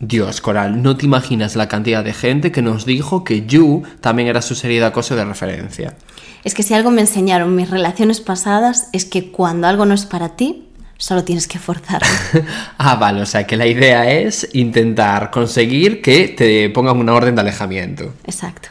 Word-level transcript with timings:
Dios, 0.00 0.40
Coral, 0.40 0.80
no 0.80 0.96
te 0.96 1.06
imaginas 1.06 1.56
la 1.56 1.66
cantidad 1.66 2.04
de 2.04 2.14
gente 2.14 2.52
que 2.52 2.62
nos 2.62 2.86
dijo 2.86 3.24
que 3.24 3.46
You 3.46 3.82
también 4.00 4.28
era 4.28 4.42
su 4.42 4.54
serie 4.54 4.78
de 4.78 4.86
acoso 4.86 5.16
de 5.16 5.24
referencia. 5.24 5.96
Es 6.44 6.54
que 6.54 6.62
si 6.62 6.72
algo 6.72 6.92
me 6.92 7.00
enseñaron 7.00 7.56
mis 7.56 7.68
relaciones 7.68 8.20
pasadas 8.20 8.90
es 8.92 9.04
que 9.04 9.32
cuando 9.32 9.66
algo 9.66 9.86
no 9.86 9.94
es 9.94 10.06
para 10.06 10.36
ti, 10.36 10.68
solo 10.98 11.24
tienes 11.24 11.48
que 11.48 11.58
forzarlo. 11.58 12.06
ah, 12.78 12.94
vale, 12.94 13.22
o 13.22 13.26
sea 13.26 13.44
que 13.44 13.56
la 13.56 13.66
idea 13.66 14.08
es 14.08 14.48
intentar 14.52 15.32
conseguir 15.32 16.00
que 16.00 16.28
te 16.28 16.70
pongan 16.70 16.98
una 16.98 17.14
orden 17.14 17.34
de 17.34 17.40
alejamiento. 17.40 18.14
Exacto. 18.24 18.68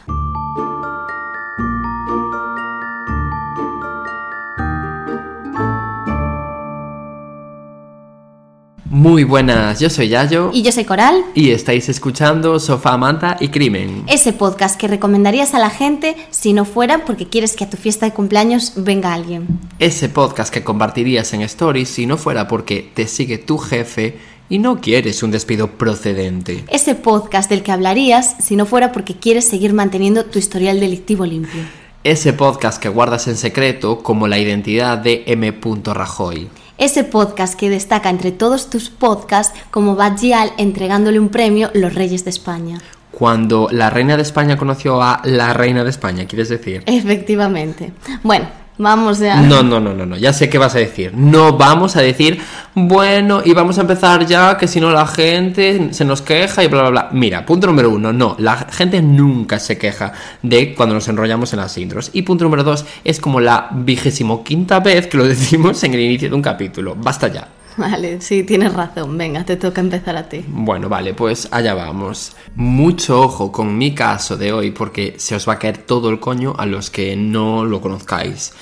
Muy 8.90 9.22
buenas, 9.22 9.80
yo 9.80 9.90
soy 9.90 10.08
Yayo. 10.08 10.50
Y 10.50 10.62
yo 10.62 10.72
soy 10.72 10.86
Coral. 10.86 11.22
Y 11.34 11.50
estáis 11.50 11.90
escuchando 11.90 12.58
Sofá, 12.58 12.96
Manta 12.96 13.36
y 13.38 13.48
Crimen. 13.48 14.04
Ese 14.06 14.32
podcast 14.32 14.80
que 14.80 14.88
recomendarías 14.88 15.52
a 15.52 15.58
la 15.58 15.68
gente 15.68 16.16
si 16.30 16.54
no 16.54 16.64
fuera 16.64 17.04
porque 17.04 17.26
quieres 17.26 17.54
que 17.54 17.64
a 17.64 17.70
tu 17.70 17.76
fiesta 17.76 18.06
de 18.06 18.14
cumpleaños 18.14 18.72
venga 18.76 19.12
alguien. 19.12 19.46
Ese 19.78 20.08
podcast 20.08 20.50
que 20.50 20.64
compartirías 20.64 21.34
en 21.34 21.42
Stories 21.42 21.90
si 21.90 22.06
no 22.06 22.16
fuera 22.16 22.48
porque 22.48 22.90
te 22.94 23.06
sigue 23.06 23.36
tu 23.36 23.58
jefe 23.58 24.16
y 24.48 24.58
no 24.58 24.80
quieres 24.80 25.22
un 25.22 25.32
despido 25.32 25.72
procedente. 25.72 26.64
Ese 26.68 26.94
podcast 26.94 27.50
del 27.50 27.62
que 27.62 27.72
hablarías 27.72 28.36
si 28.40 28.56
no 28.56 28.64
fuera 28.64 28.90
porque 28.92 29.16
quieres 29.16 29.44
seguir 29.44 29.74
manteniendo 29.74 30.24
tu 30.24 30.38
historial 30.38 30.80
delictivo 30.80 31.26
limpio. 31.26 31.60
Ese 32.04 32.32
podcast 32.32 32.80
que 32.82 32.88
guardas 32.88 33.28
en 33.28 33.36
secreto 33.36 34.02
como 34.02 34.28
la 34.28 34.38
identidad 34.38 34.96
de 34.96 35.24
M. 35.26 35.52
Rajoy 35.84 36.48
ese 36.78 37.04
podcast 37.04 37.54
que 37.54 37.68
destaca 37.68 38.08
entre 38.08 38.32
todos 38.32 38.70
tus 38.70 38.88
podcasts 38.88 39.58
como 39.70 39.96
Badgial 39.96 40.52
entregándole 40.56 41.20
un 41.20 41.28
premio 41.28 41.70
Los 41.74 41.94
Reyes 41.94 42.24
de 42.24 42.30
España. 42.30 42.78
Cuando 43.10 43.68
la 43.70 43.90
reina 43.90 44.16
de 44.16 44.22
España 44.22 44.56
conoció 44.56 45.02
a 45.02 45.20
la 45.24 45.52
reina 45.52 45.82
de 45.82 45.90
España, 45.90 46.26
¿quieres 46.26 46.48
decir? 46.48 46.82
Efectivamente. 46.86 47.92
Bueno, 48.22 48.46
Vamos 48.78 49.18
ya. 49.18 49.40
No, 49.42 49.62
no, 49.62 49.80
no, 49.80 49.92
no, 49.92 50.06
no, 50.06 50.16
ya 50.16 50.32
sé 50.32 50.48
qué 50.48 50.56
vas 50.56 50.74
a 50.76 50.78
decir. 50.78 51.12
No 51.14 51.56
vamos 51.56 51.96
a 51.96 52.00
decir, 52.00 52.40
bueno, 52.74 53.42
y 53.44 53.52
vamos 53.52 53.76
a 53.78 53.80
empezar 53.80 54.24
ya, 54.24 54.56
que 54.56 54.68
si 54.68 54.80
no 54.80 54.92
la 54.92 55.06
gente 55.06 55.92
se 55.92 56.04
nos 56.04 56.22
queja 56.22 56.62
y 56.62 56.68
bla, 56.68 56.82
bla, 56.82 56.90
bla. 56.90 57.08
Mira, 57.12 57.44
punto 57.44 57.66
número 57.66 57.90
uno, 57.90 58.12
no, 58.12 58.36
la 58.38 58.56
gente 58.70 59.02
nunca 59.02 59.58
se 59.58 59.76
queja 59.76 60.12
de 60.42 60.74
cuando 60.74 60.94
nos 60.94 61.08
enrollamos 61.08 61.52
en 61.52 61.58
las 61.58 61.76
intros. 61.76 62.10
Y 62.12 62.22
punto 62.22 62.44
número 62.44 62.62
dos, 62.62 62.86
es 63.02 63.18
como 63.20 63.40
la 63.40 63.68
vigésimo 63.72 64.44
quinta 64.44 64.78
vez 64.78 65.08
que 65.08 65.16
lo 65.16 65.24
decimos 65.28 65.82
en 65.82 65.94
el 65.94 66.00
inicio 66.00 66.28
de 66.28 66.36
un 66.36 66.42
capítulo. 66.42 66.94
Basta 66.96 67.28
ya. 67.28 67.57
Vale, 67.90 68.20
sí, 68.20 68.42
tienes 68.42 68.74
razón. 68.74 69.16
Venga, 69.16 69.44
te 69.44 69.56
toca 69.56 69.80
empezar 69.80 70.16
a 70.16 70.28
ti. 70.28 70.44
Bueno, 70.48 70.88
vale, 70.88 71.14
pues 71.14 71.46
allá 71.52 71.74
vamos. 71.74 72.32
Mucho 72.56 73.20
ojo 73.20 73.52
con 73.52 73.78
mi 73.78 73.94
caso 73.94 74.36
de 74.36 74.52
hoy 74.52 74.72
porque 74.72 75.14
se 75.16 75.36
os 75.36 75.48
va 75.48 75.54
a 75.54 75.58
caer 75.58 75.78
todo 75.78 76.10
el 76.10 76.18
coño 76.18 76.54
a 76.58 76.66
los 76.66 76.90
que 76.90 77.14
no 77.14 77.64
lo 77.64 77.80
conozcáis. 77.80 78.52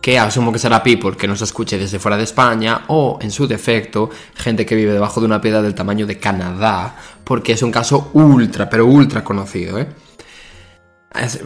Que 0.00 0.18
asumo 0.18 0.52
que 0.52 0.58
será 0.58 0.82
people 0.82 1.16
que 1.16 1.28
nos 1.28 1.40
escuche 1.40 1.78
desde 1.78 2.00
fuera 2.00 2.16
de 2.16 2.24
España 2.24 2.82
o, 2.88 3.18
en 3.22 3.30
su 3.30 3.46
defecto, 3.46 4.10
gente 4.34 4.66
que 4.66 4.74
vive 4.74 4.92
debajo 4.92 5.20
de 5.20 5.26
una 5.26 5.40
piedra 5.40 5.62
del 5.62 5.74
tamaño 5.74 6.04
de 6.04 6.18
Canadá, 6.18 6.96
porque 7.22 7.52
es 7.52 7.62
un 7.62 7.70
caso 7.70 8.10
ultra, 8.12 8.68
pero 8.68 8.86
ultra 8.86 9.22
conocido, 9.22 9.78
¿eh? 9.78 9.86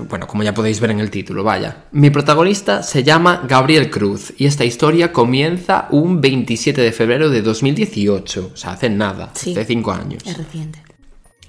Bueno, 0.09 0.27
como 0.27 0.43
ya 0.43 0.55
podéis 0.55 0.81
ver 0.81 0.91
en 0.91 1.01
el 1.01 1.11
título, 1.11 1.45
vaya. 1.45 1.84
Mi 1.93 2.11
protagonista 2.11 2.83
se 2.83 3.05
llama 3.05 3.45
Gabriel 3.47 3.91
Cruz 3.91 4.33
y 4.39 4.47
esta 4.47 4.65
historia 4.65 5.12
comienza 5.12 5.89
un 5.91 6.21
27 6.21 6.81
de 6.81 6.93
febrero 6.93 7.29
de 7.29 7.43
2018, 7.43 8.53
o 8.55 8.56
sea, 8.56 8.73
hace 8.73 8.89
nada, 8.89 9.33
hace 9.34 9.65
5 9.65 9.93
años. 9.93 10.23
Es 10.27 10.37
reciente. 10.39 10.83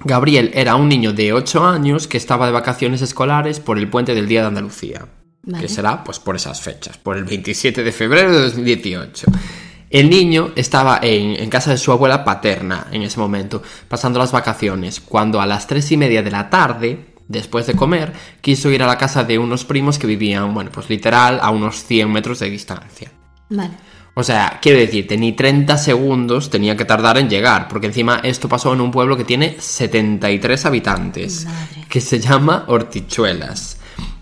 Gabriel 0.03 0.51
era 0.53 0.75
un 0.75 0.89
niño 0.89 1.13
de 1.13 1.33
8 1.33 1.65
años 1.65 2.07
que 2.07 2.17
estaba 2.17 2.45
de 2.45 2.51
vacaciones 2.51 3.01
escolares 3.01 3.59
por 3.59 3.77
el 3.77 3.89
puente 3.89 4.13
del 4.13 4.27
Día 4.27 4.41
de 4.41 4.47
Andalucía, 4.47 5.07
que 5.59 5.67
será 5.67 6.03
pues 6.03 6.19
por 6.19 6.35
esas 6.35 6.61
fechas, 6.61 6.97
por 6.97 7.17
el 7.17 7.23
27 7.23 7.83
de 7.83 7.91
febrero 7.91 8.31
de 8.31 8.39
2018. 8.43 9.27
El 9.89 10.09
niño 10.09 10.51
estaba 10.55 10.99
en, 11.01 11.31
en, 11.41 11.49
casa 11.49 11.71
de 11.71 11.77
su 11.77 11.91
abuela 11.91 12.23
paterna 12.23 12.87
en 12.91 13.01
ese 13.01 13.19
momento, 13.19 13.63
pasando 13.87 14.19
las 14.19 14.31
vacaciones, 14.31 14.99
cuando 14.99 15.41
a 15.41 15.47
las 15.47 15.65
tres 15.65 15.91
y 15.91 15.97
media 15.97 16.21
de 16.21 16.29
la 16.29 16.49
tarde 16.49 17.08
Después 17.29 17.67
de 17.67 17.75
comer, 17.75 18.11
quiso 18.41 18.71
ir 18.71 18.81
a 18.81 18.87
la 18.87 18.97
casa 18.97 19.23
de 19.23 19.37
unos 19.37 19.63
primos 19.63 19.99
que 19.99 20.07
vivían, 20.07 20.51
bueno, 20.51 20.71
pues 20.73 20.89
literal 20.89 21.39
a 21.39 21.51
unos 21.51 21.83
100 21.83 22.11
metros 22.11 22.39
de 22.39 22.49
distancia. 22.49 23.11
Vale. 23.49 23.69
O 24.15 24.23
sea, 24.23 24.57
quiero 24.59 24.79
decirte, 24.79 25.15
ni 25.15 25.33
30 25.33 25.77
segundos 25.77 26.49
tenía 26.49 26.75
que 26.75 26.85
tardar 26.85 27.19
en 27.19 27.29
llegar, 27.29 27.67
porque 27.67 27.85
encima 27.85 28.19
esto 28.23 28.49
pasó 28.49 28.73
en 28.73 28.81
un 28.81 28.89
pueblo 28.89 29.15
que 29.15 29.25
tiene 29.25 29.57
73 29.59 30.65
habitantes, 30.65 31.47
que 31.87 32.01
se 32.01 32.19
llama 32.19 32.65
Hortichuelas. 32.67 33.77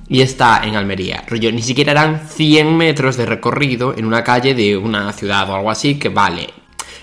Y 0.09 0.19
está 0.19 0.63
en 0.65 0.75
Almería. 0.75 1.23
Rollo, 1.27 1.49
ni 1.53 1.61
siquiera 1.61 1.93
eran 1.93 2.27
100 2.27 2.75
metros 2.75 3.15
de 3.15 3.25
recorrido 3.25 3.95
en 3.97 4.05
una 4.05 4.21
calle 4.21 4.53
de 4.53 4.75
una 4.75 5.13
ciudad 5.13 5.49
o 5.49 5.55
algo 5.55 5.71
así, 5.71 5.97
que 5.97 6.09
vale. 6.09 6.49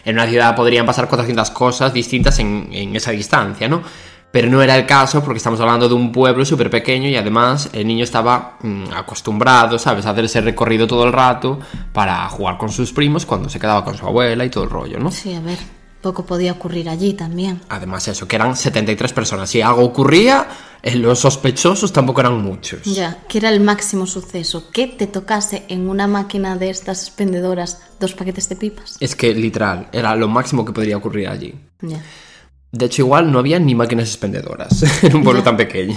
En 0.05 0.17
una 0.17 0.27
ciudad 0.27 0.55
podrían 0.55 0.85
pasar 0.85 1.09
400 1.09 1.51
cosas 1.51 1.95
distintas 1.95 2.39
en, 2.41 2.69
en 2.71 2.95
esa 2.95 3.11
distancia, 3.11 3.69
¿no? 3.69 3.83
Pero 4.35 4.51
no 4.51 4.61
era 4.61 4.77
el 4.77 4.85
caso 4.85 5.23
porque 5.23 5.37
estamos 5.37 5.61
hablando 5.61 5.89
de 5.89 5.95
un 5.95 6.11
pueblo 6.11 6.45
súper 6.45 6.69
pequeño 6.69 7.09
y 7.09 7.15
además 7.15 7.71
el 7.73 7.87
niño 7.87 8.03
estaba 8.03 8.59
mm, 8.61 8.87
acostumbrado, 8.93 9.79
¿sabes?, 9.79 10.07
a 10.07 10.11
hacer 10.11 10.25
ese 10.25 10.41
recorrido 10.41 10.89
todo 10.89 11.05
el 11.05 11.13
rato 11.13 11.61
para 11.93 12.29
jugar 12.31 12.59
con 12.59 12.69
sus 12.69 12.93
primos 12.93 13.27
cuando 13.27 13.49
se 13.49 13.61
quedaba 13.61 13.85
con 13.85 13.97
su 13.97 14.05
abuela 14.05 14.45
y 14.45 14.51
todo 14.51 14.65
el 14.65 14.71
rollo, 14.71 14.99
¿no? 14.99 15.13
Sí, 15.13 15.33
a 15.35 15.41
ver, 15.41 15.57
poco 16.01 16.27
podía 16.27 16.51
ocurrir 16.51 16.89
allí 16.89 17.13
también. 17.13 17.61
Además 17.69 18.09
eso, 18.09 18.27
que 18.27 18.35
eran 18.35 18.57
73 18.57 19.13
personas. 19.13 19.49
Si 19.49 19.63
algo 19.63 19.85
ocurría, 19.85 20.49
eh, 20.83 20.97
los 20.97 21.21
sospechosos 21.21 21.93
tampoco 21.93 22.21
eran 22.21 22.43
muchos. 22.43 22.83
Ya, 22.83 23.19
que 23.29 23.39
era 23.39 23.51
el 23.51 23.61
máximo 23.61 24.05
suceso, 24.05 24.69
que 24.73 24.89
te 24.89 25.07
tocase 25.07 25.65
en 25.69 25.89
una 25.89 26.09
máquina 26.09 26.57
de 26.57 26.71
estas 26.71 27.03
expendedoras 27.03 27.83
dos 28.01 28.15
paquetes 28.15 28.49
de 28.49 28.57
pipas. 28.57 28.97
Es 28.99 29.15
que 29.15 29.33
literal, 29.33 29.87
era 29.93 30.17
lo 30.17 30.27
máximo 30.27 30.65
que 30.65 30.73
podría 30.73 30.97
ocurrir 30.97 31.29
allí. 31.29 31.55
Ya. 31.83 32.03
De 32.75 32.87
hecho, 32.87 33.03
igual 33.03 33.31
no 33.31 33.39
había 33.39 33.61
ni 33.61 33.73
máquinas 33.73 34.09
expendedoras 34.09 34.83
en 35.05 35.15
un 35.15 35.23
pueblo 35.23 35.45
tan 35.45 35.57
pequeño. 35.57 35.95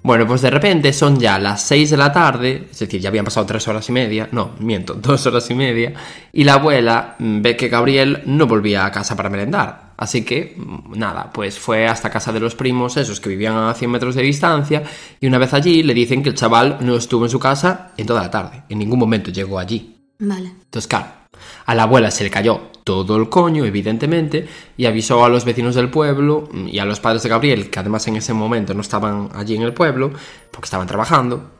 Bueno, 0.00 0.28
pues 0.28 0.42
de 0.42 0.50
repente 0.50 0.92
son 0.92 1.18
ya 1.18 1.40
las 1.40 1.62
6 1.62 1.90
de 1.90 1.96
la 1.96 2.12
tarde, 2.12 2.68
es 2.70 2.78
decir, 2.78 3.00
ya 3.00 3.08
habían 3.08 3.24
pasado 3.24 3.46
3 3.46 3.66
horas 3.66 3.88
y 3.88 3.92
media, 3.92 4.28
no, 4.30 4.52
miento, 4.60 4.94
2 5.02 5.26
horas 5.26 5.50
y 5.50 5.54
media, 5.54 5.92
y 6.32 6.44
la 6.44 6.54
abuela 6.54 7.16
mm, 7.18 7.42
ve 7.42 7.56
que 7.56 7.68
Gabriel 7.68 8.22
no 8.26 8.46
volvía 8.46 8.86
a 8.86 8.92
casa 8.92 9.16
para 9.16 9.28
merendar. 9.28 9.94
Así 9.96 10.24
que, 10.24 10.54
mm, 10.56 10.96
nada, 10.96 11.32
pues 11.32 11.58
fue 11.58 11.88
hasta 11.88 12.10
casa 12.10 12.32
de 12.32 12.38
los 12.38 12.54
primos, 12.54 12.96
esos 12.96 13.18
que 13.18 13.30
vivían 13.30 13.56
a 13.56 13.74
100 13.74 13.90
metros 13.90 14.14
de 14.14 14.22
distancia, 14.22 14.84
y 15.20 15.26
una 15.26 15.38
vez 15.38 15.52
allí 15.52 15.82
le 15.82 15.94
dicen 15.94 16.22
que 16.22 16.28
el 16.28 16.36
chaval 16.36 16.78
no 16.82 16.94
estuvo 16.94 17.24
en 17.24 17.30
su 17.30 17.40
casa 17.40 17.90
en 17.96 18.06
toda 18.06 18.22
la 18.22 18.30
tarde, 18.30 18.62
en 18.68 18.78
ningún 18.78 19.00
momento 19.00 19.32
llegó 19.32 19.58
allí. 19.58 19.96
Vale. 20.20 20.50
Entonces, 20.64 20.86
claro, 20.86 21.23
a 21.66 21.74
la 21.74 21.84
abuela 21.84 22.10
se 22.10 22.24
le 22.24 22.30
cayó 22.30 22.74
todo 22.84 23.16
el 23.16 23.30
coño, 23.30 23.64
evidentemente, 23.64 24.46
y 24.76 24.84
avisó 24.84 25.24
a 25.24 25.30
los 25.30 25.44
vecinos 25.46 25.74
del 25.74 25.88
pueblo 25.88 26.48
y 26.52 26.78
a 26.78 26.84
los 26.84 27.00
padres 27.00 27.22
de 27.22 27.30
Gabriel, 27.30 27.70
que 27.70 27.80
además 27.80 28.06
en 28.06 28.16
ese 28.16 28.34
momento 28.34 28.74
no 28.74 28.82
estaban 28.82 29.30
allí 29.34 29.56
en 29.56 29.62
el 29.62 29.72
pueblo, 29.72 30.12
porque 30.50 30.66
estaban 30.66 30.86
trabajando, 30.86 31.50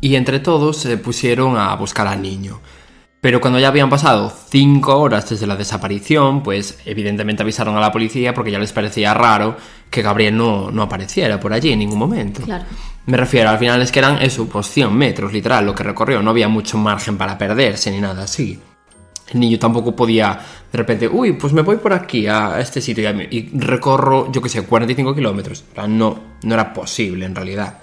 y 0.00 0.16
entre 0.16 0.40
todos 0.40 0.78
se 0.78 0.96
pusieron 0.96 1.58
a 1.58 1.74
buscar 1.76 2.06
al 2.06 2.22
niño. 2.22 2.60
Pero 3.20 3.42
cuando 3.42 3.58
ya 3.58 3.68
habían 3.68 3.90
pasado 3.90 4.32
cinco 4.48 4.98
horas 4.98 5.28
desde 5.28 5.46
la 5.46 5.54
desaparición, 5.54 6.42
pues 6.42 6.78
evidentemente 6.86 7.42
avisaron 7.42 7.76
a 7.76 7.80
la 7.80 7.92
policía 7.92 8.32
porque 8.32 8.50
ya 8.50 8.58
les 8.58 8.72
parecía 8.72 9.12
raro 9.12 9.56
que 9.90 10.00
Gabriel 10.00 10.34
no, 10.34 10.70
no 10.70 10.80
apareciera 10.80 11.38
por 11.38 11.52
allí 11.52 11.70
en 11.70 11.80
ningún 11.80 11.98
momento. 11.98 12.40
Claro. 12.40 12.64
Me 13.04 13.18
refiero, 13.18 13.50
al 13.50 13.58
final 13.58 13.82
es 13.82 13.92
que 13.92 13.98
eran 13.98 14.22
eso, 14.22 14.48
pues 14.48 14.70
100 14.70 14.94
metros, 14.96 15.34
literal, 15.34 15.66
lo 15.66 15.74
que 15.74 15.82
recorrió, 15.82 16.22
no 16.22 16.30
había 16.30 16.48
mucho 16.48 16.78
margen 16.78 17.18
para 17.18 17.36
perderse 17.36 17.90
ni 17.90 18.00
nada 18.00 18.22
así 18.22 18.58
el 19.32 19.40
niño 19.40 19.58
tampoco 19.58 19.94
podía 19.94 20.38
de 20.70 20.78
repente, 20.78 21.08
uy, 21.08 21.32
pues 21.32 21.52
me 21.52 21.62
voy 21.62 21.76
por 21.76 21.92
aquí 21.92 22.26
a 22.26 22.60
este 22.60 22.80
sitio 22.80 23.10
y, 23.30 23.50
recorro, 23.54 24.30
yo 24.30 24.40
qué 24.40 24.48
sé, 24.48 24.62
45 24.62 25.14
kilómetros. 25.14 25.64
No, 25.88 26.18
no 26.42 26.54
era 26.54 26.72
posible 26.72 27.26
en 27.26 27.34
realidad. 27.34 27.78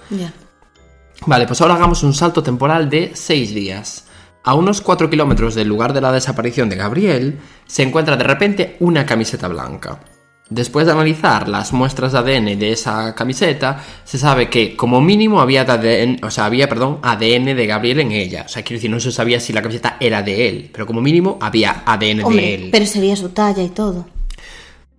Vale, 1.26 1.46
pues 1.46 1.60
ahora 1.60 1.74
hagamos 1.74 2.02
un 2.02 2.14
salto 2.14 2.42
temporal 2.42 2.88
de 2.88 3.10
6 3.14 3.54
días. 3.54 4.06
A 4.44 4.54
unos 4.54 4.80
4 4.80 5.10
kilómetros 5.10 5.54
del 5.54 5.68
lugar 5.68 5.92
de 5.92 6.00
la 6.00 6.12
desaparición 6.12 6.68
de 6.68 6.76
Gabriel, 6.76 7.38
se 7.66 7.82
encuentra 7.82 8.16
de 8.16 8.24
repente 8.24 8.76
una 8.80 9.04
camiseta 9.04 9.48
blanca. 9.48 10.00
Después 10.50 10.86
de 10.86 10.92
analizar 10.92 11.46
las 11.46 11.74
muestras 11.74 12.12
de 12.12 12.18
ADN 12.18 12.58
de 12.58 12.72
esa 12.72 13.14
camiseta, 13.14 13.84
se 14.04 14.16
sabe 14.16 14.48
que 14.48 14.76
como 14.76 15.00
mínimo 15.00 15.42
había 15.42 15.62
ADN, 15.62 16.20
o 16.22 16.30
sea, 16.30 16.46
había, 16.46 16.68
perdón, 16.68 17.00
ADN 17.02 17.54
de 17.54 17.66
Gabriel 17.66 18.00
en 18.00 18.12
ella. 18.12 18.44
O 18.46 18.48
sea, 18.48 18.62
quiero 18.62 18.78
decir, 18.78 18.90
no 18.90 18.98
se 18.98 19.12
sabía 19.12 19.40
si 19.40 19.52
la 19.52 19.60
camiseta 19.60 19.98
era 20.00 20.22
de 20.22 20.48
él, 20.48 20.70
pero 20.72 20.86
como 20.86 21.02
mínimo 21.02 21.38
había 21.40 21.82
ADN 21.84 22.24
Hombre, 22.24 22.42
de 22.42 22.54
él. 22.54 22.68
pero 22.72 22.86
sería 22.86 23.14
su 23.14 23.28
talla 23.28 23.62
y 23.62 23.68
todo. 23.68 24.06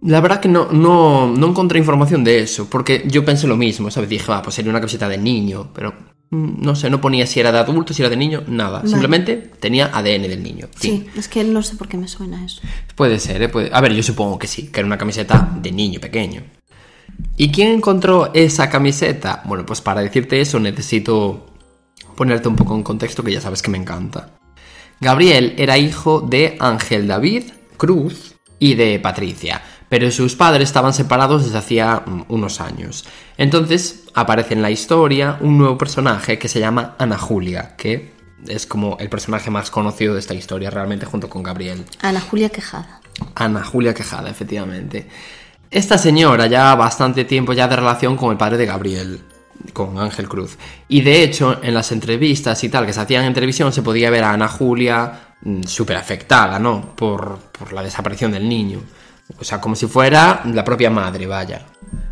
La 0.01 0.22
verdad 0.22 0.40
que 0.40 0.48
no, 0.48 0.68
no, 0.72 1.28
no 1.28 1.48
encontré 1.48 1.80
información 1.80 2.24
de 2.24 2.40
eso, 2.40 2.69
porque 2.69 3.04
yo 3.07 3.25
pensé 3.25 3.48
lo 3.48 3.57
mismo, 3.57 3.90
¿sabes? 3.90 4.10
Dije, 4.10 4.31
va, 4.31 4.42
pues 4.42 4.56
sería 4.56 4.69
una 4.69 4.80
camiseta 4.80 5.10
de 5.10 5.18
niño, 5.18 5.72
pero 5.74 5.94
no 6.31 6.76
sé, 6.76 6.90
no 6.90 7.02
ponía 7.02 7.26
si 7.26 7.40
era 7.40 7.52
de 7.52 7.58
adulto, 7.60 7.94
si 7.94 8.02
era 8.04 8.10
de 8.10 8.18
niño, 8.18 8.44
nada. 8.48 8.80
Vale. 8.80 8.90
Simplemente 8.90 9.36
tenía 9.60 9.88
ADN 9.94 10.28
del 10.28 10.44
niño. 10.44 10.68
Fin. 10.76 11.08
Sí, 11.14 11.20
es 11.20 11.28
que 11.28 11.44
no 11.44 11.64
sé 11.64 11.76
por 11.76 11.88
qué 11.88 11.98
me 11.98 12.08
suena 12.08 12.44
eso. 12.46 12.62
Puede 12.96 13.20
ser, 13.20 13.42
¿eh? 13.42 13.50
Puede- 13.50 13.70
A 13.74 13.81
ver, 13.81 13.94
yo 13.94 14.04
supongo 14.04 14.38
que 14.38 14.48
sí, 14.48 14.68
que 14.68 14.80
era 14.80 14.88
una 14.88 14.98
camiseta 14.98 15.50
de 15.62 15.72
niño 15.72 16.00
pequeño. 16.00 16.44
¿Y 17.36 17.50
quién 17.52 17.70
encontró 17.74 18.31
esa 18.34 18.70
camiseta? 18.70 19.42
Bueno, 19.46 19.66
pues 19.66 19.81
para 19.81 20.02
decirte 20.02 20.40
eso 20.40 20.60
necesito 20.60 21.48
ponerte 22.16 22.48
un 22.48 22.56
poco 22.56 22.75
en 22.75 22.84
contexto 22.84 23.24
que 23.24 23.32
ya 23.34 23.42
sabes 23.42 23.62
que 23.62 23.72
me 23.72 23.78
encanta. 23.78 24.32
Gabriel 25.02 25.56
era 25.58 25.78
hijo 25.78 26.22
de 26.22 26.58
Ángel 26.60 27.08
David 27.08 27.44
Cruz 27.78 28.36
y 28.60 28.75
de 28.75 29.00
Patricia, 29.00 29.62
pero 29.89 30.09
sus 30.12 30.36
padres 30.36 30.69
estaban 30.69 30.94
separados 30.94 31.44
desde 31.44 31.57
hacía 31.57 32.03
mm, 32.06 32.25
unos 32.30 32.62
años. 32.62 33.06
Entonces 33.38 34.03
aparece 34.13 34.53
en 34.53 34.62
la 34.62 34.71
historia 34.71 35.38
un 35.41 35.57
nuevo 35.57 35.77
personaje 35.77 36.38
que 36.38 36.47
se 36.47 36.59
llama 36.59 36.95
Ana 37.00 37.18
Julia, 37.18 37.75
que 37.75 38.13
es 38.47 38.65
como 38.65 38.97
el 39.00 39.09
personaje 39.09 39.50
más 39.50 39.71
conocido 39.71 40.13
de 40.13 40.19
esta 40.19 40.33
historia 40.33 40.69
realmente 40.69 41.06
junto 41.06 41.30
con 41.30 41.44
Gabriel. 41.44 41.83
Ana 42.01 42.21
Julia 42.21 42.50
Quejada. 42.50 43.01
Ana 43.36 43.63
Julia 43.63 43.94
Quejada, 43.94 44.30
efectivamente. 44.30 45.07
Esta 45.71 45.97
señora 45.97 46.47
ya 46.47 46.74
bastante 46.75 47.25
tiempo 47.25 47.53
ya 47.53 47.68
de 47.68 47.75
relación 47.75 48.15
con 48.15 48.31
el 48.31 48.38
padre 48.38 48.57
de 48.57 48.65
Gabriel, 48.65 49.19
con 49.74 50.00
Ángel 50.00 50.27
Cruz. 50.27 50.57
Y 50.88 51.01
de 51.01 51.24
hecho, 51.24 51.59
en 51.62 51.74
las 51.74 51.91
entrevistas 51.91 52.63
y 52.63 52.69
tal 52.69 52.86
que 52.86 52.94
se 52.94 53.01
hacían 53.01 53.25
en 53.25 53.33
televisión, 53.33 53.74
se 53.74 53.81
podía 53.81 54.09
ver 54.09 54.24
a 54.24 54.33
Ana 54.33 54.47
Julia 54.47 55.36
súper 55.65 55.97
afectada, 55.97 56.59
¿no? 56.59 56.95
Por, 56.95 57.39
por 57.57 57.74
la 57.74 57.83
desaparición 57.83 58.31
del 58.31 58.47
niño. 58.47 58.81
O 59.38 59.44
sea, 59.44 59.62
como 59.62 59.76
si 59.76 59.88
fuera 59.88 60.42
la 60.46 60.64
propia 60.64 60.90
madre, 60.90 61.28
vaya. 61.28 61.66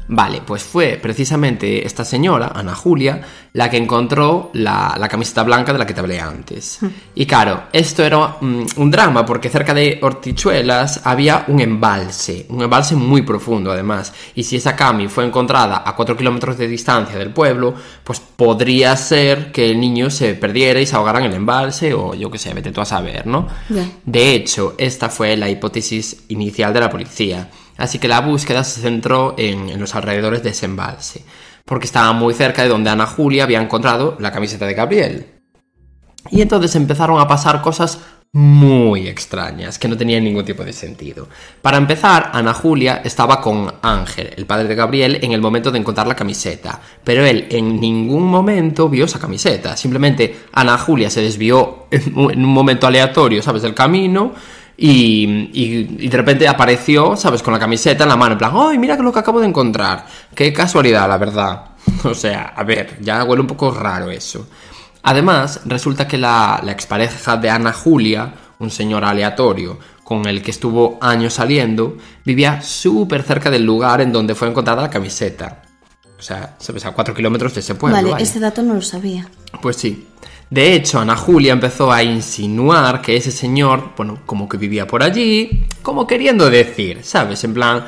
Vale, 0.10 0.42
pues 0.46 0.64
fue 0.64 0.98
precisamente 1.02 1.86
esta 1.86 2.06
señora, 2.06 2.52
Ana 2.56 2.74
Julia, 2.74 3.22
la 3.54 3.70
que 3.70 3.78
encontró 3.78 4.52
la, 4.54 4.96
la 4.98 5.10
camiseta 5.10 5.44
blanca 5.44 5.74
de 5.74 5.80
la 5.80 5.86
que 5.86 5.94
te 5.94 6.00
hablé 6.00 6.20
antes. 6.20 6.80
Y 7.16 7.26
claro, 7.26 7.64
esto 7.74 8.06
era 8.06 8.38
mm, 8.40 8.66
un 8.78 8.92
drama 8.92 9.26
porque 9.26 9.50
cerca 9.50 9.74
de 9.74 10.00
Hortichuelas 10.02 11.02
había 11.04 11.44
un 11.48 11.60
embalse, 11.60 12.46
un 12.50 12.62
embalse 12.62 12.96
muy 12.96 13.24
profundo 13.24 13.72
además. 13.72 14.14
Y 14.36 14.44
si 14.44 14.56
esa 14.56 14.76
cami 14.76 15.08
fue 15.10 15.26
encontrada 15.26 15.84
a 15.86 15.96
4 15.96 16.16
kilómetros 16.16 16.58
de 16.58 16.68
distancia 16.68 17.18
del 17.18 17.32
pueblo, 17.32 17.74
pues 18.04 18.20
podría 18.20 18.96
ser 18.96 19.52
que 19.52 19.70
el 19.72 19.80
niño 19.80 20.10
se 20.10 20.36
perdiera 20.36 20.80
y 20.80 20.86
se 20.86 20.96
ahogara 20.96 21.20
en 21.20 21.26
el 21.26 21.34
embalse 21.34 21.94
o 21.94 22.14
yo 22.14 22.32
qué 22.32 22.38
sé, 22.38 22.54
vete 22.54 22.72
tú 22.72 22.80
a 22.80 22.86
saber, 22.86 23.28
¿no? 23.28 23.48
De 24.06 24.34
hecho, 24.34 24.76
esta 24.78 25.10
fue 25.10 25.36
la 25.36 25.50
hipótesis 25.50 26.24
inicial 26.30 26.74
de 26.74 26.80
la 26.80 26.90
policía, 26.90 27.50
así 27.78 28.00
que 28.00 28.08
la 28.08 28.22
búsqueda 28.22 28.64
se 28.64 28.82
centró 28.82 29.36
en, 29.38 29.80
los 29.80 29.96
alrededores 29.96 30.44
de 30.44 30.50
ese 30.50 30.66
embalse, 30.66 31.24
porque 31.66 31.86
estaba 31.86 32.14
muy 32.14 32.34
cerca 32.34 32.64
de 32.64 32.70
donde 32.70 32.90
Ana 32.90 33.06
Julia 33.06 33.44
había 33.44 33.62
encontrado 33.62 34.18
la 34.20 34.32
camiseta 34.32 34.66
de 34.66 34.74
Gabriel. 34.74 35.34
Y 36.30 36.42
entonces 36.42 36.76
empezaron 36.76 37.20
a 37.20 37.28
pasar 37.28 37.62
cosas 37.62 38.00
muy 38.34 39.08
extrañas, 39.08 39.80
que 39.80 39.88
no 39.88 39.98
tenían 39.98 40.24
ningún 40.24 40.46
tipo 40.46 40.64
de 40.64 40.74
sentido. 40.74 41.28
Para 41.62 41.78
empezar, 41.78 42.32
Ana 42.34 42.54
Julia 42.54 43.02
estaba 43.04 43.42
con 43.42 43.74
Ángel, 43.82 44.32
el 44.36 44.46
padre 44.46 44.68
de 44.68 44.76
Gabriel, 44.76 45.20
en 45.22 45.32
el 45.32 45.42
momento 45.42 45.72
de 45.72 45.80
encontrar 45.80 46.08
la 46.08 46.16
camiseta, 46.16 46.80
pero 47.04 47.26
él 47.26 47.48
en 47.50 47.80
ningún 47.80 48.26
momento 48.26 48.90
vio 48.90 49.06
esa 49.06 49.20
camiseta. 49.20 49.78
Simplemente 49.78 50.42
Ana 50.54 50.78
Julia 50.78 51.10
se 51.10 51.22
desvió 51.22 51.88
en 51.90 52.46
un 52.46 52.54
momento 52.54 52.86
aleatorio, 52.86 53.42
¿sabes?, 53.42 53.62
del 53.62 53.74
camino. 53.74 54.34
Y, 54.80 55.24
y- 55.54 55.98
y 56.06 56.08
de 56.08 56.18
repente 56.18 56.48
apareció, 56.48 57.16
¿sabes? 57.16 57.42
Con 57.42 57.54
la 57.54 57.60
camiseta 57.60 58.04
en 58.04 58.10
la 58.10 58.16
mano, 58.16 58.34
en 58.34 58.38
plan, 58.38 58.52
¡ay, 58.54 58.78
mira 58.78 58.96
lo 58.96 59.12
que 59.12 59.20
acabo 59.20 59.40
de 59.40 59.48
encontrar! 59.48 60.06
¡Qué 60.36 60.54
casualidad, 60.54 61.08
la 61.08 61.18
verdad! 61.18 61.62
O 62.04 62.14
sea, 62.14 62.54
a 62.56 62.64
ver, 62.64 62.98
ya 63.02 63.24
huele 63.24 63.42
un 63.42 63.48
poco 63.48 63.72
raro 63.72 64.12
eso. 64.12 64.48
Además, 65.04 65.62
resulta 65.66 66.08
que 66.08 66.18
la, 66.18 66.60
la 66.64 66.72
expareja 66.74 67.38
de 67.38 67.50
Ana 67.50 67.72
Julia, 67.74 68.34
un 68.60 68.70
señor 68.70 69.04
aleatorio 69.06 69.80
con 70.04 70.26
el 70.28 70.42
que 70.42 70.52
estuvo 70.52 70.98
años 71.02 71.34
saliendo, 71.34 71.98
vivía 72.26 72.62
súper 72.62 73.24
cerca 73.24 73.50
del 73.50 73.64
lugar 73.66 74.02
en 74.02 74.12
donde 74.12 74.36
fue 74.36 74.48
encontrada 74.50 74.82
la 74.84 74.90
camiseta. 74.90 75.62
O 76.20 76.22
sea, 76.22 76.56
¿sabes? 76.60 76.86
A 76.86 76.92
cuatro 76.92 77.14
kilómetros 77.14 77.54
de 77.54 77.60
ese 77.62 77.76
pueblo. 77.76 77.96
vale, 77.98 78.12
vaya. 78.12 78.24
ese 78.24 78.40
dato 78.40 78.62
no 78.64 78.74
lo 78.74 78.82
sabía. 78.82 79.28
Pues 79.62 79.76
sí. 79.78 80.08
De 80.50 80.74
hecho, 80.74 81.00
Ana 81.00 81.18
Julia 81.18 81.54
empezó 81.54 81.92
a 81.92 82.04
insinuar 82.04 83.02
que 83.02 83.18
ese 83.18 83.32
señor, 83.32 83.92
bueno, 83.98 84.20
como 84.26 84.48
que 84.48 84.58
vivía 84.58 84.88
por 84.88 85.04
allí, 85.04 85.66
como 85.82 86.08
queriendo 86.08 86.50
decir, 86.50 87.00
¿sabes? 87.04 87.44
En 87.44 87.54
plan, 87.54 87.86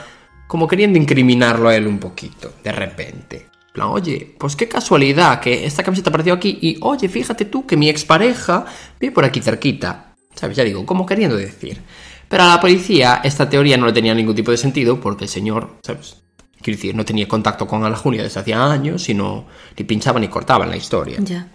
como 0.48 0.68
queriendo 0.68 1.00
incriminarlo 1.00 1.70
a 1.70 1.76
él 1.76 1.88
un 1.88 2.00
poquito, 2.00 2.54
de 2.64 2.72
repente. 2.72 3.48
En 3.68 3.74
plan, 3.74 3.88
oye, 3.88 4.36
pues 4.38 4.56
qué 4.56 4.68
casualidad 4.68 5.40
que 5.40 5.66
esta 5.66 5.84
camiseta 5.84 6.10
apareció 6.10 6.34
aquí 6.34 6.58
y, 6.62 6.78
oye, 6.82 7.08
fíjate 7.08 7.46
tú 7.46 7.66
que 7.66 7.78
mi 7.78 7.88
expareja 7.88 8.66
vive 9.00 9.14
por 9.14 9.24
aquí 9.24 9.42
cerquita. 9.42 10.16
¿Sabes? 10.36 10.58
Ya 10.58 10.64
digo, 10.64 10.86
como 10.86 11.06
queriendo 11.06 11.38
decir. 11.38 11.82
Pero 12.28 12.44
a 12.44 12.48
la 12.48 12.62
policía 12.62 13.22
esta 13.24 13.50
teoría 13.50 13.78
no 13.78 13.86
le 13.86 13.94
tenía 13.94 14.14
ningún 14.14 14.36
tipo 14.36 14.52
de 14.52 14.58
sentido 14.58 15.00
porque 15.00 15.26
el 15.26 15.30
señor, 15.30 15.78
¿sabes? 15.82 16.18
Quiero 16.62 16.78
decir, 16.78 16.96
no 16.96 17.06
tenía 17.06 17.28
contacto 17.28 17.68
con 17.68 17.84
Ana 17.86 17.96
Julia 17.96 18.24
desde 18.24 18.40
hacía 18.40 18.64
años 18.72 19.08
y 19.10 19.14
no 19.14 19.48
ni 19.78 19.86
pinchaba 19.86 20.20
ni 20.20 20.28
cortaba 20.28 20.66
en 20.66 20.72
la 20.72 20.78
historia. 20.78 21.20
Ya. 21.22 21.48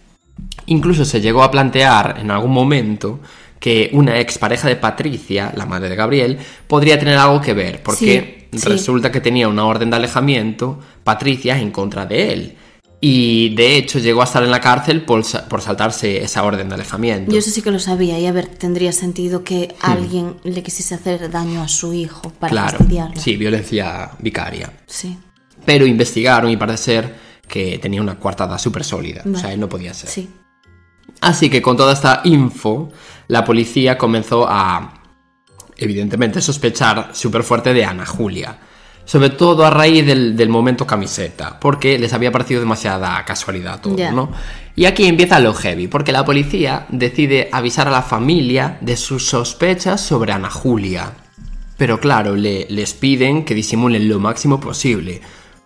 Incluso 0.66 1.04
se 1.04 1.20
llegó 1.20 1.42
a 1.42 1.50
plantear 1.50 2.16
en 2.20 2.31
algún 2.31 2.52
momento 2.52 3.20
que 3.60 3.90
una 3.92 4.19
expareja 4.20 4.69
de 4.69 4.76
Patricia, 4.76 5.52
la 5.56 5.66
madre 5.66 5.88
de 5.88 5.96
Gabriel, 5.96 6.38
podría 6.66 6.98
tener 6.98 7.16
algo 7.19 7.40
que 7.40 7.54
ver, 7.54 7.82
porque 7.82 8.48
Sí, 8.52 8.58
sí. 8.58 8.69
resulta 8.69 9.10
que 9.10 9.20
tenía 9.20 9.48
una 9.48 9.64
orden 9.66 9.90
de 9.90 9.96
alejamiento, 9.96 10.78
Patricia, 11.02 11.58
en 11.58 11.70
contra 11.70 12.06
de 12.06 12.32
él. 12.32 12.54
Y 13.00 13.54
de 13.54 13.76
hecho 13.76 13.98
llegó 13.98 14.22
a 14.22 14.25
estar 14.25 14.42
en 14.42 14.50
la 14.50 14.60
cárcel 14.60 15.02
por, 15.02 15.22
por 15.48 15.60
saltarse 15.60 16.22
esa 16.22 16.42
orden 16.42 16.69
de 16.70 16.75
alejamiento. 16.75 17.32
Yo 17.32 17.38
eso 17.38 17.50
sí 17.50 17.60
que 17.60 17.70
lo 17.70 17.78
sabía 17.78 18.19
y 18.19 18.26
a 18.26 18.32
ver, 18.32 18.46
tendría 18.46 18.92
sentido 18.92 19.44
que 19.44 19.75
alguien 19.82 20.36
le 20.44 20.62
quisiese 20.62 20.94
hacer 20.94 21.31
daño 21.31 21.62
a 21.62 21.69
su 21.69 21.92
hijo 21.92 22.31
para 22.38 22.50
Hmm. 22.50 22.54
claro, 22.56 22.78
fastidiarlo. 22.78 23.20
sí, 23.20 23.36
violencia 23.36 24.10
vicaria. 24.20 24.72
Sí, 24.86 25.19
Pero 25.66 25.86
investigaron 25.86 26.50
y 26.50 26.56
parece 26.56 26.82
ser 26.84 27.14
que 27.49 27.79
tenía 27.79 28.00
una 28.02 28.19
coartada 28.19 28.58
súper 28.58 28.85
sólida. 28.85 29.22
O 29.32 29.36
sea, 29.36 29.53
él 29.53 29.60
no 29.60 29.69
podía 29.69 29.93
ser. 29.94 30.10
sí. 30.10 30.31
Así 31.20 31.48
que 31.48 31.63
con 31.63 31.77
toda 31.77 31.93
esta 31.93 32.20
info, 32.24 32.91
la 33.29 33.44
policía 33.44 33.96
comenzó 33.96 34.46
a, 34.48 35.03
evidentemente, 35.77 36.41
sospechar 36.41 37.10
súper 37.13 37.43
fuerte 37.43 37.72
de 37.72 37.84
Ana 37.84 38.05
Julia. 38.06 38.58
Sobre 39.06 39.31
todo 39.31 39.65
a 39.67 39.70
raíz 39.70 40.05
del, 40.06 40.34
del 40.36 40.48
momento 40.48 40.86
camiseta, 40.86 41.60
porque 41.60 41.98
les 41.98 42.13
había 42.15 42.32
parecido 42.32 42.60
demasiada 42.60 43.22
casualidad 43.27 43.81
todo. 43.81 43.96
¿no? 44.13 44.32
Y 44.77 44.86
aquí 44.86 45.05
empieza 45.06 45.41
lo 45.41 45.53
heavy, 45.55 45.89
porque 45.89 46.10
la 46.13 46.24
policía 46.24 46.86
decide 46.89 47.48
avisar 47.53 47.86
a 47.86 47.91
la 47.91 48.03
familia 48.03 48.79
de 48.81 48.96
sus 48.96 49.27
sospechas 49.27 50.01
sobre 50.01 50.32
Ana 50.32 50.51
Julia. 50.51 51.13
Pero 51.77 52.01
claro, 52.01 52.34
le- 52.34 52.67
les 52.70 52.94
piden 52.94 53.44
que 53.44 53.55
disimulen 53.55 54.08
lo 54.08 54.19
máximo 54.20 54.58
posible. 54.58 55.20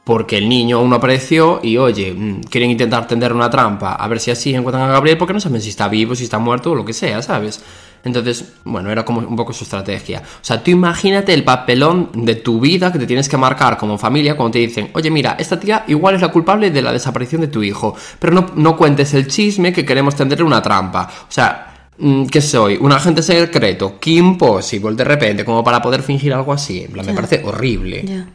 Porque 0.08 0.38
el 0.38 0.48
niño 0.48 0.78
aún 0.78 0.88
no 0.88 0.96
apareció 0.96 1.60
y 1.62 1.76
oye, 1.76 2.14
mm, 2.14 2.44
quieren 2.44 2.70
intentar 2.70 3.06
tender 3.06 3.30
una 3.30 3.50
trampa 3.50 3.92
a 3.92 4.08
ver 4.08 4.18
si 4.20 4.30
así 4.30 4.54
encuentran 4.54 4.88
a 4.88 4.92
Gabriel 4.94 5.18
porque 5.18 5.34
no 5.34 5.38
saben 5.38 5.60
si 5.60 5.68
está 5.68 5.86
vivo, 5.86 6.14
si 6.14 6.24
está 6.24 6.38
muerto 6.38 6.70
o 6.70 6.74
lo 6.74 6.82
que 6.82 6.94
sea, 6.94 7.20
¿sabes? 7.20 7.62
Entonces, 8.02 8.54
bueno, 8.64 8.90
era 8.90 9.04
como 9.04 9.20
un 9.20 9.36
poco 9.36 9.52
su 9.52 9.64
estrategia. 9.64 10.20
O 10.20 10.42
sea, 10.44 10.64
tú 10.64 10.70
imagínate 10.70 11.34
el 11.34 11.44
papelón 11.44 12.08
de 12.14 12.36
tu 12.36 12.58
vida 12.58 12.90
que 12.90 12.98
te 12.98 13.06
tienes 13.06 13.28
que 13.28 13.36
marcar 13.36 13.76
como 13.76 13.98
familia 13.98 14.34
cuando 14.34 14.52
te 14.52 14.60
dicen, 14.60 14.88
oye, 14.94 15.10
mira, 15.10 15.36
esta 15.38 15.60
tía 15.60 15.84
igual 15.88 16.14
es 16.14 16.22
la 16.22 16.32
culpable 16.32 16.70
de 16.70 16.80
la 16.80 16.90
desaparición 16.90 17.42
de 17.42 17.48
tu 17.48 17.62
hijo, 17.62 17.94
pero 18.18 18.32
no, 18.32 18.46
no 18.54 18.78
cuentes 18.78 19.12
el 19.12 19.28
chisme 19.28 19.74
que 19.74 19.84
queremos 19.84 20.16
tenderle 20.16 20.46
una 20.46 20.62
trampa. 20.62 21.06
O 21.28 21.30
sea, 21.30 21.90
mm, 21.98 22.24
¿qué 22.28 22.40
soy? 22.40 22.78
¿Un 22.80 22.92
agente 22.92 23.22
secreto? 23.22 23.98
Kim 24.00 24.38
Possible, 24.38 24.96
de 24.96 25.04
repente, 25.04 25.44
como 25.44 25.62
para 25.62 25.82
poder 25.82 26.02
fingir 26.02 26.32
algo 26.32 26.54
así. 26.54 26.84
En 26.84 26.92
plan, 26.92 27.04
me 27.04 27.12
parece 27.12 27.42
horrible. 27.44 28.02
Ya. 28.06 28.26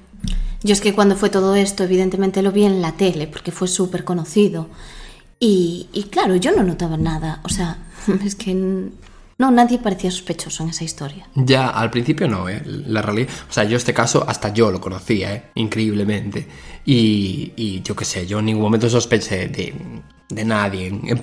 Yo 0.63 0.73
es 0.73 0.81
que 0.81 0.93
cuando 0.93 1.15
fue 1.15 1.29
todo 1.29 1.55
esto, 1.55 1.83
evidentemente 1.83 2.41
lo 2.41 2.51
vi 2.51 2.63
en 2.63 2.81
la 2.81 2.93
tele, 2.93 3.27
porque 3.27 3.51
fue 3.51 3.67
súper 3.67 4.03
conocido. 4.03 4.69
Y, 5.39 5.87
y 5.91 6.03
claro, 6.03 6.37
yo 6.37 6.55
no 6.55 6.63
notaba 6.63 6.95
nada. 6.97 7.41
O 7.43 7.49
sea, 7.49 7.77
es 8.25 8.35
que 8.35 8.53
no, 9.37 9.51
nadie 9.51 9.79
parecía 9.79 10.09
sospechoso 10.09 10.63
en 10.63 10.69
esa 10.69 10.83
historia. 10.83 11.27
Ya, 11.35 11.67
al 11.67 11.89
principio 11.89 12.27
no, 12.27 12.47
¿eh? 12.47 12.61
La 12.65 13.01
realidad... 13.01 13.29
O 13.49 13.51
sea, 13.53 13.65
yo 13.65 13.75
este 13.75 13.93
caso 13.93 14.23
hasta 14.27 14.53
yo 14.53 14.71
lo 14.71 14.79
conocía, 14.79 15.33
¿eh? 15.33 15.43
Increíblemente. 15.55 16.47
Y, 16.85 17.51
y 17.55 17.81
yo 17.81 17.95
qué 17.95 18.05
sé, 18.05 18.25
yo 18.25 18.39
en 18.39 18.45
ningún 18.45 18.63
momento 18.63 18.89
sospeché 18.89 19.47
de, 19.49 19.73
de 20.29 20.45
nadie 20.45 20.87
en, 20.87 21.01
en 21.07 21.17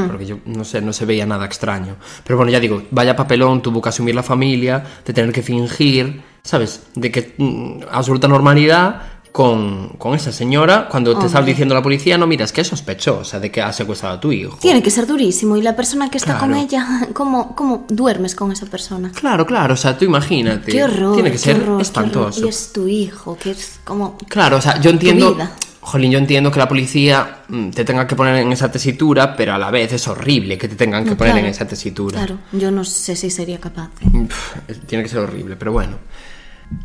particular. 0.00 0.10
Porque 0.10 0.26
yo 0.26 0.38
no 0.58 0.64
sé, 0.64 0.80
no 0.80 0.92
se 0.92 1.04
veía 1.04 1.26
nada 1.26 1.44
extraño. 1.46 1.96
Pero 2.24 2.36
bueno, 2.36 2.52
ya 2.52 2.60
digo, 2.60 2.82
vaya 2.90 3.14
papelón 3.16 3.62
tuvo 3.62 3.80
que 3.82 3.88
asumir 3.88 4.14
la 4.14 4.22
familia, 4.22 4.82
de 5.04 5.12
tener 5.12 5.32
que 5.32 5.42
fingir, 5.42 6.22
¿sabes? 6.42 6.82
De 6.94 7.10
que 7.10 7.34
mm, 7.38 7.82
absoluta 7.90 8.28
normalidad 8.28 9.02
con, 9.32 9.90
con 9.98 10.14
esa 10.14 10.32
señora 10.32 10.88
cuando 10.90 11.12
te 11.18 11.26
estaba 11.26 11.40
Hombre. 11.40 11.52
diciendo 11.52 11.74
la 11.74 11.82
policía, 11.82 12.16
no, 12.16 12.26
mira, 12.26 12.46
es 12.46 12.52
que 12.52 12.62
es 12.62 12.68
sospechosa 12.68 13.38
de 13.38 13.50
que 13.50 13.60
ha 13.60 13.70
secuestrado 13.70 14.16
a 14.16 14.20
tu 14.20 14.32
hijo. 14.32 14.56
Tiene 14.62 14.82
que 14.82 14.90
ser 14.90 15.06
durísimo. 15.06 15.58
Y 15.58 15.62
la 15.62 15.76
persona 15.76 16.08
que 16.08 16.16
está 16.16 16.38
con 16.38 16.48
Claro. 16.48 16.62
ella, 16.64 17.08
¿cómo, 17.12 17.54
¿cómo 17.54 17.84
duermes 17.88 18.34
con 18.34 18.50
esa 18.50 18.64
persona? 18.64 19.12
Claro, 19.14 19.44
claro, 19.44 19.74
o 19.74 19.76
sea, 19.76 19.98
tú 19.98 20.06
imagínate. 20.06 20.72
Qué 20.72 20.82
horror. 20.84 21.14
Tiene 21.14 21.30
que 21.30 21.36
ser 21.38 21.60
horror, 21.60 21.82
espantoso. 21.82 22.46
Y 22.46 22.48
es 22.48 22.72
tu 22.72 22.88
hijo, 22.88 23.36
que 23.36 23.50
es 23.50 23.78
como. 23.84 24.16
Claro, 24.28 24.56
o 24.56 24.60
sea, 24.62 24.80
yo 24.80 24.88
entiendo. 24.88 25.34
vida. 25.34 25.52
Jolín, 25.86 26.10
yo 26.10 26.18
entiendo 26.18 26.50
que 26.50 26.58
la 26.58 26.66
policía 26.66 27.42
mm, 27.46 27.70
te 27.70 27.84
tenga 27.84 28.08
que 28.08 28.16
poner 28.16 28.34
en 28.34 28.50
esa 28.50 28.72
tesitura, 28.72 29.36
pero 29.36 29.54
a 29.54 29.58
la 29.58 29.70
vez 29.70 29.92
es 29.92 30.08
horrible 30.08 30.58
que 30.58 30.66
te 30.66 30.74
tengan 30.74 31.04
que 31.04 31.10
No, 31.10 31.16
poner 31.16 31.38
en 31.38 31.46
esa 31.46 31.64
tesitura. 31.64 32.18
Claro, 32.18 32.40
yo 32.50 32.72
no 32.72 32.82
sé 32.82 33.14
si 33.14 33.30
sería 33.30 33.60
capaz. 33.60 33.90
¿eh? 34.00 34.74
Tiene 34.86 35.04
que 35.04 35.08
ser 35.08 35.20
horrible, 35.20 35.54
pero 35.54 35.70
bueno. 35.70 35.98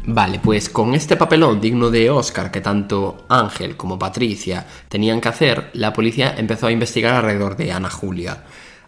Vale, 0.06 0.38
pues 0.38 0.70
con 0.70 0.94
este 0.94 1.16
papelón 1.16 1.60
digno 1.60 1.90
de 1.90 2.12
Oscar 2.12 2.52
que 2.52 2.62
tanto 2.62 3.26
Ángel 3.28 3.76
como 3.76 3.98
Patricia 3.98 4.68
tenían 4.88 5.20
que 5.20 5.30
hacer, 5.30 5.72
la 5.74 5.92
policía 5.92 6.36
empezó 6.38 6.68
a 6.68 6.72
investigar 6.72 7.16
alrededor 7.16 7.58
de 7.58 7.72
Ana 7.72 7.90
Julia. 7.90 8.44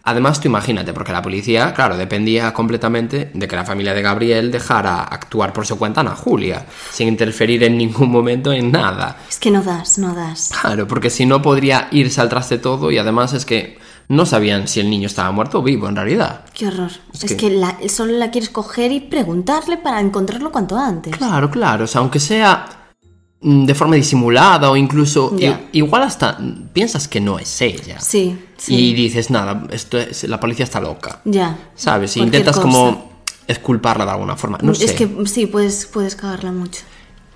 Además, 0.06 0.38
tú 0.38 0.48
imagínate, 0.48 0.92
porque 0.92 1.12
la 1.12 1.22
policía, 1.22 1.72
claro, 1.72 1.96
dependía 1.96 2.52
completamente 2.52 3.30
de 3.32 3.48
que 3.48 3.56
la 3.56 3.64
familia 3.64 3.94
de 3.94 4.02
Gabriel 4.02 4.50
dejara 4.50 5.02
actuar 5.02 5.52
por 5.54 5.66
su 5.66 5.78
cuenta 5.78 6.00
a 6.00 6.02
Ana 6.02 6.14
Julia, 6.14 6.66
sin 6.92 7.08
interferir 7.08 7.64
en 7.64 7.78
ningún 7.78 8.10
momento 8.10 8.52
en 8.52 8.70
nada. 8.70 9.16
Es 9.28 9.38
que 9.38 9.50
no 9.50 9.62
das, 9.62 9.96
no 9.98 10.14
das. 10.14 10.50
Claro, 10.60 10.86
porque 10.86 11.08
si 11.08 11.24
no 11.24 11.40
podría 11.40 11.88
irse 11.90 12.20
al 12.20 12.28
traste 12.28 12.58
todo 12.58 12.90
y 12.90 12.98
además 12.98 13.32
es 13.32 13.46
que 13.46 13.78
no 14.08 14.26
sabían 14.26 14.68
si 14.68 14.80
el 14.80 14.90
niño 14.90 15.06
estaba 15.06 15.30
muerto 15.32 15.60
o 15.60 15.62
vivo 15.62 15.88
en 15.88 15.96
realidad. 15.96 16.44
Qué 16.52 16.66
horror. 16.68 16.90
Es 17.14 17.24
Es, 17.24 17.30
que- 17.30 17.36
que, 17.38 17.50
la- 17.50 17.78
solo 17.88 18.12
la 18.12 18.30
quieres 18.30 18.50
coger 18.50 18.92
y 18.92 19.00
preguntarle 19.00 19.78
para 19.78 20.00
encontrarlo 20.00 20.52
cuanto 20.52 20.78
antes. 20.78 21.16
Claro, 21.16 21.50
claro, 21.50 21.84
o 21.84 21.86
sea, 21.86 22.02
aunque 22.02 22.20
sea 22.20 22.66
de 23.46 23.74
forma 23.74 23.94
disimulada 23.96 24.70
o 24.70 24.76
incluso 24.76 25.36
i- 25.38 25.54
igual 25.78 26.02
hasta 26.02 26.38
mm, 26.38 26.68
piensas 26.72 27.06
que 27.08 27.20
no 27.20 27.38
es 27.38 27.60
ella. 27.60 28.00
Sí, 28.00 28.38
sí. 28.56 28.74
Y 28.74 28.94
dices, 28.94 29.30
nada, 29.30 29.66
esto 29.70 29.98
es- 29.98 30.24
la 30.24 30.40
policía 30.40 30.64
está 30.64 30.80
loca. 30.80 31.20
Ya. 31.26 31.56
¿Sabes? 31.74 32.16
Y 32.16 32.20
Cualquier 32.20 32.40
intentas 32.40 32.56
cosa. 32.56 32.66
como 32.66 33.12
esculparla 33.46 34.06
de 34.06 34.10
alguna 34.12 34.36
forma. 34.36 34.58
No 34.62 34.74
sé. 34.74 34.86
Es 34.86 34.92
que 34.92 35.08
sí, 35.26 35.46
puedes, 35.46 35.86
puedes 35.86 36.16
cagarla 36.16 36.52
mucho. 36.52 36.80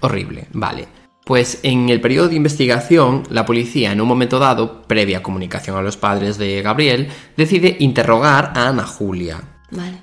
Horrible, 0.00 0.46
vale. 0.52 0.88
Pues 1.26 1.58
en 1.62 1.90
el 1.90 2.00
periodo 2.00 2.28
de 2.30 2.36
investigación, 2.36 3.24
la 3.28 3.44
policía, 3.44 3.92
en 3.92 4.00
un 4.00 4.08
momento 4.08 4.38
dado, 4.38 4.84
previa 4.84 5.22
comunicación 5.22 5.76
a 5.76 5.82
los 5.82 5.98
padres 5.98 6.38
de 6.38 6.62
Gabriel, 6.62 7.08
decide 7.36 7.76
interrogar 7.80 8.52
a 8.56 8.68
Ana 8.68 8.86
Julia. 8.86 9.42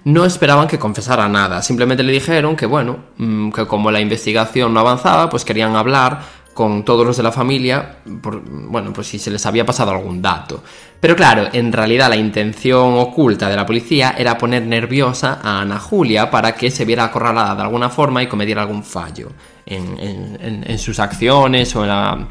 No 0.04 0.26
esperaban 0.26 0.68
que 0.68 0.78
confesara 0.78 1.28
nada, 1.28 1.62
simplemente 1.62 2.04
le 2.04 2.12
dijeron 2.14 2.56
que 2.56 2.66
bueno, 2.68 2.98
mm, 3.18 3.52
que 3.52 3.66
como 3.66 3.90
la 3.92 4.00
investigación 4.00 4.74
no 4.74 4.80
avanzaba, 4.80 5.30
pues 5.30 5.44
querían 5.44 5.76
hablar 5.76 6.22
con 6.54 6.86
todos 6.86 7.06
los 7.06 7.18
de 7.18 7.24
la 7.24 7.34
familia, 7.34 7.98
por, 8.22 8.42
bueno, 8.48 8.94
pues 8.94 9.08
si 9.08 9.20
se 9.20 9.30
les 9.30 9.46
había 9.46 9.66
pasado 9.66 9.92
algún 9.92 10.22
dato. 10.22 10.64
Pero 11.02 11.14
claro, 11.16 11.50
en 11.52 11.74
realidad 11.74 12.08
la 12.10 12.16
intención 12.16 12.94
oculta 12.98 13.50
de 13.50 13.58
la 13.58 13.66
policía 13.66 14.16
era 14.18 14.38
poner 14.38 14.64
nerviosa 14.66 15.40
a 15.44 15.60
Ana 15.62 15.80
Julia 15.80 16.32
para 16.32 16.54
que 16.56 16.72
se 16.72 16.86
viera 16.86 17.04
acorralada 17.06 17.56
de 17.56 17.62
alguna 17.64 17.90
forma 17.90 18.24
y 18.24 18.28
cometiera 18.28 18.62
algún 18.62 18.84
fallo 18.84 19.32
en, 19.66 20.78
sus 20.80 21.00
acciones 21.00 21.76
o 21.76 21.82
en, 21.82 21.90
la- 21.90 22.28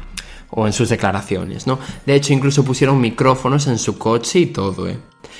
o 0.49 0.65
en 0.65 0.73
sus 0.73 0.89
declaraciones, 0.89 1.67
¿no? 1.67 1.77
De 2.05 2.15
hecho, 2.15 2.33
incluso 2.33 2.63
pusieron 2.65 2.99
micrófonos 2.99 3.67
en 3.67 3.77
su 3.77 3.97
coche 3.97 4.39
y 4.39 4.45
todo, 4.47 4.87
¿eh? 4.87 4.97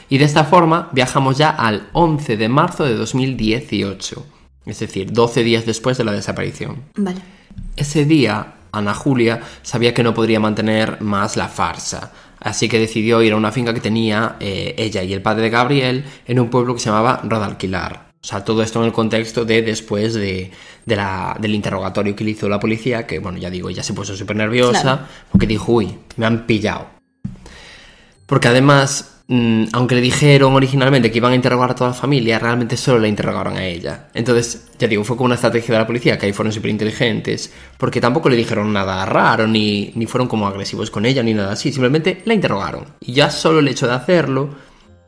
Y 0.10 0.18
de 0.18 0.26
esta 0.26 0.44
forma 0.44 0.90
viajamos 0.92 1.38
ya 1.38 1.50
al 1.50 1.90
11 1.94 2.38
de 2.38 2.50
marzo 2.50 2.84
de 2.86 2.96
2018, 2.96 4.26
es 4.66 4.80
decir, 4.80 5.12
12 5.12 5.44
días 5.44 5.66
después 5.66 5.98
de 5.98 6.04
la 6.04 6.12
desaparición. 6.12 6.84
Vale. 6.96 7.20
Ese 7.76 8.06
día, 8.06 8.54
Ana 8.72 8.94
Julia 8.94 9.42
sabía 9.64 9.94
que 9.94 10.04
no 10.04 10.14
podría 10.14 10.40
mantener 10.40 11.02
más 11.02 11.38
la 11.38 11.48
farsa, 11.48 12.12
así 12.40 12.68
que 12.70 12.80
decidió 12.80 13.22
ir 13.24 13.34
a 13.34 13.38
una 13.38 13.52
finca 13.52 13.74
que 13.74 13.80
tenía 13.82 14.36
eh, 14.40 14.76
ella 14.78 15.02
y 15.04 15.14
el 15.14 15.22
padre 15.22 15.44
de 15.44 15.50
Gabriel 15.50 16.06
en 16.28 16.40
un 16.40 16.50
pueblo 16.50 16.74
que 16.76 16.82
se 16.82 16.90
llamaba 16.90 17.22
Rodalquilar. 17.24 18.06
O 18.22 18.28
sea, 18.28 18.44
todo 18.44 18.64
esto 18.64 18.80
en 18.80 18.86
el 18.88 18.92
contexto 18.92 19.46
de 19.46 19.62
después 19.62 20.16
de, 20.16 20.50
de 20.86 20.96
la- 20.96 21.38
del 21.40 21.54
interrogatorio 21.56 22.16
que 22.16 22.24
le 22.24 22.32
hizo 22.32 22.50
la 22.50 22.60
policía, 22.60 23.06
que 23.06 23.20
bueno, 23.20 23.38
ya 23.38 23.50
digo, 23.52 23.70
ella 23.70 23.84
se 23.84 23.94
puso 23.94 24.16
súper 24.16 24.36
nerviosa 24.36 24.82
Claro. 24.82 25.02
porque 25.32 25.46
dijo, 25.48 25.72
uy, 25.74 25.96
me 26.18 26.26
han 26.26 26.46
pillado. 26.48 26.88
Porque 28.26 28.48
además, 28.48 29.15
mm, 29.28 29.66
aunque 29.74 29.96
le 29.96 30.02
dijeron 30.02 30.54
originalmente 30.54 31.12
que 31.12 31.18
iban 31.18 31.32
a 31.32 31.36
interrogar 31.36 31.72
a 31.72 31.76
toda 31.76 31.90
la 31.92 31.96
familia, 31.96 32.38
realmente 32.40 32.78
solo 32.78 33.00
la 33.00 33.08
interrogaron 33.08 33.58
a 33.58 33.66
ella. 33.66 34.10
Entonces, 34.14 34.68
ya 34.78 34.88
digo, 34.88 35.04
fue 35.04 35.16
como 35.18 35.26
una 35.26 35.36
estrategia 35.36 35.74
de 35.76 35.80
la 35.82 35.88
policía, 35.88 36.18
que 36.18 36.26
ahí 36.28 36.34
fueron 36.34 36.52
súper 36.54 36.70
inteligentes, 36.72 37.52
porque 37.78 38.00
tampoco 38.02 38.30
le 38.30 38.36
dijeron 38.36 38.72
nada 38.74 39.06
raro, 39.06 39.48
ni, 39.48 39.92
ni 39.96 40.06
fueron 40.06 40.28
como 40.28 40.48
agresivos 40.48 40.92
con 40.92 41.06
ella, 41.06 41.24
ni 41.24 41.34
nada 41.34 41.54
así, 41.54 41.72
simplemente 41.72 42.22
la 42.26 42.34
interrogaron. 42.34 42.86
Y 43.02 43.14
ya 43.14 43.30
solo 43.30 43.60
el 43.60 43.68
hecho 43.68 43.88
de 43.88 43.94
hacerlo, 43.94 44.50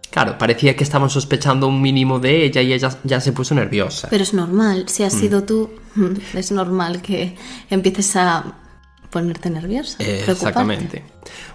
claro, 0.09 0.37
parecía 0.37 0.75
que 0.75 0.83
estaban 0.83 1.09
sospechando 1.09 1.67
un 1.67 1.81
mínimo 1.81 2.19
de 2.19 2.43
ella 2.45 2.61
y 2.61 2.73
ella 2.73 2.89
ya 3.03 3.21
se 3.21 3.33
puso 3.33 3.53
nerviosa. 3.55 4.07
Pero 4.09 4.23
es 4.23 4.33
normal, 4.33 4.85
si 4.87 5.03
has 5.03 5.13
Mm. 5.15 5.19
sido 5.19 5.43
tú, 5.43 5.69
es 6.33 6.51
normal 6.51 7.01
que 7.01 7.35
empieces 7.69 8.15
a 8.15 8.55
ponerte 9.09 9.49
nerviosa. 9.49 9.97
Eh. 9.99 10.25
Exactamente. 10.27 11.03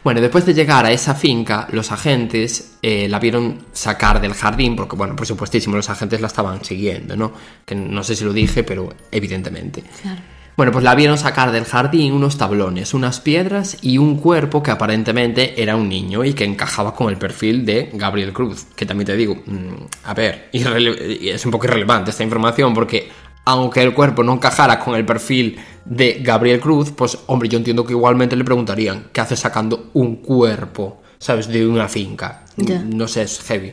Bueno, 0.04 0.20
después 0.20 0.44
de 0.44 0.54
llegar 0.54 0.84
a 0.84 0.92
esa 0.92 1.14
finca, 1.14 1.66
los 1.70 1.92
agentes 1.92 2.76
eh, 2.82 3.08
la 3.08 3.18
vieron 3.18 3.66
sacar 3.72 4.20
del 4.20 4.34
jardín, 4.34 4.76
porque, 4.76 4.96
bueno, 4.96 5.14
por 5.16 5.26
supuestísimo, 5.26 5.76
los 5.76 5.88
agentes 5.88 6.20
la 6.20 6.26
estaban 6.26 6.64
siguiendo, 6.64 7.16
¿no? 7.16 7.32
Que 7.64 7.74
no 7.74 8.02
sé 8.02 8.16
si 8.16 8.24
lo 8.24 8.32
dije, 8.32 8.64
pero 8.64 8.92
evidentemente. 9.10 9.82
Claro. 10.02 10.20
Bueno, 10.54 10.70
pues 10.70 10.84
la 10.84 10.94
vieron 10.94 11.16
sacar 11.16 11.50
del 11.50 11.64
jardín 11.64 12.12
unos 12.12 12.36
tablones, 12.36 12.92
unas 12.92 13.20
piedras 13.20 13.78
y 13.80 13.96
un 13.96 14.18
cuerpo 14.18 14.62
que 14.62 14.70
aparentemente 14.70 15.60
era 15.62 15.76
un 15.76 15.88
niño 15.88 16.24
y 16.24 16.34
que 16.34 16.44
encajaba 16.44 16.94
con 16.94 17.08
el 17.08 17.16
perfil 17.16 17.64
de 17.64 17.90
Gabriel 17.94 18.34
Cruz. 18.34 18.66
Que 18.76 18.84
también 18.84 19.06
te 19.06 19.16
digo, 19.16 19.34
mm, 19.34 20.04
a 20.04 20.12
ver, 20.14 20.50
es 20.52 21.44
un 21.46 21.50
poco 21.50 21.64
irrelevante 21.64 22.10
esta 22.10 22.22
información 22.22 22.74
porque 22.74 23.08
aunque 23.44 23.82
el 23.82 23.94
cuerpo 23.94 24.22
no 24.22 24.34
encajara 24.34 24.78
con 24.78 24.94
el 24.94 25.04
perfil 25.04 25.58
de 25.84 26.20
Gabriel 26.22 26.60
Cruz, 26.60 26.92
pues 26.92 27.18
hombre, 27.26 27.48
yo 27.48 27.58
entiendo 27.58 27.84
que 27.84 27.92
igualmente 27.92 28.36
le 28.36 28.44
preguntarían, 28.44 29.08
¿qué 29.12 29.20
hace 29.20 29.36
sacando 29.36 29.90
un 29.94 30.16
cuerpo, 30.16 31.02
sabes, 31.18 31.48
de 31.48 31.66
una 31.66 31.88
finca? 31.88 32.44
No 32.84 33.08
sé, 33.08 33.22
es 33.22 33.40
heavy. 33.42 33.72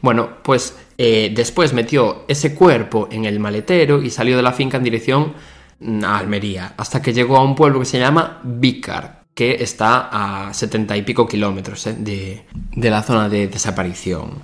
Bueno, 0.00 0.28
pues 0.42 0.76
eh, 0.98 1.32
después 1.34 1.72
metió 1.72 2.24
ese 2.28 2.54
cuerpo 2.54 3.08
en 3.10 3.24
el 3.24 3.40
maletero 3.40 4.02
y 4.02 4.10
salió 4.10 4.36
de 4.36 4.42
la 4.42 4.52
finca 4.52 4.76
en 4.76 4.84
dirección 4.84 5.32
mm, 5.80 6.04
a 6.04 6.18
Almería, 6.18 6.74
hasta 6.76 7.00
que 7.00 7.12
llegó 7.12 7.36
a 7.36 7.42
un 7.42 7.54
pueblo 7.54 7.80
que 7.80 7.86
se 7.86 7.98
llama 7.98 8.40
Vícar, 8.42 9.22
que 9.34 9.62
está 9.62 10.08
a 10.12 10.52
setenta 10.52 10.96
y 10.96 11.02
pico 11.02 11.26
kilómetros 11.26 11.86
eh, 11.86 11.96
de, 11.98 12.44
de 12.72 12.90
la 12.90 13.02
zona 13.02 13.28
de 13.28 13.46
desaparición. 13.46 14.42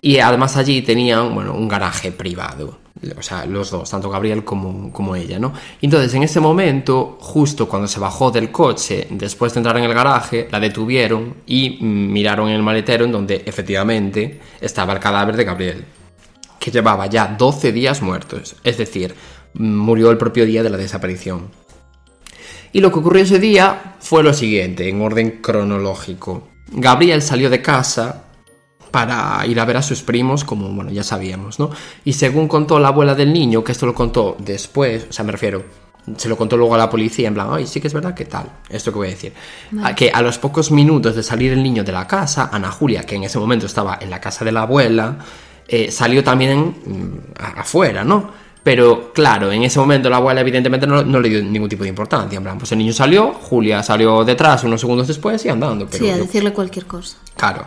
Y 0.00 0.18
además 0.18 0.56
allí 0.56 0.82
tenían, 0.82 1.34
bueno, 1.34 1.54
un 1.54 1.68
garaje 1.68 2.12
privado. 2.12 2.78
O 3.16 3.22
sea, 3.22 3.46
los 3.46 3.70
dos, 3.70 3.88
tanto 3.90 4.10
Gabriel 4.10 4.44
como, 4.44 4.92
como 4.92 5.14
ella, 5.14 5.38
¿no? 5.38 5.52
Entonces, 5.80 6.12
en 6.14 6.24
ese 6.24 6.40
momento, 6.40 7.16
justo 7.20 7.68
cuando 7.68 7.86
se 7.86 8.00
bajó 8.00 8.30
del 8.30 8.50
coche, 8.50 9.06
después 9.10 9.54
de 9.54 9.60
entrar 9.60 9.76
en 9.78 9.84
el 9.84 9.94
garaje, 9.94 10.48
la 10.50 10.58
detuvieron 10.58 11.36
y 11.46 11.78
miraron 11.80 12.48
en 12.48 12.56
el 12.56 12.62
maletero 12.62 13.04
en 13.04 13.12
donde 13.12 13.42
efectivamente 13.46 14.40
estaba 14.60 14.92
el 14.92 14.98
cadáver 14.98 15.36
de 15.36 15.44
Gabriel, 15.44 15.84
que 16.58 16.70
llevaba 16.70 17.06
ya 17.06 17.26
12 17.28 17.72
días 17.72 18.02
muertos. 18.02 18.56
Es 18.64 18.78
decir, 18.78 19.14
murió 19.54 20.10
el 20.10 20.18
propio 20.18 20.44
día 20.44 20.62
de 20.62 20.70
la 20.70 20.76
desaparición. 20.76 21.50
Y 22.72 22.80
lo 22.80 22.92
que 22.92 22.98
ocurrió 22.98 23.22
ese 23.22 23.38
día 23.38 23.96
fue 24.00 24.22
lo 24.22 24.34
siguiente, 24.34 24.88
en 24.88 25.00
orden 25.00 25.40
cronológico. 25.40 26.48
Gabriel 26.70 27.22
salió 27.22 27.48
de 27.48 27.62
casa 27.62 28.27
para 28.90 29.44
ir 29.46 29.58
a 29.60 29.64
ver 29.64 29.76
a 29.76 29.82
sus 29.82 30.02
primos, 30.02 30.44
como 30.44 30.68
bueno, 30.70 30.90
ya 30.90 31.02
sabíamos, 31.02 31.58
¿no? 31.58 31.70
Y 32.04 32.12
según 32.14 32.48
contó 32.48 32.78
la 32.78 32.88
abuela 32.88 33.14
del 33.14 33.32
niño, 33.32 33.62
que 33.64 33.72
esto 33.72 33.86
lo 33.86 33.94
contó 33.94 34.36
después, 34.38 35.06
o 35.10 35.12
sea, 35.12 35.24
me 35.24 35.32
refiero, 35.32 35.62
se 36.16 36.28
lo 36.28 36.36
contó 36.36 36.56
luego 36.56 36.74
a 36.74 36.78
la 36.78 36.88
policía, 36.88 37.28
en 37.28 37.34
plan, 37.34 37.48
ay, 37.50 37.66
sí 37.66 37.80
que 37.80 37.88
es 37.88 37.92
verdad, 37.94 38.14
¿qué 38.14 38.24
tal? 38.24 38.46
Esto 38.70 38.90
que 38.92 38.98
voy 38.98 39.08
a 39.08 39.10
decir. 39.10 39.32
A 39.82 39.94
que 39.94 40.10
a 40.10 40.22
los 40.22 40.38
pocos 40.38 40.70
minutos 40.70 41.14
de 41.14 41.22
salir 41.22 41.52
el 41.52 41.62
niño 41.62 41.84
de 41.84 41.92
la 41.92 42.06
casa, 42.06 42.48
Ana 42.52 42.70
Julia, 42.70 43.02
que 43.02 43.16
en 43.16 43.24
ese 43.24 43.38
momento 43.38 43.66
estaba 43.66 43.98
en 44.00 44.08
la 44.08 44.20
casa 44.20 44.44
de 44.44 44.52
la 44.52 44.62
abuela, 44.62 45.18
eh, 45.66 45.90
salió 45.90 46.24
también 46.24 46.76
mm, 46.86 47.42
afuera, 47.58 48.04
¿no? 48.04 48.48
Pero 48.62 49.12
claro, 49.14 49.52
en 49.52 49.62
ese 49.62 49.78
momento 49.78 50.10
la 50.10 50.16
abuela 50.16 50.40
evidentemente 50.40 50.86
no, 50.86 51.02
no 51.02 51.20
le 51.20 51.28
dio 51.28 51.42
ningún 51.42 51.68
tipo 51.68 51.82
de 51.84 51.88
importancia. 51.90 52.36
En 52.36 52.42
plan, 52.42 52.58
pues 52.58 52.72
el 52.72 52.78
niño 52.78 52.92
salió, 52.92 53.32
Julia 53.32 53.82
salió 53.82 54.24
detrás 54.24 54.64
unos 54.64 54.80
segundos 54.80 55.06
después 55.08 55.42
y 55.44 55.48
andando. 55.48 55.86
Pero 55.90 56.04
sí, 56.04 56.10
a 56.10 56.16
yo- 56.16 56.22
decirle 56.22 56.52
cualquier 56.52 56.86
cosa. 56.86 57.16
Claro. 57.36 57.66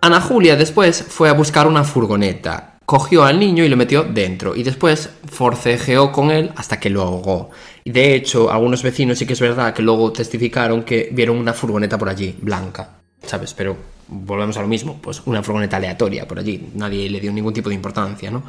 Ana 0.00 0.20
Julia 0.20 0.54
después 0.54 1.02
fue 1.02 1.28
a 1.28 1.32
buscar 1.32 1.66
una 1.66 1.82
furgoneta, 1.82 2.78
cogió 2.86 3.24
al 3.24 3.40
niño 3.40 3.64
y 3.64 3.68
lo 3.68 3.76
metió 3.76 4.04
dentro 4.04 4.54
y 4.54 4.62
después 4.62 5.10
forcejeó 5.28 6.12
con 6.12 6.30
él 6.30 6.52
hasta 6.54 6.78
que 6.78 6.88
lo 6.88 7.02
ahogó. 7.02 7.50
Y 7.82 7.90
de 7.90 8.14
hecho, 8.14 8.48
algunos 8.48 8.84
vecinos 8.84 9.18
sí 9.18 9.26
que 9.26 9.32
es 9.32 9.40
verdad 9.40 9.74
que 9.74 9.82
luego 9.82 10.12
testificaron 10.12 10.84
que 10.84 11.08
vieron 11.12 11.36
una 11.36 11.52
furgoneta 11.52 11.98
por 11.98 12.08
allí, 12.08 12.36
blanca, 12.40 12.90
¿sabes? 13.26 13.54
Pero 13.54 13.76
volvemos 14.06 14.56
a 14.56 14.62
lo 14.62 14.68
mismo, 14.68 15.00
pues 15.02 15.20
una 15.26 15.42
furgoneta 15.42 15.78
aleatoria 15.78 16.28
por 16.28 16.38
allí, 16.38 16.68
nadie 16.74 17.10
le 17.10 17.18
dio 17.18 17.32
ningún 17.32 17.52
tipo 17.52 17.68
de 17.68 17.74
importancia, 17.74 18.30
¿no? 18.30 18.44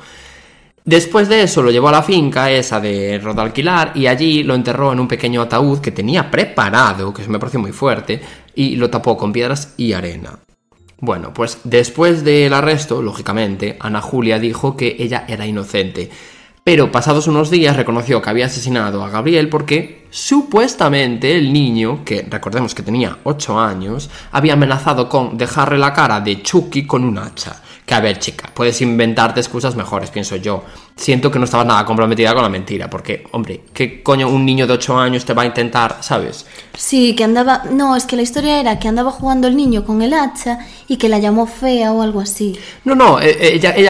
Después 0.85 1.27
de 1.29 1.41
eso 1.41 1.63
lo 1.63 1.71
llevó 1.71 1.89
a 1.89 1.93
la 1.93 2.03
finca 2.03 2.51
esa 2.51 2.79
de 2.79 3.19
Rodalquilar 3.19 3.93
y 3.95 4.05
allí 4.05 4.43
lo 4.43 4.53
enterró 4.53 4.93
en 4.93 4.99
un 4.99 5.07
pequeño 5.07 5.41
ataúd 5.41 5.79
que 5.79 5.91
tenía 5.91 6.29
preparado, 6.29 7.11
que 7.11 7.27
me 7.27 7.39
pareció 7.39 7.59
muy 7.59 7.71
fuerte, 7.71 8.21
y 8.53 8.75
lo 8.75 8.89
tapó 8.91 9.17
con 9.17 9.33
piedras 9.33 9.73
y 9.77 9.93
arena. 9.93 10.37
Bueno, 11.01 11.33
pues 11.33 11.59
después 11.63 12.25
del 12.25 12.53
arresto, 12.53 13.01
lógicamente, 13.01 13.77
Ana 13.79 14.01
Julia 14.01 14.37
dijo 14.37 14.75
que 14.75 14.97
ella 14.99 15.25
era 15.27 15.47
inocente. 15.47 16.09
Pero 16.63 16.91
pasados 16.91 17.27
unos 17.27 17.49
días 17.49 17.77
reconoció 17.77 18.21
que 18.21 18.29
había 18.29 18.47
asesinado 18.47 19.03
a 19.03 19.09
Gabriel 19.09 19.47
porque 19.49 20.05
supuestamente 20.09 21.35
el 21.35 21.53
niño, 21.53 22.03
que 22.03 22.27
recordemos 22.29 22.75
que 22.75 22.83
tenía 22.83 23.17
8 23.23 23.59
años, 23.59 24.09
había 24.31 24.53
amenazado 24.53 25.07
con 25.07 25.37
dejarle 25.37 25.77
la 25.77 25.93
cara 25.93 26.19
de 26.19 26.43
Chucky 26.43 26.85
con 26.85 27.05
un 27.05 27.17
hacha. 27.17 27.61
Que 27.89 27.95
a 27.95 28.01
ver, 28.01 28.19
chica, 28.19 28.51
puedes 28.53 28.81
inventarte 28.81 29.39
excusas 29.39 29.75
mejores, 29.75 30.11
pienso 30.11 30.35
yo. 30.35 30.63
Siento 30.95 31.31
que 31.31 31.39
no 31.39 31.45
estabas 31.45 31.65
nada 31.65 31.83
comprometida 31.85 32.35
con 32.35 32.43
la 32.43 32.49
mentira, 32.49 32.87
porque, 32.87 33.23
hombre, 33.31 33.61
¿qué 33.73 34.03
coño 34.03 34.29
un 34.29 34.45
niño 34.45 34.67
de 34.67 34.73
8 34.73 34.95
años 34.95 35.25
te 35.25 35.33
va 35.33 35.41
a 35.41 35.45
intentar, 35.47 35.97
sabes? 36.01 36.45
Sí, 36.77 37.15
que 37.15 37.23
andaba... 37.23 37.63
No, 37.71 37.95
es 37.95 38.05
que 38.05 38.15
la 38.15 38.21
historia 38.21 38.59
era 38.59 38.77
que 38.77 38.87
andaba 38.87 39.09
jugando 39.09 39.47
el 39.47 39.55
niño 39.55 39.85
con 39.85 40.03
el 40.03 40.13
hacha 40.13 40.59
y 40.87 40.97
que 40.97 41.09
la 41.09 41.17
llamó 41.17 41.47
fea 41.47 41.91
o 41.91 42.03
algo 42.03 42.21
así. 42.21 42.59
No, 42.85 42.93
no, 42.93 43.19
eh, 43.19 43.31
eh, 43.31 43.53
ella, 43.55 43.73
ella 43.75 43.89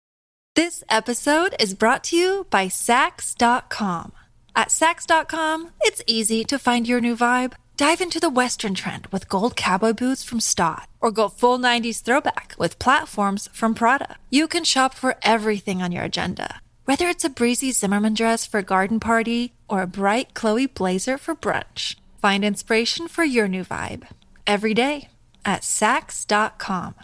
This 0.56 0.86
episode 0.90 1.54
is 1.60 1.78
brought 1.78 2.04
to 2.04 2.16
you 2.16 2.46
by 2.50 2.70
Sax.com. 2.70 4.14
At 4.56 4.72
Sax.com, 4.72 5.72
it's 5.82 6.02
easy 6.08 6.46
to 6.46 6.58
find 6.58 6.88
your 6.88 7.02
new 7.02 7.18
vibe. 7.18 7.52
Dive 7.80 8.02
into 8.02 8.20
the 8.20 8.30
Western 8.30 8.74
trend 8.76 9.08
with 9.08 9.30
gold 9.30 9.56
cowboy 9.56 9.94
boots 9.94 10.22
from 10.22 10.42
Stott, 10.42 10.90
or 11.00 11.12
go 11.12 11.30
full 11.30 11.58
90s 11.58 12.02
throwback 12.04 12.54
with 12.60 12.78
platforms 12.78 13.48
from 13.54 13.74
Prada. 13.74 14.18
You 14.30 14.50
can 14.50 14.66
shop 14.66 14.94
for 14.94 15.16
everything 15.22 15.82
on 15.82 15.94
your 15.94 16.04
agenda, 16.04 16.60
whether 16.84 17.08
it's 17.08 17.24
a 17.24 17.30
breezy 17.30 17.72
Zimmerman 17.72 18.16
dress 18.16 18.46
for 18.46 18.58
a 18.58 18.64
garden 18.64 19.00
party 19.00 19.54
or 19.70 19.82
a 19.82 19.88
bright 19.88 20.34
Chloe 20.34 20.66
blazer 20.68 21.18
for 21.18 21.34
brunch. 21.36 21.96
Find 22.22 22.44
inspiration 22.44 23.08
for 23.08 23.24
your 23.24 23.48
new 23.48 23.64
vibe 23.64 24.06
every 24.46 24.74
day 24.74 25.08
at 25.46 25.64
Sax.com. 25.64 26.96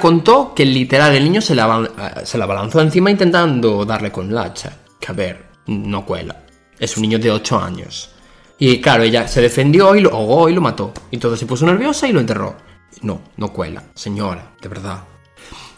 contó 0.00 0.54
que 0.56 0.64
literal 0.64 1.14
el 1.14 1.22
niño 1.22 1.40
se 1.40 1.54
la, 1.54 1.66
ba- 1.68 2.16
eh, 2.16 2.26
se 2.26 2.36
la 2.36 2.46
balanzó 2.46 2.80
encima 2.80 3.12
intentando 3.12 3.84
darle 3.84 4.10
con 4.10 4.34
la 4.34 4.42
hacha. 4.42 4.76
Que 4.98 5.12
a 5.12 5.14
ver, 5.14 5.46
no 5.68 6.04
cuela. 6.04 6.34
Es 6.80 6.96
un 6.96 7.02
niño 7.02 7.20
de 7.20 7.30
8 7.30 7.60
años. 7.60 8.11
Y 8.64 8.80
claro, 8.80 9.02
ella 9.02 9.26
se 9.26 9.40
defendió 9.40 9.96
y 9.96 10.00
lo 10.00 10.10
ahogó 10.10 10.48
y 10.48 10.54
lo 10.54 10.60
mató. 10.60 10.92
Y 11.10 11.18
todo 11.18 11.36
se 11.36 11.46
puso 11.46 11.66
nerviosa 11.66 12.06
y 12.06 12.12
lo 12.12 12.20
enterró. 12.20 12.54
No, 13.00 13.20
no 13.36 13.52
cuela, 13.52 13.82
señora, 13.92 14.52
de 14.62 14.68
verdad. 14.68 15.02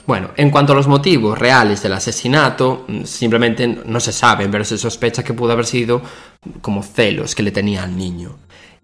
Bueno, 0.07 0.33
en 0.37 0.51
cuanto 0.51 0.75
a 0.75 0.77
los 0.77 0.87
motivos 0.87 1.39
reales 1.39 1.83
del 1.83 1.95
asesinato, 1.95 2.85
mm, 2.87 3.05
simplemente 3.05 3.67
no 3.67 4.01
se 4.01 4.13
saben, 4.13 4.51
pero 4.51 4.67
se 4.67 4.77
sospecha 4.77 5.25
que 5.25 5.33
pudo 5.33 5.53
haber 5.53 5.65
sido 5.65 6.03
como 6.61 6.83
celos 6.83 7.35
que 7.35 7.43
le 7.43 7.53
tenía 7.53 7.85
al 7.85 7.97
niño. 7.97 8.37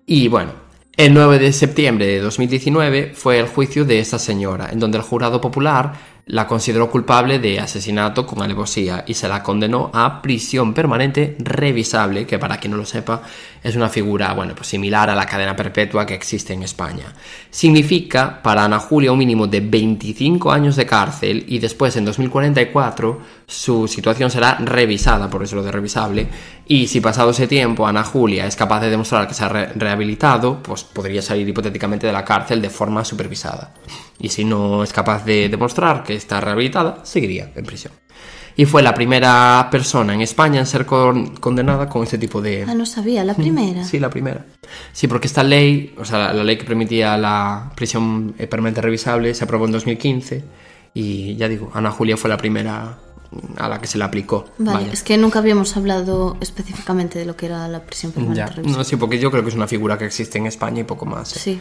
Y 0.07 0.29
bueno, 0.29 0.53
el 0.97 1.13
9 1.13 1.39
de 1.39 1.53
septiembre 1.53 2.07
de 2.07 2.21
2019 2.21 3.13
fue 3.15 3.39
el 3.39 3.49
juicio 3.49 3.85
de 3.85 3.99
esta 3.99 4.19
señora, 4.19 4.71
en 4.73 4.79
donde 4.81 4.97
el 4.97 5.05
jurado 5.05 5.43
popular 5.43 5.93
la 6.31 6.47
consideró 6.47 6.89
culpable 6.91 7.39
de 7.41 7.59
asesinato 7.59 8.25
con 8.27 8.41
alevosía 8.41 9.05
y 9.07 9.15
se 9.15 9.29
la 9.29 9.43
condenó 9.43 9.91
a 9.93 10.23
prisión 10.23 10.73
permanente 10.73 11.37
revisable, 11.41 12.25
que 12.27 12.39
para 12.39 12.57
quien 12.59 12.71
no 12.71 12.77
lo 12.77 12.87
sepa 12.87 13.23
es 13.63 13.77
una 13.77 13.89
figura, 13.89 14.33
bueno, 14.33 14.55
pues 14.55 14.69
similar 14.69 15.11
a 15.11 15.15
la 15.15 15.27
cadena 15.27 15.55
perpetua 15.57 16.07
que 16.07 16.15
existe 16.15 16.53
en 16.55 16.63
España. 16.63 17.13
Significa 17.51 18.41
para 18.43 18.65
Ana 18.65 18.79
Julia 18.79 19.13
un 19.13 19.19
mínimo 19.19 19.47
de 19.47 19.61
25 19.61 20.51
años 20.53 20.77
de 20.77 20.87
cárcel 20.87 21.45
y 21.49 21.59
después 21.59 21.97
en 21.97 22.05
2044 22.05 23.21
su 23.47 23.89
situación 23.89 24.31
será 24.31 24.55
revisada, 24.61 25.29
por 25.29 25.43
eso 25.43 25.57
lo 25.57 25.63
de 25.63 25.73
revisable, 25.73 26.29
y 26.67 26.87
si 26.87 27.01
pasado 27.01 27.31
ese 27.31 27.49
tiempo 27.49 27.87
Ana 27.87 28.05
Julia 28.05 28.47
es 28.47 28.55
capaz 28.57 28.81
de 28.81 28.91
demostrar 28.91 29.27
que 29.27 29.35
se 29.35 29.45
ha 29.45 29.49
re- 29.49 29.73
rehabilitado, 29.75 30.63
pues 30.63 30.85
podría 30.85 31.21
salir 31.21 31.49
hipotéticamente 31.49 32.07
de 32.07 32.13
la 32.13 32.25
cárcel 32.25 32.63
de 32.63 32.71
forma 32.71 33.05
supervisada. 33.05 33.75
Y 34.21 34.29
si 34.29 34.45
no 34.45 34.83
es 34.85 34.93
capaz 34.93 35.25
de 35.25 35.49
demostrar 35.49 36.03
que 36.05 36.15
está 36.15 36.41
rehabilitada, 36.41 37.01
seguiría 37.05 37.51
en 37.55 37.65
prisión. 37.65 37.93
Y 38.57 38.67
fue 38.67 38.83
la 38.83 38.93
primera 38.95 39.69
persona 39.71 40.13
en 40.13 40.21
España 40.21 40.61
en 40.61 40.67
ser 40.67 40.85
con- 40.85 41.35
condenada 41.37 41.89
con 41.89 42.03
este 42.03 42.19
tipo 42.19 42.43
de... 42.43 42.65
Ah, 42.69 42.75
no 42.75 42.85
sabía, 42.85 43.25
la 43.25 43.33
primera. 43.35 43.85
Sí, 43.85 43.99
la 43.99 44.11
primera. 44.11 44.45
Sí, 44.93 45.07
porque 45.09 45.29
esta 45.29 45.43
ley, 45.43 45.95
o 45.97 46.05
sea, 46.05 46.19
la, 46.19 46.33
la 46.35 46.45
ley 46.45 46.59
que 46.59 46.65
permitía 46.65 47.17
la 47.17 47.73
prisión 47.75 48.35
eh, 48.39 48.47
permanente 48.47 48.83
revisable 48.83 49.33
se 49.35 49.45
aprobó 49.45 49.65
en 49.65 49.73
2015 49.73 50.45
y 50.93 51.37
ya 51.37 51.49
digo, 51.49 51.71
Ana 51.73 51.91
Julia 51.91 52.17
fue 52.19 52.29
la 52.29 52.37
primera 52.37 52.99
a 53.57 53.69
la 53.69 53.81
que 53.81 53.87
se 53.87 53.97
le 53.97 54.05
aplicó. 54.05 54.47
Vale, 54.59 54.79
Vaya. 54.81 54.93
es 54.93 55.03
que 55.05 55.17
nunca 55.17 55.39
habíamos 55.39 55.77
hablado 55.77 56.37
específicamente 56.41 57.19
de 57.21 57.25
lo 57.25 57.37
que 57.37 57.47
era 57.47 57.69
la 57.69 57.81
prisión 57.81 58.11
permanente 58.13 58.39
Ya. 58.41 58.47
revisable. 58.49 58.77
No, 58.77 58.85
sí, 58.85 58.97
porque 58.97 59.19
yo 59.21 59.31
creo 59.31 59.43
que 59.45 59.51
es 59.51 59.55
una 59.55 59.69
figura 59.69 59.97
que 59.97 60.05
existe 60.05 60.37
en 60.39 60.47
España 60.47 60.81
y 60.81 60.85
poco 60.85 61.07
más. 61.07 61.35
¿eh? 61.37 61.39
Sí. 61.39 61.61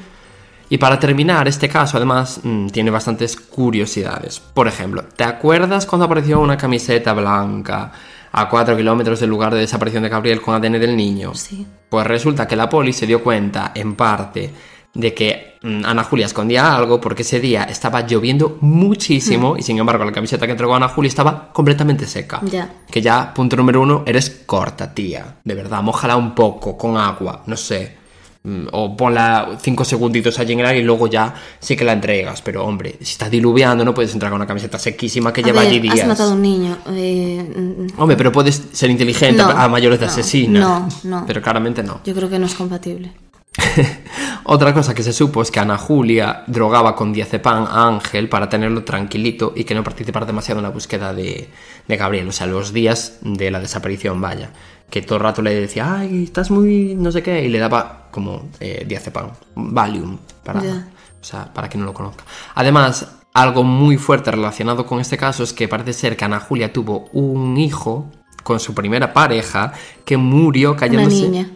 Y 0.69 0.77
para 0.77 0.99
terminar, 0.99 1.47
este 1.47 1.67
caso 1.67 1.97
además 1.97 2.41
mm, 2.43 2.67
tiene 2.67 2.91
bastantes 2.91 3.35
curiosidades. 3.35 4.39
Por 4.39 4.67
ejemplo, 4.67 5.03
¿te 5.15 5.23
acuerdas 5.23 5.85
cuando 5.85 6.05
apareció 6.05 6.39
una 6.39 6.57
camiseta 6.57 7.13
blanca 7.13 7.91
a 8.31 8.47
4 8.47 8.77
kilómetros 8.77 9.19
del 9.19 9.31
lugar 9.31 9.53
de 9.53 9.61
desaparición 9.61 10.03
de 10.03 10.09
Gabriel 10.09 10.41
con 10.41 10.53
ADN 10.53 10.79
del 10.79 10.95
niño? 10.95 11.33
Sí. 11.33 11.65
Pues 11.89 12.05
resulta 12.05 12.47
que 12.47 12.55
la 12.55 12.69
poli 12.69 12.93
se 12.93 13.07
dio 13.07 13.23
cuenta, 13.23 13.71
en 13.73 13.95
parte, 13.95 14.53
de 14.93 15.13
que 15.13 15.57
mm, 15.61 15.85
Ana 15.85 16.03
Julia 16.03 16.27
escondía 16.27 16.75
algo 16.75 17.01
porque 17.01 17.23
ese 17.23 17.39
día 17.39 17.63
estaba 17.63 18.05
lloviendo 18.05 18.57
muchísimo 18.61 19.55
y 19.57 19.63
sin 19.63 19.77
embargo 19.77 20.05
la 20.05 20.11
camiseta 20.11 20.45
que 20.45 20.51
entregó 20.51 20.75
Ana 20.75 20.89
Julia 20.89 21.09
estaba 21.09 21.51
completamente 21.51 22.05
seca. 22.05 22.41
Ya. 22.43 22.71
Que 22.89 23.01
ya, 23.01 23.33
punto 23.33 23.55
número 23.55 23.81
uno, 23.81 24.03
eres 24.05 24.29
corta, 24.45 24.93
tía. 24.93 25.37
De 25.43 25.55
verdad, 25.55 25.81
mójala 25.81 26.15
un 26.15 26.35
poco 26.35 26.77
con 26.77 26.95
agua, 26.97 27.41
no 27.47 27.57
sé. 27.57 27.98
Mm, 28.41 28.67
O 28.71 28.95
ponla 28.95 29.57
cinco 29.61 29.83
segunditos 29.83 30.39
allí 30.39 30.53
en 30.53 30.61
el 30.61 30.65
aire 30.65 30.79
y 30.79 30.83
luego 30.83 31.07
ya 31.07 31.33
sí 31.59 31.75
que 31.75 31.83
la 31.83 31.91
entregas. 31.93 32.41
Pero 32.41 32.63
hombre, 32.65 32.95
si 32.99 33.11
está 33.11 33.29
diluviando 33.29 33.83
no 33.83 33.93
puedes 33.93 34.13
entregar 34.13 34.33
una 34.33 34.47
camiseta 34.47 34.79
sequísima 34.79 35.33
que 35.33 35.41
A 35.41 35.43
lleva 35.43 35.59
ver, 35.61 35.69
allí 35.69 35.79
días. 35.81 35.99
has 35.99 36.07
matado 36.07 36.31
a 36.31 36.33
un 36.35 36.41
niño. 36.41 36.77
eh, 36.91 37.43
mm, 37.53 37.99
Hombre, 38.01 38.15
pero 38.15 38.31
puedes 38.31 38.63
ser 38.71 38.89
inteligente 38.89 39.41
No, 39.43 39.49
a 39.49 39.67
mayores 39.67 39.99
de 39.99 40.05
no, 40.05 40.11
asesina. 40.11 40.59
no, 40.61 40.87
no. 41.03 41.23
Pero 41.27 41.41
claramente 41.41 41.83
no. 41.83 41.99
yo 42.05 42.15
creo 42.15 42.29
que 42.29 42.39
no 42.39 42.45
es 42.45 42.53
compatible. 42.55 43.11
Otra 44.45 44.73
cosa 44.73 44.93
que 44.93 45.03
se 45.03 45.11
supo 45.13 45.41
es 45.41 45.51
que 45.51 45.59
Ana 45.59 45.77
Julia 45.77 46.43
drogaba 46.47 46.95
con 46.95 47.11
diazepam 47.13 47.65
a 47.65 47.87
Ángel 47.87 48.29
para 48.29 48.47
tenerlo 48.49 48.83
tranquilito 48.83 49.53
y 49.55 49.63
que 49.63 49.75
no 49.75 49.83
participara 49.83 50.25
demasiado 50.25 50.59
en 50.59 50.63
la 50.63 50.69
búsqueda 50.69 51.13
de, 51.13 51.49
de 51.87 51.97
Gabriel, 51.97 52.27
o 52.29 52.31
sea, 52.31 52.47
los 52.47 52.71
días 52.73 53.17
de 53.21 53.51
la 53.51 53.59
desaparición, 53.59 54.21
vaya. 54.21 54.51
Que 54.89 55.01
todo 55.01 55.17
el 55.17 55.23
rato 55.23 55.41
le 55.41 55.53
decía, 55.53 55.95
ay, 55.99 56.23
estás 56.23 56.49
muy 56.51 56.95
no 56.95 57.11
sé 57.11 57.21
qué, 57.23 57.43
y 57.43 57.49
le 57.49 57.59
daba 57.59 58.07
como 58.11 58.49
eh, 58.59 58.85
diazepam, 58.87 59.29
Valium, 59.55 60.17
para, 60.43 60.63
Ya. 60.63 60.87
o 61.21 61.23
sea, 61.23 61.53
para 61.53 61.67
quien 61.69 61.81
no 61.81 61.85
lo 61.87 61.93
conozca. 61.93 62.23
Además, 62.55 63.07
algo 63.33 63.63
muy 63.63 63.97
fuerte 63.97 64.31
relacionado 64.31 64.85
con 64.85 64.99
este 64.99 65.17
caso 65.17 65.43
es 65.43 65.53
que 65.53 65.67
parece 65.67 65.93
ser 65.93 66.17
que 66.17 66.25
Ana 66.25 66.39
Julia 66.39 66.73
tuvo 66.73 67.09
un 67.13 67.57
hijo 67.57 68.09
con 68.43 68.59
su 68.59 68.73
primera 68.73 69.13
pareja 69.13 69.73
que 70.05 70.17
murió 70.17 70.75
cayéndose 70.75 71.29
niña. 71.29 71.51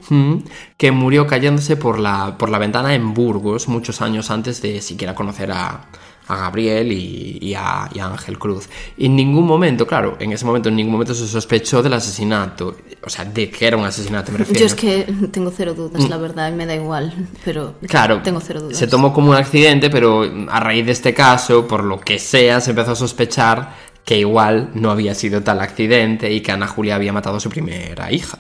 Que 0.78 0.91
murió 0.91 1.26
cayéndose 1.26 1.76
por 1.76 1.98
la, 1.98 2.38
por 2.38 2.50
la 2.50 2.60
ventana 2.60 2.93
en 2.93 3.13
Burgos 3.15 3.67
muchos 3.67 4.02
años 4.02 4.30
antes 4.30 4.62
de 4.62 4.80
siquiera 4.82 5.15
conocer 5.15 5.52
a, 5.52 5.86
a 6.27 6.38
Gabriel 6.38 6.91
y, 6.91 7.38
y 7.41 7.53
a, 7.53 7.89
y 7.93 7.99
a 7.99 8.05
Ángel 8.07 8.39
Cruz. 8.39 8.69
Y 8.97 9.07
en 9.07 9.15
ningún 9.15 9.45
momento, 9.45 9.86
claro, 9.86 10.15
en 10.19 10.31
ese 10.31 10.45
momento 10.45 10.69
en 10.69 10.75
ningún 10.75 10.93
momento 10.93 11.13
se 11.13 11.27
sospechó 11.27 11.83
del 11.83 11.93
asesinato. 11.93 12.75
O 13.05 13.09
sea, 13.09 13.25
de 13.25 13.49
que 13.49 13.67
era 13.67 13.75
un 13.77 13.83
asesinato, 13.86 14.31
me 14.31 14.38
refiero. 14.39 14.59
Yo 14.59 14.65
es 14.65 14.75
que 14.75 15.03
tengo 15.31 15.51
cero 15.55 15.73
dudas, 15.73 16.07
la 16.09 16.17
verdad, 16.17 16.49
y 16.51 16.55
me 16.55 16.65
da 16.65 16.75
igual. 16.75 17.13
Pero 17.43 17.75
Mm. 17.81 17.86
Claro, 17.88 18.21
tengo 18.21 18.39
cero 18.39 18.62
dudas. 18.62 18.77
se 18.77 18.88
tomó 18.88 19.12
como 19.13 19.31
un 19.31 19.36
accidente, 19.36 19.89
pero 19.89 20.23
a 20.49 20.59
raíz 20.59 20.86
de 20.86 20.91
este 20.93 21.13
caso, 21.13 21.67
por 21.67 21.83
lo 21.83 21.99
que 21.99 22.19
sea, 22.19 22.62
se 22.62 22.69
empezó 22.71 22.91
a 22.91 22.95
sospechar 22.95 23.75
que 24.05 24.19
igual 24.19 24.71
no 24.73 24.91
había 24.91 25.15
sido 25.15 25.41
tal 25.43 25.59
accidente 25.62 26.31
y 26.31 26.41
que 26.41 26.51
Ana 26.51 26.67
Julia 26.67 26.95
había 26.95 27.13
matado 27.13 27.38
a 27.38 27.39
su 27.39 27.49
primera 27.49 28.12
hija. 28.12 28.39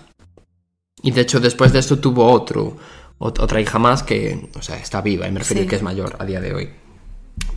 Y 1.01 1.11
de 1.11 1.21
hecho, 1.21 1.39
después 1.39 1.73
de 1.73 1.79
esto 1.79 1.99
tuvo 1.99 2.25
otro, 2.31 2.77
ot- 3.19 3.39
otra 3.41 3.59
hija 3.59 3.79
más 3.79 4.03
que, 4.03 4.49
o 4.57 4.61
sea, 4.61 4.77
está 4.77 5.01
viva, 5.01 5.27
y 5.27 5.31
me 5.31 5.39
refiero 5.39 5.63
Sí. 5.63 5.67
que 5.69 5.75
es 5.75 5.81
mayor 5.83 6.15
a 6.19 6.25
día 6.25 6.39
de 6.39 6.53
hoy. 6.53 6.69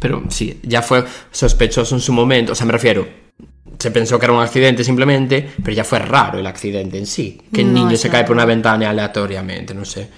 Pero 0.01 0.25
sí, 0.29 0.61
ya 0.63 0.83
fue 0.83 1.05
sospechoso 1.31 1.95
en 1.95 2.01
su 2.01 2.13
momento, 2.13 2.53
o 2.53 2.55
sea, 2.55 2.67
me 2.67 2.73
refiero, 2.73 3.07
se 3.79 3.91
pensó 3.91 4.19
que 4.19 4.27
era 4.27 4.33
un 4.33 4.43
accidente 4.43 4.85
simplemente, 4.85 5.53
pero 5.63 5.75
ya 5.75 5.85
fue 5.85 5.99
raro 5.99 6.39
el 6.39 6.47
accidente 6.47 6.99
en 6.99 7.07
sí, 7.07 7.41
que 7.53 7.63
el 7.63 7.73
No, 7.73 7.85
niño 7.85 7.97
se 7.97 8.09
cae 8.09 8.25
por 8.25 8.37
una 8.37 8.45
ventana 8.45 8.91
aleatoriamente, 8.91 9.75
no 9.75 9.85
sé. 9.85 10.09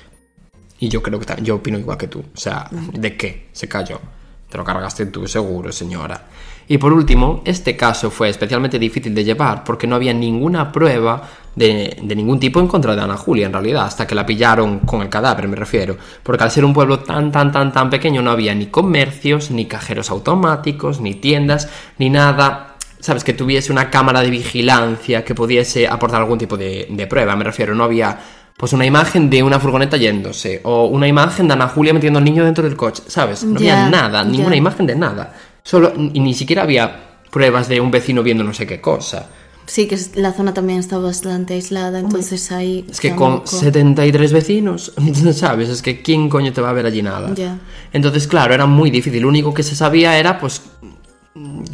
Y 0.80 0.88
yo 0.88 1.02
creo 1.02 1.18
que 1.18 1.26
yo 1.42 1.56
opino 1.56 1.78
igual 1.78 1.98
que 1.98 2.06
tú. 2.06 2.20
O 2.20 2.38
sea, 2.38 2.68
¿de 2.70 3.16
qué 3.16 3.48
se 3.52 3.68
cayó? 3.68 4.00
Te 4.48 4.56
lo 4.56 4.64
cargaste 4.64 5.06
tú 5.06 5.26
seguro, 5.26 5.72
señora. 5.72 6.28
Y 6.68 6.78
por 6.78 6.92
último, 6.92 7.42
este 7.44 7.76
caso 7.76 8.10
fue 8.10 8.28
especialmente 8.28 8.78
difícil 8.78 9.14
de 9.14 9.24
llevar 9.24 9.64
porque 9.64 9.86
no 9.86 9.96
había 9.96 10.12
ninguna 10.12 10.70
prueba 10.70 11.28
de, 11.58 11.98
de 12.00 12.16
ningún 12.16 12.38
tipo 12.38 12.60
en 12.60 12.68
contra 12.68 12.94
de 12.94 13.02
Ana 13.02 13.16
Julia, 13.16 13.46
en 13.46 13.52
realidad, 13.52 13.84
hasta 13.84 14.06
que 14.06 14.14
la 14.14 14.24
pillaron 14.24 14.80
con 14.80 15.02
el 15.02 15.08
cadáver, 15.08 15.48
me 15.48 15.56
refiero. 15.56 15.96
Porque 16.22 16.44
al 16.44 16.50
ser 16.50 16.64
un 16.64 16.72
pueblo 16.72 17.00
tan, 17.00 17.32
tan, 17.32 17.50
tan, 17.50 17.72
tan 17.72 17.90
pequeño, 17.90 18.22
no 18.22 18.30
había 18.30 18.54
ni 18.54 18.66
comercios, 18.66 19.50
ni 19.50 19.66
cajeros 19.66 20.10
automáticos, 20.10 21.00
ni 21.00 21.14
tiendas, 21.14 21.68
ni 21.98 22.10
nada 22.10 22.76
¿sabes? 23.00 23.22
Que 23.22 23.32
tuviese 23.32 23.72
una 23.72 23.90
cámara 23.90 24.20
de 24.22 24.30
vigilancia 24.30 25.24
que 25.24 25.34
pudiese 25.34 25.86
aportar 25.86 26.20
algún 26.20 26.38
tipo 26.38 26.56
de, 26.56 26.86
de, 26.90 27.06
prueba. 27.06 27.36
Me 27.36 27.44
refiero, 27.44 27.74
no 27.74 27.84
había 27.84 28.18
pues 28.56 28.72
una 28.72 28.84
imagen 28.84 29.30
de 29.30 29.42
una 29.42 29.60
furgoneta 29.60 29.96
yéndose 29.96 30.60
o 30.64 30.86
una 30.86 31.06
imagen 31.06 31.46
de 31.46 31.54
Ana 31.54 31.68
Julia 31.68 31.94
metiendo 31.94 32.18
al 32.18 32.24
niño 32.24 32.44
dentro 32.44 32.64
del 32.64 32.76
coche, 32.76 33.04
¿sabes? 33.06 33.44
No 33.44 33.56
había 33.56 33.88
nada, 33.88 34.24
ya. 34.24 34.28
ninguna 34.28 34.56
imagen 34.56 34.84
de 34.86 34.96
nada. 34.96 35.32
Solo, 35.62 35.92
y 35.96 36.18
ni 36.18 36.34
siquiera 36.34 36.62
había 36.62 37.08
pruebas 37.30 37.68
de 37.68 37.80
un 37.80 37.90
vecino 37.90 38.22
viendo 38.22 38.42
no 38.42 38.52
sé 38.52 38.66
qué 38.66 38.80
cosa. 38.80 39.28
Sí, 39.68 39.86
que 39.86 39.98
la 40.14 40.32
zona 40.32 40.54
también 40.54 40.78
está 40.80 40.96
bastante 40.96 41.52
aislada, 41.52 41.98
entonces 42.00 42.50
ahí... 42.52 42.86
Es 42.90 43.00
que 43.00 43.14
con 43.14 43.42
tampoco- 43.42 43.58
73 43.58 44.32
vecinos, 44.32 44.92
¿sabes? 45.34 45.68
Es 45.68 45.82
que 45.82 46.00
¿quién 46.00 46.30
coño 46.30 46.54
te 46.54 46.62
va 46.62 46.70
a 46.70 46.72
ver 46.72 46.86
allí 46.86 47.02
nada? 47.02 47.34
Ya. 47.34 47.58
Entonces, 47.92 48.26
claro, 48.26 48.54
era 48.54 48.64
muy 48.64 48.90
difícil. 48.90 49.20
Lo 49.22 49.28
único 49.28 49.52
que 49.52 49.62
se 49.62 49.76
sabía 49.76 50.18
era, 50.18 50.38
pues, 50.40 50.62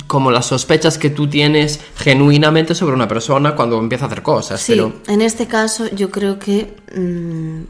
como 0.09 0.31
las 0.33 0.47
sospechas 0.47 0.99
que 0.99 1.09
tú 1.09 1.29
tienes 1.29 1.79
genuinamente 1.97 2.75
sobre 2.75 2.95
una 2.95 3.07
persona 3.09 3.55
cuando 3.55 3.79
empieza 3.79 4.05
a 4.05 4.09
hacer 4.09 4.23
cosas. 4.23 4.61
Sí, 4.61 4.73
Pero 4.73 4.93
en 5.07 5.23
este 5.23 5.47
caso 5.47 5.89
yo 5.95 6.11
creo 6.11 6.39
que 6.39 6.75
mm, 6.97 7.61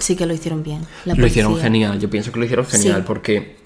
sí 0.00 0.16
que 0.16 0.26
lo 0.26 0.34
hicieron 0.34 0.62
bien. 0.62 0.80
la 1.04 1.14
lo 1.14 1.26
hicieron 1.26 1.56
genial. 1.56 1.98
Yo 1.98 2.10
pienso 2.10 2.32
que 2.32 2.40
lo 2.40 2.44
hicieron 2.44 2.66
genial 2.66 2.98
Sí. 2.98 3.04
porque 3.06 3.59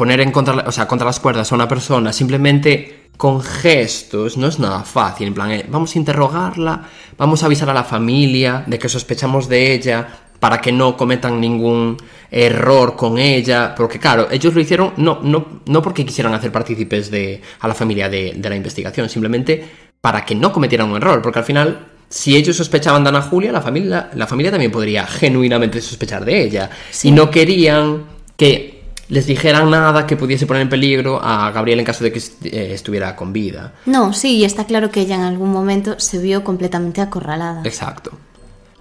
poner 0.00 0.22
en 0.22 0.32
contra, 0.32 0.64
o 0.66 0.72
sea, 0.72 0.88
contra 0.88 1.04
las 1.04 1.20
cuerdas 1.20 1.52
a 1.52 1.54
una 1.54 1.68
persona 1.68 2.10
simplemente 2.10 3.10
con 3.18 3.42
gestos 3.42 4.38
no 4.38 4.46
es 4.46 4.58
nada 4.58 4.82
fácil. 4.82 5.26
En 5.28 5.34
plan, 5.34 5.50
eh, 5.50 5.66
vamos 5.68 5.94
a 5.94 5.98
interrogarla, 5.98 6.88
vamos 7.18 7.42
a 7.42 7.46
avisar 7.46 7.68
a 7.68 7.74
la 7.74 7.84
familia 7.84 8.64
de 8.66 8.78
que 8.78 8.88
sospechamos 8.88 9.46
de 9.46 9.74
ella 9.74 10.08
para 10.38 10.58
que 10.58 10.72
no 10.72 10.96
cometan 10.96 11.38
ningún 11.38 11.98
error 12.30 12.96
con 12.96 13.18
ella. 13.18 13.74
Porque 13.76 13.98
claro, 13.98 14.28
ellos 14.30 14.54
lo 14.54 14.62
hicieron 14.62 14.94
no, 14.96 15.18
no, 15.22 15.60
no 15.66 15.82
porque 15.82 16.06
quisieran 16.06 16.32
hacer 16.32 16.50
partícipes 16.50 17.10
de, 17.10 17.42
a 17.60 17.68
la 17.68 17.74
familia 17.74 18.08
de, 18.08 18.32
de 18.34 18.48
la 18.48 18.56
investigación, 18.56 19.06
simplemente 19.10 19.62
para 20.00 20.24
que 20.24 20.34
no 20.34 20.50
cometieran 20.50 20.88
un 20.88 20.96
error. 20.96 21.20
Porque 21.20 21.40
al 21.40 21.44
final, 21.44 21.88
si 22.08 22.38
ellos 22.38 22.56
sospechaban 22.56 23.04
de 23.04 23.10
Ana 23.10 23.20
Julia, 23.20 23.52
la 23.52 23.60
familia, 23.60 24.08
la 24.14 24.26
familia 24.26 24.50
también 24.50 24.72
podría 24.72 25.06
genuinamente 25.06 25.82
sospechar 25.82 26.24
de 26.24 26.42
ella. 26.42 26.70
Y 27.02 27.10
no 27.10 27.30
querían 27.30 28.04
que 28.38 28.79
les 29.10 29.26
dijeran 29.26 29.70
nada 29.70 30.06
que 30.06 30.16
pudiese 30.16 30.46
poner 30.46 30.62
en 30.62 30.68
peligro 30.68 31.20
a 31.22 31.50
Gabriel 31.50 31.80
en 31.80 31.84
caso 31.84 32.04
de 32.04 32.12
que 32.12 32.20
eh, 32.44 32.72
estuviera 32.72 33.14
con 33.16 33.32
vida. 33.32 33.74
No, 33.86 34.12
sí, 34.12 34.36
y 34.36 34.44
está 34.44 34.64
claro 34.64 34.90
que 34.90 35.00
ella 35.00 35.16
en 35.16 35.22
algún 35.22 35.50
momento 35.50 35.98
se 35.98 36.18
vio 36.18 36.42
completamente 36.44 37.00
acorralada. 37.00 37.62
Exacto. 37.64 38.12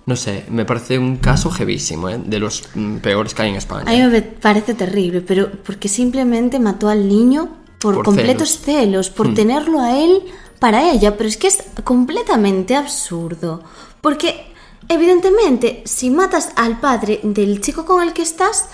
No 0.05 0.15
sé, 0.15 0.45
me 0.49 0.65
parece 0.65 0.97
un 0.97 1.17
caso 1.17 1.51
jevísimo, 1.51 2.09
¿eh? 2.09 2.19
de 2.23 2.39
los 2.39 2.63
mm, 2.73 2.97
peores 2.97 3.33
que 3.33 3.41
hay 3.41 3.49
en 3.49 3.55
España. 3.55 3.91
A 3.91 3.93
mí 3.93 4.01
me 4.03 4.21
parece 4.21 4.75
terrible, 4.75 5.21
pero 5.21 5.51
porque 5.51 5.87
simplemente 5.87 6.59
mató 6.59 6.89
al 6.89 7.07
niño 7.07 7.49
por, 7.79 7.95
Por 7.95 8.05
completos 8.05 8.59
celos. 8.59 9.07
Celos, 9.07 9.09
por 9.09 9.33
tenerlo 9.33 9.79
a 9.81 9.99
él 9.99 10.23
para 10.59 10.91
ella, 10.91 11.17
pero 11.17 11.27
es 11.27 11.37
que 11.37 11.47
es 11.47 11.63
completamente 11.83 12.75
absurdo. 12.75 13.63
Porque, 14.01 14.51
evidentemente, 14.87 15.81
si 15.85 16.09
matas 16.11 16.51
al 16.55 16.79
padre 16.79 17.19
del 17.23 17.61
chico 17.61 17.85
con 17.85 18.03
el 18.03 18.13
que 18.13 18.21
estás, 18.21 18.69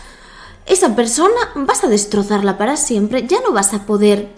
esa 0.65 0.95
persona 0.95 1.35
vas 1.55 1.83
a 1.83 1.87
destrozarla 1.87 2.57
para 2.57 2.77
siempre, 2.77 3.27
ya 3.27 3.37
no 3.41 3.53
vas 3.53 3.73
a 3.73 3.85
poder 3.85 4.29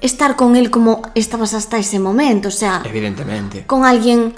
estar 0.00 0.36
con 0.36 0.56
él 0.56 0.70
como 0.70 1.02
estabas 1.14 1.54
hasta 1.54 1.78
ese 1.78 1.98
momento, 1.98 2.48
o 2.48 2.52
sea, 2.52 2.82
Evidentemente. 2.84 3.66
con 3.66 3.84
alguien 3.84 4.34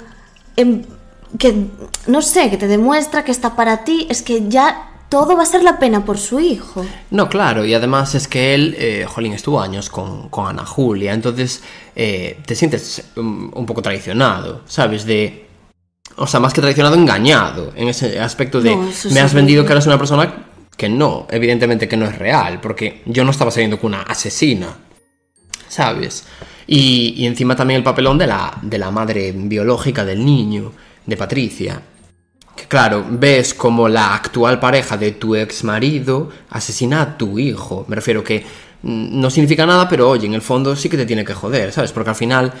em, 0.55 0.83
que, 1.37 1.67
no 2.07 2.21
sé, 2.21 2.49
que 2.49 2.57
te 2.57 2.67
demuestra 2.67 3.23
que 3.23 3.31
está 3.31 3.55
para 3.55 3.83
ti, 3.83 4.07
es 4.09 4.21
que 4.21 4.49
ya 4.49 4.85
todo 5.09 5.35
va 5.35 5.43
a 5.43 5.45
ser 5.45 5.63
la 5.63 5.79
pena 5.79 6.05
por 6.05 6.17
su 6.17 6.39
hijo. 6.39 6.85
No, 7.11 7.29
claro, 7.29 7.65
y 7.65 7.73
además 7.73 8.15
es 8.15 8.27
que 8.27 8.53
él, 8.53 8.75
eh, 8.77 9.05
jolín, 9.07 9.33
estuvo 9.33 9.59
años 9.59 9.89
con, 9.89 10.29
con 10.29 10.47
Ana 10.47 10.65
Julia, 10.65 11.13
entonces 11.13 11.61
eh, 11.95 12.39
te 12.45 12.55
sientes 12.55 13.03
un, 13.15 13.51
un 13.53 13.65
poco 13.65 13.81
traicionado, 13.81 14.61
¿sabes? 14.65 15.05
De... 15.05 15.47
O 16.15 16.27
sea, 16.27 16.39
más 16.39 16.53
que 16.53 16.61
traicionado, 16.61 16.95
engañado, 16.95 17.71
en 17.75 17.87
ese 17.87 18.19
aspecto 18.19 18.61
de... 18.61 18.75
No, 18.75 18.89
me 19.11 19.19
has 19.19 19.33
vendido 19.33 19.65
que 19.65 19.71
eres 19.71 19.85
una 19.85 19.97
persona 19.97 20.48
que 20.79 20.87
no, 20.87 21.27
evidentemente 21.29 21.89
que 21.89 21.97
no 21.97 22.05
es 22.05 22.17
real, 22.17 22.61
porque 22.61 23.01
yo 23.05 23.25
no 23.25 23.31
estaba 23.31 23.51
saliendo 23.51 23.77
con 23.77 23.93
una 23.93 24.03
asesina, 24.03 24.77
¿sabes? 25.67 26.25
Y, 26.65 27.25
encima 27.25 27.53
también 27.53 27.79
el 27.79 27.83
papelón 27.83 28.17
de 28.17 28.25
la, 28.25 28.57
de 28.61 28.77
la 28.77 28.89
madre 28.89 29.33
biológica 29.35 30.05
del 30.05 30.23
niño, 30.23 30.71
de 31.05 31.17
Patricia. 31.17 31.81
Que 32.55 32.63
claro, 32.63 33.05
ves 33.09 33.53
como 33.53 33.89
la 33.89 34.15
actual 34.15 34.57
pareja 34.61 34.95
de 34.95 35.11
tu 35.11 35.35
ex 35.35 35.65
marido 35.65 36.29
asesina 36.49 37.01
a 37.01 37.17
tu 37.17 37.37
hijo. 37.37 37.83
Me 37.89 37.97
refiero 37.97 38.23
que 38.23 38.45
mm, 38.81 39.19
no 39.19 39.29
significa 39.29 39.65
nada, 39.65 39.89
pero 39.89 40.09
oye, 40.09 40.27
en 40.27 40.33
el 40.33 40.41
fondo 40.41 40.77
sí 40.77 40.87
que 40.87 40.95
te 40.95 41.05
tiene 41.05 41.25
que 41.25 41.33
joder, 41.33 41.73
¿sabes? 41.73 41.91
Porque 41.91 42.11
al 42.11 42.15
final 42.15 42.53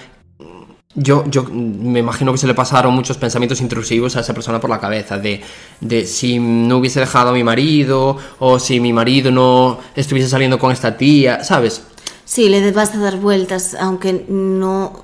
yo, 0.95 1.23
yo 1.29 1.43
me 1.43 1.99
imagino 1.99 2.31
que 2.31 2.39
se 2.39 2.47
le 2.47 2.55
pasaron 2.55 2.93
muchos 2.95 3.17
pensamientos 3.17 3.61
intrusivos 3.61 4.15
a 4.15 4.21
esa 4.21 4.33
persona 4.33 4.59
por 4.59 4.69
la 4.69 4.79
cabeza, 4.79 5.17
de, 5.17 5.41
de 5.81 6.05
si 6.05 6.39
no 6.39 6.77
hubiese 6.77 6.99
dejado 6.99 7.29
a 7.29 7.33
mi 7.33 7.43
marido, 7.43 8.17
o 8.39 8.59
si 8.59 8.79
mi 8.79 8.91
marido 8.91 9.31
no 9.31 9.79
estuviese 9.95 10.29
saliendo 10.29 10.57
con 10.57 10.71
esta 10.71 10.97
tía, 10.97 11.43
¿sabes? 11.43 11.83
Sí, 12.25 12.49
le 12.49 12.71
vas 12.71 12.93
a 12.95 12.99
dar 12.99 13.17
vueltas, 13.17 13.75
aunque 13.79 14.25
no 14.27 15.03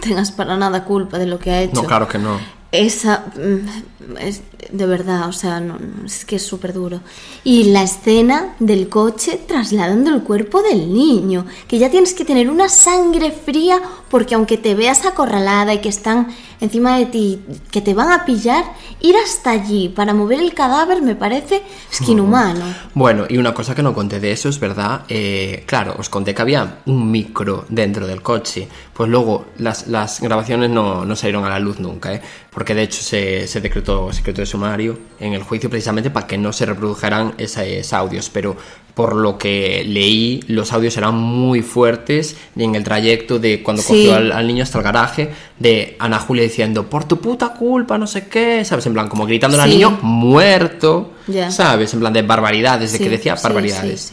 tengas 0.00 0.30
para 0.30 0.56
nada 0.56 0.84
culpa 0.84 1.18
de 1.18 1.26
lo 1.26 1.38
que 1.38 1.50
ha 1.50 1.62
hecho. 1.62 1.82
No, 1.82 1.84
claro 1.84 2.06
que 2.06 2.18
no. 2.18 2.38
Esa, 2.70 3.24
mm, 3.36 3.93
es, 4.20 4.42
de 4.70 4.86
verdad, 4.86 5.28
o 5.28 5.32
sea, 5.32 5.62
es 6.04 6.24
que 6.24 6.36
es 6.36 6.42
súper 6.46 6.72
duro. 6.72 7.00
Y 7.42 7.64
la 7.64 7.82
escena 7.82 8.54
del 8.58 8.88
coche 8.88 9.40
trasladando 9.46 10.10
el 10.10 10.22
cuerpo 10.22 10.62
del 10.62 10.92
niño, 10.92 11.46
que 11.68 11.78
ya 11.78 11.90
tienes 11.90 12.14
que 12.14 12.24
tener 12.24 12.50
una 12.50 12.68
sangre 12.68 13.30
fría 13.30 13.80
porque 14.10 14.34
aunque 14.34 14.58
te 14.58 14.74
veas 14.74 15.04
acorralada 15.06 15.74
y 15.74 15.78
que 15.78 15.88
están 15.88 16.28
encima 16.60 16.96
de 16.98 17.06
ti, 17.06 17.40
que 17.70 17.80
te 17.80 17.94
van 17.94 18.12
a 18.12 18.24
pillar, 18.24 18.64
ir 19.00 19.16
hasta 19.16 19.50
allí 19.50 19.88
para 19.88 20.14
mover 20.14 20.40
el 20.40 20.54
cadáver 20.54 21.02
me 21.02 21.14
parece 21.14 21.62
es 21.90 22.08
inhumano. 22.08 22.64
Bueno, 22.94 23.24
y 23.28 23.36
una 23.36 23.52
cosa 23.52 23.74
que 23.74 23.82
no 23.82 23.92
conté 23.92 24.20
de 24.20 24.32
eso 24.32 24.48
es 24.48 24.58
verdad, 24.58 25.02
eh, 25.08 25.64
claro, 25.66 25.94
os 25.98 26.08
conté 26.08 26.34
que 26.34 26.42
había 26.42 26.78
un 26.86 27.10
micro 27.10 27.66
dentro 27.68 28.06
del 28.06 28.22
coche, 28.22 28.68
pues 28.92 29.10
luego 29.10 29.46
las, 29.58 29.88
las 29.88 30.20
grabaciones 30.20 30.70
no, 30.70 31.04
no 31.04 31.16
salieron 31.16 31.44
a 31.44 31.50
la 31.50 31.58
luz 31.58 31.80
nunca, 31.80 32.14
¿eh? 32.14 32.22
porque 32.50 32.74
de 32.74 32.82
hecho 32.84 33.02
se, 33.02 33.46
se 33.46 33.60
decretó 33.60 33.93
secreto 34.12 34.40
de 34.40 34.46
sumario 34.46 34.98
en 35.20 35.32
el 35.34 35.42
juicio 35.42 35.68
precisamente 35.70 36.10
para 36.10 36.26
que 36.26 36.38
no 36.38 36.52
se 36.52 36.66
reprodujeran 36.66 37.34
esos 37.38 37.92
audios, 37.92 38.30
pero 38.30 38.56
por 38.94 39.16
lo 39.16 39.38
que 39.38 39.84
leí, 39.84 40.40
los 40.46 40.72
audios 40.72 40.96
eran 40.96 41.16
muy 41.16 41.62
fuertes 41.62 42.36
en 42.56 42.76
el 42.76 42.84
trayecto 42.84 43.40
de 43.40 43.60
cuando 43.62 43.82
Sí. 43.82 43.88
cogió 43.88 44.14
al, 44.14 44.30
al 44.30 44.46
niño 44.46 44.62
hasta 44.62 44.78
el 44.78 44.84
garaje, 44.84 45.30
de 45.58 45.96
Ana 45.98 46.20
Julia 46.20 46.44
diciendo, 46.44 46.88
por 46.88 47.04
tu 47.04 47.18
puta 47.20 47.54
culpa, 47.54 47.98
no 47.98 48.06
sé 48.06 48.28
qué, 48.28 48.64
¿sabes? 48.64 48.86
En 48.86 48.92
plan, 48.92 49.08
como 49.08 49.26
gritando 49.26 49.60
al 49.60 49.68
Sí. 49.68 49.76
niño 49.76 49.98
muerto. 50.02 51.10
¿sabes? 51.50 51.92
En 51.94 52.00
plan 52.00 52.12
de 52.12 52.22
barbaridades, 52.22 52.92
de 52.92 52.98
que 52.98 53.08
decía 53.08 53.34
barbaridades. 53.42 54.12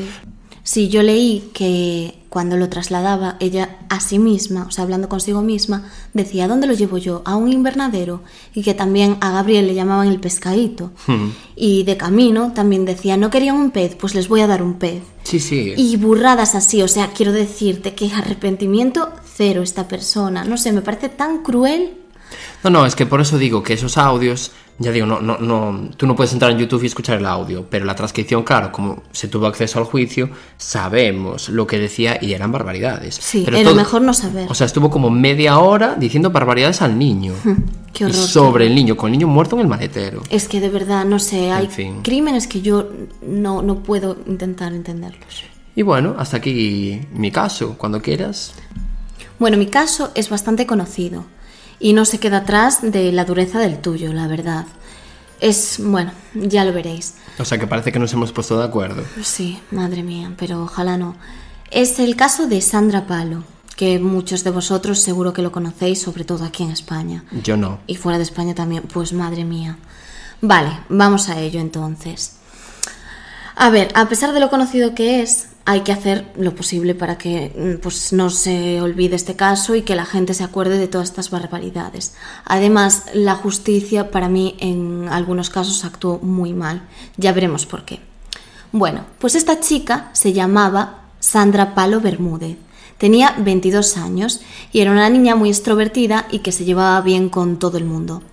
Sí, 0.64 0.88
yo 0.90 1.04
leí 1.04 1.50
que 1.54 2.16
cuando 2.32 2.56
lo 2.56 2.70
trasladaba 2.70 3.36
ella 3.42 3.78
a 3.90 4.00
sí 4.00 4.18
misma, 4.18 4.66
o 4.66 4.72
sea, 4.72 4.86
hablando 4.86 5.10
consigo 5.10 5.42
misma, 5.42 5.84
decía, 6.14 6.48
¿dónde 6.48 6.66
lo 6.66 6.72
llevo 6.72 6.98
yo? 6.98 7.24
A 7.26 7.36
un 7.36 7.52
invernadero. 7.52 8.22
Y 8.54 8.64
que 8.64 8.74
también 8.74 9.18
a 9.20 9.32
Gabriel 9.32 9.68
le 9.68 9.74
llamaban 9.74 10.08
el 10.08 10.22
pescadito. 10.22 10.92
Hmm. 11.08 11.32
Y 11.58 11.84
de 11.84 11.98
camino 11.98 12.54
también 12.56 12.86
decía, 12.86 13.18
no 13.18 13.30
querían 13.30 13.58
un 13.58 13.72
pez, 13.72 13.96
pues 13.96 14.16
les 14.16 14.30
voy 14.30 14.40
a 14.40 14.48
dar 14.48 14.64
un 14.64 14.76
pez. 14.76 15.04
Sí, 15.24 15.42
sí. 15.42 15.74
Y 15.76 15.98
burradas 15.98 16.56
así, 16.56 16.82
o 16.82 16.88
sea, 16.88 17.12
quiero 17.12 17.34
decirte 17.34 17.96
que 17.96 18.10
arrepentimiento 18.14 19.12
cero 19.36 19.62
esta 19.62 19.90
persona. 19.90 20.46
No 20.46 20.56
sé, 20.56 20.72
me 20.72 20.82
parece 20.82 21.10
tan 21.10 21.44
cruel. 21.44 21.98
No, 22.64 22.70
no, 22.70 22.86
es 22.86 22.96
que 22.96 23.06
por 23.06 23.20
eso 23.20 23.40
digo 23.40 23.62
que 23.62 23.74
esos 23.74 23.98
audios, 23.98 24.54
ya 24.80 24.92
digo, 24.92 25.06
no, 25.06 25.20
no, 25.22 25.38
no, 25.38 25.90
tú 25.96 26.08
no 26.08 26.16
puedes 26.16 26.34
entrar 26.34 26.52
en 26.52 26.58
YouTube 26.58 26.84
y 26.84 26.88
escuchar 26.88 27.20
el 27.20 27.26
audio, 27.26 27.66
pero 27.70 27.86
la 27.86 27.96
transcripción, 27.96 28.44
claro, 28.44 28.72
como 28.72 29.04
se 29.12 29.28
tuvo 29.28 29.46
acceso 29.48 29.78
al 29.80 29.86
juicio, 29.86 30.30
sabemos 30.58 31.50
lo 31.50 31.68
que 31.68 31.78
decía 31.78 32.18
y 32.22 32.34
eran 32.34 32.52
barbaridades. 32.52 33.16
Sí, 33.16 33.44
Pero 33.46 33.62
todo- 33.62 33.76
mejor 33.76 34.02
no 34.02 34.14
saber. 34.14 34.48
O 34.50 34.56
sea, 34.56 34.66
estuvo 34.66 34.90
como 34.90 35.10
media 35.10 35.60
hora 35.60 35.96
diciendo 35.96 36.32
barbaridades 36.32 36.82
al 36.82 36.98
niño. 36.98 37.34
Qué 37.94 38.06
y 38.06 38.08
horror, 38.08 38.16
sobre 38.16 38.66
qué 38.66 38.70
el 38.72 38.76
niño, 38.76 38.98
con 38.98 39.08
el 39.08 39.20
niño 39.20 39.28
muerto 39.28 39.56
en 39.56 39.62
el 39.62 39.68
maletero. 39.68 40.24
Es 40.30 40.48
que 40.48 40.60
de 40.60 40.70
verdad, 40.70 41.06
no 41.06 41.20
sé, 41.20 41.52
hay 41.52 41.68
fin. 41.68 42.02
crímenes 42.02 42.48
que 42.48 42.62
yo 42.62 42.90
no, 43.22 43.62
no 43.62 43.84
puedo 43.84 44.18
intentar 44.26 44.74
entenderlos. 44.74 45.44
Y 45.76 45.84
bueno, 45.84 46.16
hasta 46.18 46.38
aquí 46.38 47.02
mi 47.14 47.32
caso. 47.32 47.76
Cuando 47.78 48.02
quieras. 48.02 48.54
Bueno, 49.40 49.58
mi 49.58 49.68
caso 49.68 50.12
es 50.16 50.30
bastante 50.30 50.66
conocido 50.66 51.26
y 51.82 51.94
no 51.94 52.06
se 52.06 52.20
queda 52.20 52.38
atrás 52.38 52.80
de 52.82 53.12
la 53.12 53.26
dureza 53.26 53.60
del 53.60 53.80
tuyo, 53.80 54.14
la 54.14 54.28
verdad. 54.28 54.66
Es, 55.40 55.78
bueno, 55.84 56.12
ya 56.36 56.64
lo 56.64 56.72
veréis. 56.72 57.16
O 57.40 57.46
sea, 57.46 57.58
que 57.58 57.66
parece 57.66 57.92
que 57.92 57.98
nos 57.98 58.14
hemos 58.14 58.32
puesto 58.32 58.58
de 58.60 58.66
acuerdo. 58.66 59.04
Sí, 59.24 59.60
madre 59.72 60.04
mía, 60.04 60.34
pero 60.38 60.64
ojalá 60.64 60.98
no. 60.98 61.16
Es 61.72 62.00
el 62.00 62.16
caso 62.16 62.48
de 62.48 62.62
Sandra 62.62 63.08
Palo, 63.08 63.44
que 63.76 63.98
muchos 63.98 64.44
de 64.44 64.52
vosotros 64.52 65.00
seguro 65.00 65.34
que 65.34 65.42
lo 65.42 65.52
conocéis, 65.52 66.00
sobre 66.00 66.24
todo 66.24 66.46
aquí 66.46 66.62
en 66.62 66.70
España. 66.70 67.24
Yo 67.44 67.58
no. 67.58 67.80
Y 67.88 67.96
fuera 67.96 68.20
de 68.20 68.26
España 68.26 68.54
también, 68.54 68.84
pues 68.84 69.12
madre 69.12 69.44
mía. 69.44 69.78
Vale, 70.40 70.82
vamos 70.90 71.30
a 71.30 71.40
ello 71.40 71.60
entonces. 71.60 72.34
A 73.56 73.72
ver, 73.72 73.92
a 73.96 74.08
pesar 74.08 74.34
de 74.34 74.40
lo 74.40 74.52
conocido 74.52 74.94
que 74.94 75.24
es, 75.24 75.48
hay 75.66 75.82
que 75.82 75.92
hacer 75.92 76.32
lo 76.36 76.56
posible 76.56 76.96
para 76.96 77.18
que 77.18 77.54
mm, 77.56 77.82
pues, 77.82 78.14
no 78.14 78.30
se 78.30 78.82
olvide 78.82 79.16
este 79.16 79.36
caso 79.36 79.76
y 79.76 79.84
que 79.84 79.96
la 79.96 80.06
gente 80.06 80.34
se 80.34 80.44
acuerde 80.44 80.78
de 80.78 80.88
todas 80.88 81.10
estas 81.10 81.30
barbaridades. 81.30 82.16
Además, 82.46 83.06
la 83.14 83.36
justicia 83.36 84.12
para 84.12 84.30
mí 84.30 84.56
en 84.60 85.08
algunos 85.10 85.50
casos 85.50 85.86
actuó 85.86 86.20
muy 86.20 86.54
mal. 86.54 86.88
Ya 87.18 87.34
veremos 87.34 87.66
por 87.66 87.86
qué. 87.86 88.00
Bueno, 88.72 89.06
pues 89.20 89.36
esta 89.36 89.60
chica 89.60 90.10
se 90.14 90.34
llamaba 90.34 91.04
Sandra 91.20 91.76
Palo 91.76 92.02
Bermúdez. 92.02 92.58
Tenía 92.98 93.36
22 93.38 93.98
años 93.98 94.42
y 94.72 94.80
era 94.80 94.92
una 94.92 95.10
niña 95.10 95.36
muy 95.36 95.50
extrovertida 95.50 96.28
y 96.32 96.40
que 96.40 96.52
se 96.52 96.66
llevaba 96.66 97.02
bien 97.02 97.30
con 97.30 97.58
todo 97.58 97.78
el 97.78 97.86
mundo. 97.86 98.24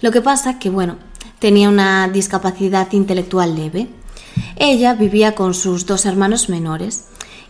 Lo 0.00 0.12
que 0.12 0.20
pasa 0.20 0.58
que, 0.58 0.70
bueno, 0.70 0.96
tenía 1.38 1.68
una 1.68 2.08
discapacidad 2.08 2.92
intelectual 2.92 3.54
leve 3.54 3.88
ella 4.56 4.94
vivía 4.94 5.34
con 5.34 5.54
sus 5.54 5.86
dos 5.86 6.06
hermanos 6.06 6.48
menores 6.48 7.04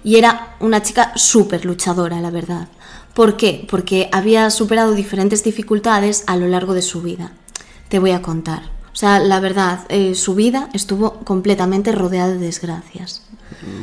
y 0.05 0.17
era 0.17 0.57
una 0.61 0.83
chica 0.83 1.13
súper 1.17 1.65
luchadora, 1.65 2.21
la 2.21 2.31
verdad. 2.31 2.69
¿Por 3.15 3.37
qué? 3.37 3.67
Porque 3.69 4.09
había 4.13 4.51
superado 4.51 4.95
diferentes 4.95 5.43
dificultades 5.43 6.25
a 6.27 6.37
lo 6.37 6.47
largo 6.47 6.75
de 6.75 6.83
su 6.83 7.03
vida. 7.03 7.33
Te 7.89 7.99
voy 7.99 8.13
a 8.13 8.23
contar. 8.23 8.71
O 8.93 8.97
sea, 8.97 9.19
la 9.19 9.41
verdad, 9.41 9.81
eh, 9.89 10.15
su 10.15 10.35
vida 10.35 10.69
estuvo 10.73 11.15
completamente 11.25 11.93
rodeada 11.93 12.29
de 12.29 12.39
desgracias. 12.39 13.23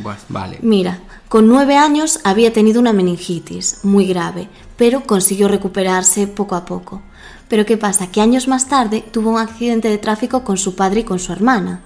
Pues 0.02 0.20
vale. 0.30 0.60
Mira, 0.62 1.02
con 1.28 1.48
nueve 1.48 1.76
años 1.76 2.20
había 2.24 2.54
tenido 2.54 2.80
una 2.80 2.94
meningitis 2.94 3.80
muy 3.84 4.08
grave, 4.08 4.48
pero 4.78 5.04
consiguió 5.04 5.48
recuperarse 5.48 6.28
poco 6.28 6.56
a 6.56 6.66
poco. 6.66 7.02
Pero 7.48 7.66
¿qué 7.66 7.78
pasa? 7.78 8.08
Que 8.08 8.22
años 8.22 8.48
más 8.48 8.68
tarde 8.68 9.04
tuvo 9.12 9.32
un 9.32 9.40
accidente 9.40 9.90
de 9.90 9.98
tráfico 9.98 10.44
con 10.44 10.58
su 10.58 10.76
padre 10.76 11.02
y 11.02 11.04
con 11.04 11.20
su 11.20 11.32
hermana 11.32 11.82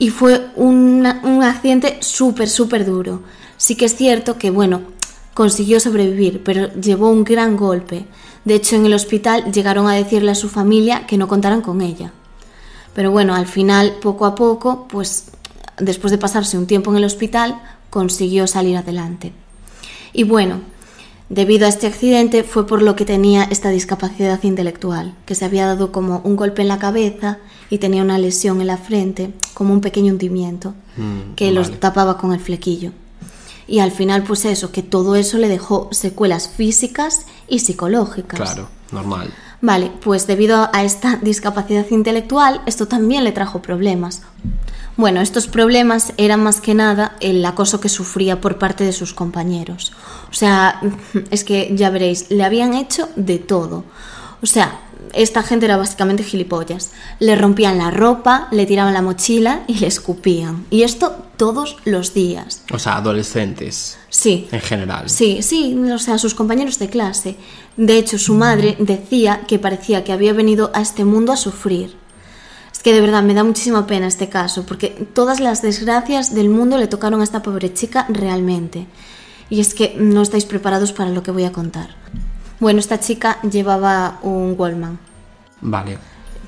y 0.00 0.08
fue 0.08 0.50
un 0.56 1.04
accidente 1.04 1.98
súper, 2.00 2.48
súper 2.48 2.86
duro. 2.86 3.20
Sí 3.58 3.76
que 3.76 3.84
es 3.84 3.94
cierto 3.94 4.38
que, 4.38 4.50
bueno, 4.50 4.80
consiguió 5.34 5.78
sobrevivir, 5.78 6.42
pero 6.42 6.72
llevó 6.72 7.10
un 7.10 7.22
gran 7.22 7.54
golpe. 7.54 8.06
De 8.46 8.54
hecho, 8.54 8.76
en 8.76 8.86
el 8.86 8.94
hospital 8.94 9.52
llegaron 9.52 9.86
a 9.86 9.92
decirle 9.92 10.30
a 10.30 10.34
su 10.34 10.48
familia 10.48 11.06
que 11.06 11.18
no 11.18 11.28
contaran 11.28 11.60
con 11.60 11.82
ella. 11.82 12.12
Pero 12.94 13.10
bueno, 13.10 13.34
al 13.34 13.46
final, 13.46 13.98
poco 14.00 14.24
a 14.24 14.34
poco, 14.34 14.88
pues 14.88 15.32
después 15.76 16.10
de 16.10 16.16
pasarse 16.16 16.56
un 16.56 16.66
tiempo 16.66 16.90
en 16.90 16.96
el 16.96 17.04
hospital, 17.04 17.60
consiguió 17.90 18.46
salir 18.46 18.78
adelante. 18.78 19.34
Y 20.14 20.22
bueno, 20.22 20.60
debido 21.30 21.64
a 21.64 21.68
este 21.70 21.86
accidente 21.86 22.44
fue 22.44 22.66
por 22.66 22.82
lo 22.82 22.96
que 22.96 23.06
tenía 23.06 23.44
esta 23.44 23.70
discapacidad 23.70 24.42
intelectual, 24.42 25.14
que 25.24 25.34
se 25.34 25.46
había 25.46 25.64
dado 25.64 25.92
como 25.92 26.20
un 26.24 26.36
golpe 26.36 26.60
en 26.60 26.68
la 26.68 26.78
cabeza 26.78 27.38
y 27.70 27.78
tenía 27.78 28.02
una 28.02 28.18
lesión 28.18 28.60
en 28.60 28.66
la 28.66 28.76
frente, 28.76 29.32
como 29.54 29.72
un 29.72 29.80
pequeño 29.80 30.12
hundimiento, 30.12 30.74
mm, 30.96 31.34
que 31.36 31.52
los 31.52 31.80
tapaba 31.80 32.18
con 32.18 32.34
el 32.34 32.40
flequillo. 32.40 32.92
Y 33.68 33.78
al 33.78 33.92
final, 33.92 34.24
pues 34.24 34.44
eso, 34.44 34.72
que 34.72 34.82
todo 34.82 35.14
eso 35.14 35.38
le 35.38 35.48
dejó 35.48 35.88
secuelas 35.92 36.48
físicas 36.48 37.26
y 37.48 37.60
psicológicas. 37.60 38.40
Claro, 38.40 38.68
normal. 38.90 39.32
Vale, 39.62 39.92
pues 40.02 40.26
debido 40.26 40.68
a 40.72 40.82
esta 40.82 41.16
discapacidad 41.16 41.86
intelectual, 41.90 42.62
esto 42.66 42.88
también 42.88 43.22
le 43.22 43.30
trajo 43.30 43.62
problemas. 43.62 44.22
Bueno, 45.00 45.22
estos 45.22 45.46
problemas 45.46 46.12
eran 46.18 46.42
más 46.42 46.60
que 46.60 46.74
nada 46.74 47.16
el 47.20 47.42
acoso 47.42 47.80
que 47.80 47.88
sufría 47.88 48.42
por 48.42 48.58
parte 48.58 48.84
de 48.84 48.92
sus 48.92 49.14
compañeros. 49.14 49.94
O 50.30 50.34
sea, 50.34 50.78
es 51.30 51.42
que 51.42 51.72
ya 51.74 51.88
veréis, 51.88 52.30
le 52.30 52.44
habían 52.44 52.74
hecho 52.74 53.08
de 53.16 53.38
todo. 53.38 53.84
O 54.42 54.46
sea, 54.46 54.78
esta 55.14 55.42
gente 55.42 55.64
era 55.64 55.78
básicamente 55.78 56.22
gilipollas. 56.22 56.90
Le 57.18 57.34
rompían 57.34 57.78
la 57.78 57.90
ropa, 57.90 58.48
le 58.50 58.66
tiraban 58.66 58.92
la 58.92 59.00
mochila 59.00 59.62
y 59.66 59.78
le 59.78 59.86
escupían. 59.86 60.66
Y 60.68 60.82
esto 60.82 61.16
todos 61.38 61.78
los 61.86 62.12
días. 62.12 62.62
O 62.70 62.78
sea, 62.78 62.96
adolescentes. 62.96 63.96
Sí. 64.10 64.48
En 64.52 64.60
general. 64.60 65.08
Sí, 65.08 65.40
sí, 65.40 65.80
o 65.90 65.98
sea, 65.98 66.18
sus 66.18 66.34
compañeros 66.34 66.78
de 66.78 66.90
clase. 66.90 67.36
De 67.78 67.96
hecho, 67.96 68.18
su 68.18 68.34
madre 68.34 68.76
decía 68.78 69.44
que 69.48 69.58
parecía 69.58 70.04
que 70.04 70.12
había 70.12 70.34
venido 70.34 70.70
a 70.74 70.82
este 70.82 71.06
mundo 71.06 71.32
a 71.32 71.38
sufrir. 71.38 71.99
Es 72.80 72.84
que 72.84 72.94
de 72.94 73.02
verdad 73.02 73.22
me 73.22 73.34
da 73.34 73.44
muchísima 73.44 73.86
pena 73.86 74.06
este 74.06 74.30
caso, 74.30 74.64
porque 74.64 75.06
todas 75.12 75.38
las 75.38 75.60
desgracias 75.60 76.34
del 76.34 76.48
mundo 76.48 76.78
le 76.78 76.86
tocaron 76.86 77.20
a 77.20 77.24
esta 77.24 77.42
pobre 77.42 77.74
chica 77.74 78.06
realmente. 78.08 78.86
Y 79.50 79.60
es 79.60 79.74
que 79.74 79.96
no 79.98 80.22
estáis 80.22 80.46
preparados 80.46 80.94
para 80.94 81.10
lo 81.10 81.22
que 81.22 81.30
voy 81.30 81.44
a 81.44 81.52
contar. 81.52 81.90
Bueno, 82.58 82.80
esta 82.80 82.98
chica 82.98 83.38
llevaba 83.42 84.18
un 84.22 84.54
Wallman. 84.56 84.98
Vale. 85.60 85.98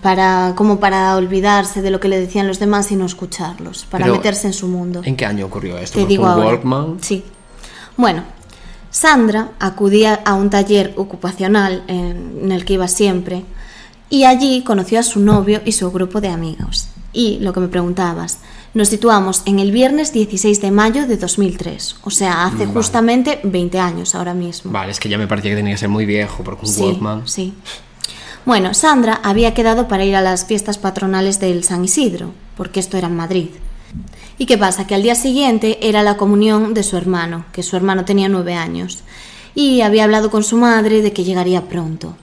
Para, 0.00 0.54
como 0.56 0.80
para 0.80 1.14
olvidarse 1.16 1.82
de 1.82 1.90
lo 1.90 2.00
que 2.00 2.08
le 2.08 2.18
decían 2.18 2.48
los 2.48 2.58
demás 2.58 2.90
y 2.92 2.96
no 2.96 3.04
escucharlos, 3.04 3.84
para 3.84 4.06
meterse 4.06 4.46
en 4.46 4.54
su 4.54 4.68
mundo. 4.68 5.02
¿En 5.04 5.16
qué 5.16 5.26
año 5.26 5.44
ocurrió 5.44 5.76
esto? 5.76 6.00
Te 6.00 6.06
digo 6.06 6.24
ahora. 6.24 6.46
Walkman? 6.46 6.96
Sí. 7.02 7.22
Bueno, 7.98 8.22
Sandra 8.90 9.50
acudía 9.58 10.22
a 10.24 10.32
un 10.32 10.48
taller 10.48 10.94
ocupacional 10.96 11.84
en 11.88 12.50
el 12.50 12.64
que 12.64 12.72
iba 12.72 12.88
siempre 12.88 13.44
y 14.12 14.24
allí 14.24 14.60
conoció 14.60 15.00
a 15.00 15.02
su 15.02 15.20
novio 15.20 15.62
y 15.64 15.72
su 15.72 15.90
grupo 15.90 16.20
de 16.20 16.28
amigos. 16.28 16.88
Y 17.14 17.38
lo 17.40 17.54
que 17.54 17.60
me 17.60 17.68
preguntabas, 17.68 18.40
nos 18.74 18.88
situamos 18.88 19.40
en 19.46 19.58
el 19.58 19.72
viernes 19.72 20.12
16 20.12 20.60
de 20.60 20.70
mayo 20.70 21.06
de 21.06 21.16
2003, 21.16 21.96
o 22.02 22.10
sea, 22.10 22.44
hace 22.44 22.66
justamente 22.66 23.40
20 23.42 23.78
años 23.78 24.14
ahora 24.14 24.34
mismo. 24.34 24.70
Vale, 24.70 24.92
es 24.92 25.00
que 25.00 25.08
ya 25.08 25.16
me 25.16 25.26
parecía 25.26 25.52
que 25.52 25.56
tenía 25.56 25.72
que 25.72 25.78
ser 25.78 25.88
muy 25.88 26.04
viejo, 26.04 26.44
porque 26.44 26.66
un 26.66 26.72
sí, 26.72 27.00
Sí. 27.24 27.54
Bueno, 28.44 28.74
Sandra 28.74 29.18
había 29.22 29.54
quedado 29.54 29.88
para 29.88 30.04
ir 30.04 30.14
a 30.14 30.20
las 30.20 30.44
fiestas 30.44 30.76
patronales 30.76 31.40
del 31.40 31.64
San 31.64 31.82
Isidro, 31.82 32.32
porque 32.58 32.80
esto 32.80 32.98
era 32.98 33.08
en 33.08 33.16
Madrid. 33.16 33.48
¿Y 34.36 34.44
qué 34.44 34.58
pasa? 34.58 34.86
Que 34.86 34.94
al 34.94 35.02
día 35.02 35.14
siguiente 35.14 35.88
era 35.88 36.02
la 36.02 36.18
comunión 36.18 36.74
de 36.74 36.82
su 36.82 36.98
hermano, 36.98 37.46
que 37.50 37.62
su 37.62 37.76
hermano 37.76 38.04
tenía 38.04 38.28
nueve 38.28 38.52
años, 38.52 39.04
y 39.54 39.80
había 39.80 40.04
hablado 40.04 40.30
con 40.30 40.44
su 40.44 40.58
madre 40.58 41.00
de 41.00 41.14
que 41.14 41.24
llegaría 41.24 41.70
pronto, 41.70 42.14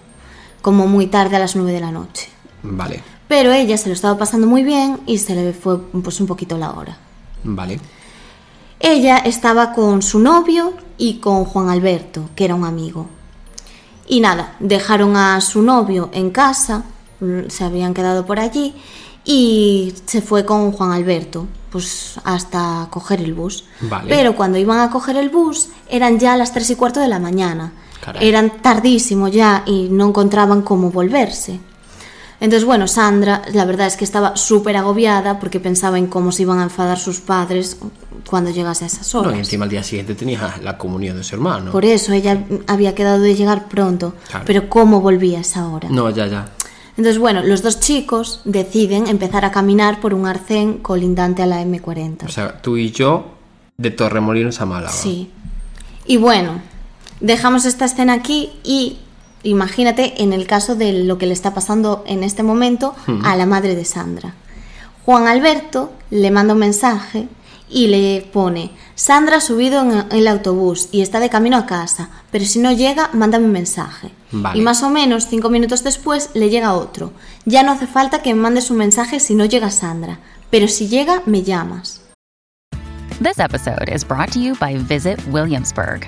como 0.61 0.87
muy 0.87 1.07
tarde 1.07 1.35
a 1.35 1.39
las 1.39 1.55
nueve 1.55 1.71
de 1.71 1.79
la 1.79 1.91
noche. 1.91 2.29
Vale. 2.63 3.03
Pero 3.27 3.51
ella 3.51 3.77
se 3.77 3.89
lo 3.89 3.93
estaba 3.93 4.17
pasando 4.17 4.47
muy 4.47 4.63
bien 4.63 4.99
y 5.05 5.19
se 5.19 5.35
le 5.35 5.53
fue 5.53 5.79
pues 5.79 6.19
un 6.19 6.27
poquito 6.27 6.57
la 6.57 6.71
hora. 6.71 6.97
Vale. 7.43 7.79
Ella 8.79 9.17
estaba 9.17 9.73
con 9.73 10.01
su 10.01 10.19
novio 10.19 10.73
y 10.97 11.15
con 11.15 11.45
Juan 11.45 11.69
Alberto, 11.69 12.29
que 12.35 12.45
era 12.45 12.55
un 12.55 12.65
amigo. 12.65 13.07
Y 14.07 14.21
nada, 14.21 14.55
dejaron 14.59 15.15
a 15.15 15.39
su 15.41 15.61
novio 15.61 16.09
en 16.13 16.31
casa, 16.31 16.85
mm, 17.19 17.49
se 17.49 17.63
habían 17.63 17.93
quedado 17.93 18.25
por 18.25 18.39
allí 18.39 18.73
y 19.23 19.93
se 20.05 20.21
fue 20.21 20.45
con 20.45 20.71
Juan 20.71 20.91
Alberto, 20.91 21.45
pues 21.71 22.19
hasta 22.23 22.87
coger 22.89 23.21
el 23.21 23.33
bus. 23.33 23.65
Vale. 23.81 24.09
Pero 24.09 24.35
cuando 24.35 24.57
iban 24.57 24.79
a 24.79 24.89
coger 24.89 25.17
el 25.17 25.29
bus 25.29 25.67
eran 25.87 26.17
ya 26.17 26.35
las 26.37 26.53
tres 26.53 26.69
y 26.71 26.75
cuarto 26.75 26.99
de 26.99 27.07
la 27.07 27.19
mañana. 27.19 27.73
Eran 28.19 28.61
tardísimo 28.61 29.27
ya 29.27 29.63
y 29.65 29.89
no 29.89 30.07
encontraban 30.07 30.61
cómo 30.61 30.91
volverse. 30.91 31.59
Entonces, 32.41 32.65
bueno, 32.65 32.87
Sandra, 32.87 33.41
la 33.53 33.65
verdad 33.65 33.87
es 33.87 33.97
que 33.97 34.05
estaba 34.05 34.37
súper 34.37 34.77
agobiada 34.77 35.39
porque 35.39 35.59
pensaba 35.59 35.97
en 35.97 36.07
cómo 36.07 36.31
se 36.31 36.43
iban 36.43 36.59
a 36.59 36.63
enfadar 36.63 36.97
sus 36.97 37.19
padres 37.19 37.77
cuando 38.29 38.49
llegase 38.49 38.85
a 38.85 38.87
esas 38.87 39.13
horas. 39.13 39.31
No, 39.31 39.37
y 39.37 39.39
encima 39.39 39.65
al 39.65 39.69
día 39.69 39.83
siguiente 39.83 40.15
tenía 40.15 40.55
la 40.63 40.77
comunión 40.77 41.17
de 41.17 41.23
su 41.23 41.35
hermano. 41.35 41.71
Por 41.71 41.83
eso 41.83 42.13
ella 42.13 42.45
había 42.67 42.95
quedado 42.95 43.19
de 43.19 43.35
llegar 43.35 43.67
pronto. 43.67 44.13
Pero 44.45 44.69
¿cómo 44.69 45.01
volvía 45.01 45.39
a 45.39 45.41
esa 45.41 45.67
hora? 45.67 45.89
No, 45.89 46.09
ya, 46.11 46.27
ya. 46.27 46.49
Entonces, 46.95 47.19
bueno, 47.19 47.43
los 47.43 47.61
dos 47.61 47.79
chicos 47.79 48.41
deciden 48.45 49.07
empezar 49.07 49.43
a 49.43 49.51
caminar 49.51 49.99
por 49.99 50.13
un 50.13 50.25
arcén 50.25 50.77
colindante 50.77 51.43
a 51.43 51.45
la 51.45 51.61
M40. 51.61 52.25
O 52.25 52.29
sea, 52.29 52.61
tú 52.61 52.77
y 52.77 52.91
yo 52.91 53.35
de 53.77 53.91
Torremolinos 53.91 54.59
a 54.61 54.65
Málaga. 54.65 54.91
Sí. 54.91 55.29
Y 56.05 56.17
bueno, 56.17 56.61
dejamos 57.19 57.65
esta 57.65 57.85
escena 57.85 58.13
aquí 58.13 58.51
y 58.63 58.99
Imagínate 59.43 60.21
en 60.21 60.33
el 60.33 60.47
caso 60.47 60.75
de 60.75 61.03
lo 61.03 61.17
que 61.17 61.25
le 61.25 61.33
está 61.33 61.53
pasando 61.53 62.03
en 62.05 62.23
este 62.23 62.43
momento 62.43 62.93
a 63.23 63.35
la 63.35 63.45
madre 63.45 63.75
de 63.75 63.85
Sandra. 63.85 64.33
Juan 65.05 65.27
Alberto 65.27 65.93
le 66.09 66.29
manda 66.29 66.53
un 66.53 66.59
mensaje 66.59 67.27
y 67.69 67.87
le 67.87 68.27
pone, 68.33 68.71
Sandra 68.95 69.37
ha 69.37 69.41
subido 69.41 69.81
en 69.81 70.11
el 70.11 70.27
autobús 70.27 70.89
y 70.91 71.01
está 71.01 71.19
de 71.19 71.29
camino 71.29 71.55
a 71.55 71.65
casa, 71.67 72.09
pero 72.31 72.43
si 72.43 72.59
no 72.59 72.71
llega, 72.71 73.11
mándame 73.13 73.45
un 73.45 73.51
mensaje. 73.51 74.11
Y 74.53 74.61
más 74.61 74.83
o 74.83 74.89
menos 74.89 75.27
cinco 75.27 75.49
minutos 75.49 75.83
después 75.83 76.31
le 76.33 76.49
llega 76.49 76.73
otro. 76.73 77.13
Ya 77.45 77.63
no 77.63 77.71
hace 77.71 77.87
falta 77.87 78.21
que 78.21 78.33
me 78.33 78.41
mandes 78.41 78.69
un 78.71 78.77
mensaje 78.77 79.19
si 79.19 79.35
no 79.35 79.45
llega 79.45 79.71
Sandra, 79.71 80.19
pero 80.49 80.67
si 80.67 80.87
llega, 80.89 81.21
me 81.25 81.43
llamas. 81.43 82.01
This 83.21 83.39
episode 83.39 83.89
is 83.93 84.05
brought 84.05 84.31
to 84.33 84.39
you 84.39 84.55
by 84.59 84.75
Visit 84.77 85.19
Williamsburg. 85.31 86.07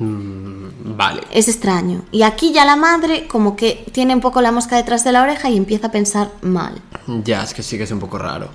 Vale. 0.00 1.22
Es 1.30 1.48
extraño. 1.48 2.02
Y 2.10 2.22
aquí 2.22 2.52
ya 2.52 2.64
la 2.64 2.76
madre 2.76 3.28
como 3.28 3.54
que 3.54 3.84
tiene 3.92 4.14
un 4.14 4.20
poco 4.20 4.40
la 4.40 4.50
mosca 4.50 4.76
detrás 4.76 5.04
de 5.04 5.12
la 5.12 5.22
oreja 5.22 5.50
y 5.50 5.56
empieza 5.56 5.88
a 5.88 5.92
pensar 5.92 6.30
mal. 6.40 6.80
Ya, 7.24 7.42
es 7.42 7.52
que 7.52 7.62
sí 7.62 7.76
que 7.76 7.84
es 7.84 7.90
un 7.90 8.00
poco 8.00 8.18
raro. 8.18 8.48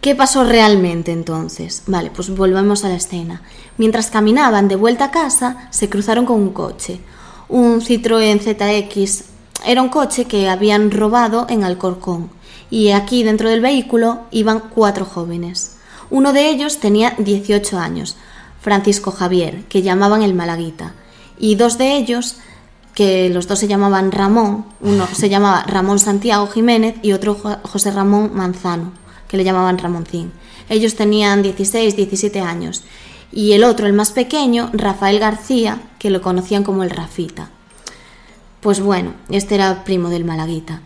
¿Qué 0.00 0.14
pasó 0.14 0.44
realmente 0.44 1.12
entonces? 1.12 1.82
Vale, 1.86 2.10
pues 2.10 2.30
volvemos 2.34 2.84
a 2.84 2.88
la 2.88 2.96
escena. 2.96 3.42
Mientras 3.78 4.10
caminaban 4.10 4.68
de 4.68 4.76
vuelta 4.76 5.06
a 5.06 5.10
casa, 5.10 5.68
se 5.70 5.88
cruzaron 5.88 6.24
con 6.24 6.40
un 6.40 6.52
coche. 6.52 7.00
Un 7.48 7.80
Citroën 7.80 8.40
ZX. 8.40 9.24
Era 9.64 9.82
un 9.82 9.88
coche 9.88 10.24
que 10.24 10.48
habían 10.48 10.90
robado 10.90 11.46
en 11.48 11.64
Alcorcón. 11.64 12.30
Y 12.70 12.90
aquí 12.90 13.22
dentro 13.22 13.48
del 13.48 13.60
vehículo 13.60 14.22
iban 14.30 14.60
cuatro 14.60 15.04
jóvenes. 15.04 15.76
Uno 16.10 16.32
de 16.32 16.48
ellos 16.48 16.78
tenía 16.78 17.14
18 17.18 17.78
años, 17.78 18.16
Francisco 18.62 19.10
Javier, 19.10 19.64
que 19.68 19.82
llamaban 19.82 20.22
el 20.22 20.34
Malaguita. 20.34 20.94
Y 21.38 21.56
dos 21.56 21.76
de 21.78 21.96
ellos, 21.96 22.36
que 22.94 23.28
los 23.28 23.46
dos 23.48 23.58
se 23.58 23.68
llamaban 23.68 24.12
Ramón, 24.12 24.64
uno 24.80 25.06
se 25.12 25.28
llamaba 25.28 25.64
Ramón 25.66 25.98
Santiago 25.98 26.46
Jiménez 26.46 26.94
y 27.02 27.12
otro 27.12 27.34
Jo- 27.34 27.58
José 27.64 27.90
Ramón 27.90 28.30
Manzano, 28.34 28.92
que 29.28 29.36
le 29.36 29.44
llamaban 29.44 29.78
Ramoncín. 29.78 30.32
Ellos 30.68 30.94
tenían 30.94 31.42
16, 31.42 31.96
17 31.96 32.40
años. 32.40 32.82
Y 33.32 33.52
el 33.52 33.64
otro, 33.64 33.86
el 33.86 33.94
más 33.94 34.10
pequeño, 34.12 34.70
Rafael 34.72 35.18
García, 35.18 35.80
que 35.98 36.10
lo 36.10 36.20
conocían 36.22 36.64
como 36.64 36.82
el 36.84 36.90
Rafita. 36.90 37.50
Pues 38.60 38.80
bueno, 38.80 39.14
este 39.28 39.54
era 39.56 39.84
primo 39.84 40.08
del 40.10 40.24
Malaguita. 40.24 40.82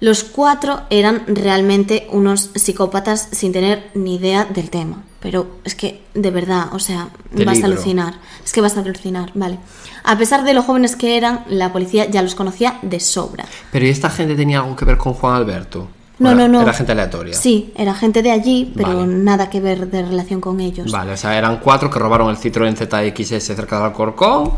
Los 0.00 0.24
cuatro 0.24 0.82
eran 0.90 1.24
realmente 1.26 2.08
unos 2.10 2.50
psicópatas 2.54 3.28
sin 3.32 3.52
tener 3.52 3.90
ni 3.94 4.16
idea 4.16 4.44
del 4.44 4.70
tema. 4.70 5.02
Pero 5.22 5.58
es 5.64 5.76
que, 5.76 6.02
de 6.14 6.30
verdad, 6.32 6.66
o 6.72 6.80
sea, 6.80 7.08
vas 7.46 7.62
a 7.62 7.66
alucinar. 7.66 8.14
Es 8.44 8.52
que 8.52 8.60
vas 8.60 8.76
a 8.76 8.80
alucinar, 8.80 9.30
vale. 9.34 9.58
A 10.02 10.18
pesar 10.18 10.42
de 10.42 10.52
lo 10.52 10.62
jóvenes 10.62 10.96
que 10.96 11.16
eran, 11.16 11.44
la 11.48 11.72
policía 11.72 12.10
ya 12.10 12.22
los 12.22 12.34
conocía 12.34 12.78
de 12.82 12.98
sobra. 12.98 13.44
Pero 13.70 13.86
¿y 13.86 13.90
esta 13.90 14.10
gente 14.10 14.34
tenía 14.34 14.60
algo 14.60 14.74
que 14.74 14.84
ver 14.84 14.96
con 14.96 15.14
Juan 15.14 15.36
Alberto? 15.36 15.88
No, 16.18 16.30
¿O 16.30 16.34
no, 16.34 16.48
no. 16.48 16.62
Era 16.62 16.72
gente 16.72 16.92
aleatoria. 16.92 17.34
Sí, 17.34 17.72
era 17.76 17.94
gente 17.94 18.22
de 18.22 18.30
allí, 18.30 18.72
pero 18.76 18.96
Vale. 18.96 19.06
nada 19.06 19.48
que 19.48 19.60
ver 19.60 19.88
de 19.90 20.02
relación 20.02 20.40
con 20.40 20.60
ellos. 20.60 20.90
Vale, 20.90 21.12
o 21.12 21.16
sea, 21.16 21.36
eran 21.36 21.58
cuatro 21.58 21.88
que 21.88 21.98
robaron 21.98 22.28
el 22.28 22.36
Citroën 22.36 22.76
ZXS 22.76 23.44
cerca 23.44 23.78
de 23.78 23.84
Alcorcón 23.86 24.52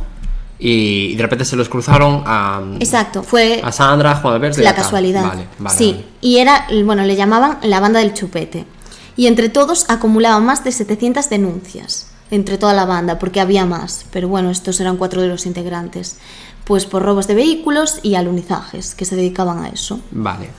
y 0.58 1.14
de 1.14 1.22
repente 1.22 1.44
se 1.44 1.56
los 1.56 1.68
cruzaron 1.68 2.22
a, 2.26 2.62
Exacto, 2.80 3.22
fue 3.22 3.60
a 3.62 3.72
Sandra, 3.72 4.16
Juan 4.16 4.34
Alberto 4.34 4.62
la 4.62 4.74
casualidad. 4.74 5.24
Vale, 5.26 5.46
vale. 5.58 5.76
sí, 5.76 5.92
vale. 5.92 6.04
y 6.20 6.38
era, 6.38 6.66
bueno, 6.84 7.02
le 7.04 7.16
llamaban 7.16 7.58
la 7.62 7.80
banda 7.80 8.00
del 8.00 8.14
chupete. 8.14 8.64
Y 9.16 9.26
entre 9.26 9.48
todos 9.48 9.86
acumulaban 9.88 10.44
más 10.44 10.64
de 10.64 10.72
700 10.72 11.28
denuncias. 11.30 12.06
Entre 12.30 12.58
toda 12.58 12.72
la 12.72 12.84
banda, 12.84 13.18
porque 13.18 13.40
había 13.40 13.66
más. 13.66 14.06
Pero 14.10 14.28
bueno, 14.28 14.50
estos 14.50 14.80
eran 14.80 14.96
cuatro 14.96 15.22
de 15.22 15.28
los 15.28 15.46
integrantes. 15.46 16.16
Pues 16.64 16.86
por 16.86 17.02
robos 17.02 17.26
de 17.26 17.34
vehículos 17.34 18.00
y 18.02 18.14
alunizajes, 18.14 18.94
que 18.94 19.04
se 19.04 19.16
dedicaban 19.16 19.64
a 19.64 19.68
eso. 19.68 20.00
Vale. 20.10 20.50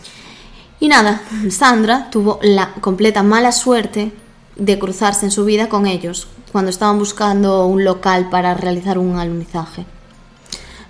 Y 0.80 0.88
nada, 0.88 1.22
Sandra 1.50 2.10
tuvo 2.10 2.40
la 2.44 2.74
completa 2.76 3.24
mala 3.24 3.52
suerte 3.52 4.12
de 4.56 4.80
cruzarse 4.80 5.26
en 5.26 5.32
su 5.32 5.46
vida 5.46 5.68
con 5.70 5.88
ellos 5.88 6.28
cuando 6.52 6.70
estaban 6.70 6.98
buscando 7.00 7.66
un 7.66 7.84
local 7.84 8.30
para 8.30 8.54
realizar 8.54 8.98
un 8.98 9.18
alunizaje. 9.18 9.86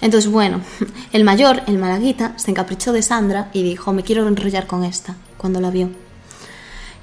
Entonces, 0.02 0.30
bueno, 0.30 0.62
el 1.12 1.24
mayor, 1.24 1.64
el 1.68 1.80
malaguita, 1.80 2.38
se 2.38 2.52
encaprichó 2.52 2.92
de 2.94 3.02
Sandra 3.02 3.50
y 3.54 3.64
dijo, 3.64 3.94
me 3.94 4.04
quiero 4.04 4.28
enrollar 4.28 4.68
con 4.68 4.84
esta, 4.84 5.16
cuando 5.38 5.60
la 5.62 5.72
vio. 5.72 5.90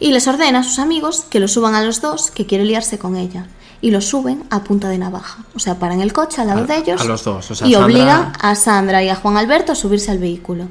Y 0.02 0.10
les 0.10 0.26
ordena 0.26 0.58
a 0.60 0.64
sus 0.64 0.78
amigos 0.80 1.24
que 1.30 1.38
lo 1.38 1.46
suban 1.46 1.74
a 1.74 1.82
los 1.82 2.00
dos, 2.00 2.30
que 2.32 2.44
quiere 2.46 2.64
liarse 2.64 2.98
con 2.98 3.14
ella. 3.16 3.46
Y 3.80 3.90
lo 3.92 4.00
suben 4.00 4.42
a 4.50 4.64
punta 4.64 4.88
de 4.88 4.98
navaja. 4.98 5.44
O 5.54 5.58
sea, 5.58 5.78
paran 5.78 6.00
el 6.00 6.12
coche 6.12 6.40
al 6.40 6.48
lado 6.48 6.64
A- 6.64 6.66
de 6.66 6.76
ellos. 6.76 7.00
a 7.00 7.04
los 7.04 7.22
dos, 7.24 7.50
o 7.50 7.54
sea, 7.54 7.66
y 7.66 7.72
Sandra- 7.72 7.84
obligan 7.86 8.32
a 8.40 8.54
Sandra 8.54 9.02
y 9.02 9.08
a 9.08 9.14
Juan 9.16 9.36
Alberto 9.36 9.72
a 9.72 9.74
subirse 9.76 10.10
al 10.10 10.18
vehículo. 10.18 10.68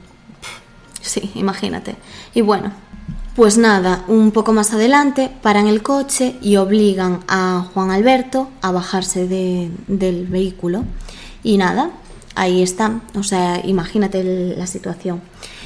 Sí, 1.01 1.31
imagínate. 1.35 1.95
Y 2.33 2.41
bueno, 2.41 2.71
pues 3.35 3.57
nada, 3.57 4.03
un 4.07 4.31
poco 4.31 4.53
más 4.53 4.73
adelante 4.73 5.31
paran 5.41 5.67
el 5.67 5.81
coche 5.81 6.35
y 6.41 6.57
obligan 6.57 7.21
a 7.27 7.65
Juan 7.73 7.89
Alberto 7.91 8.49
a 8.61 8.71
bajarse 8.71 9.27
de- 9.27 9.71
del 9.87 10.27
vehículo. 10.27 10.83
Y 11.43 11.57
nada, 11.57 11.91
ahí 12.35 12.61
están. 12.61 13.01
O 13.15 13.23
sea, 13.23 13.61
imagínate 13.65 14.19
el- 14.19 14.59
la 14.59 14.67
situación. 14.67 15.21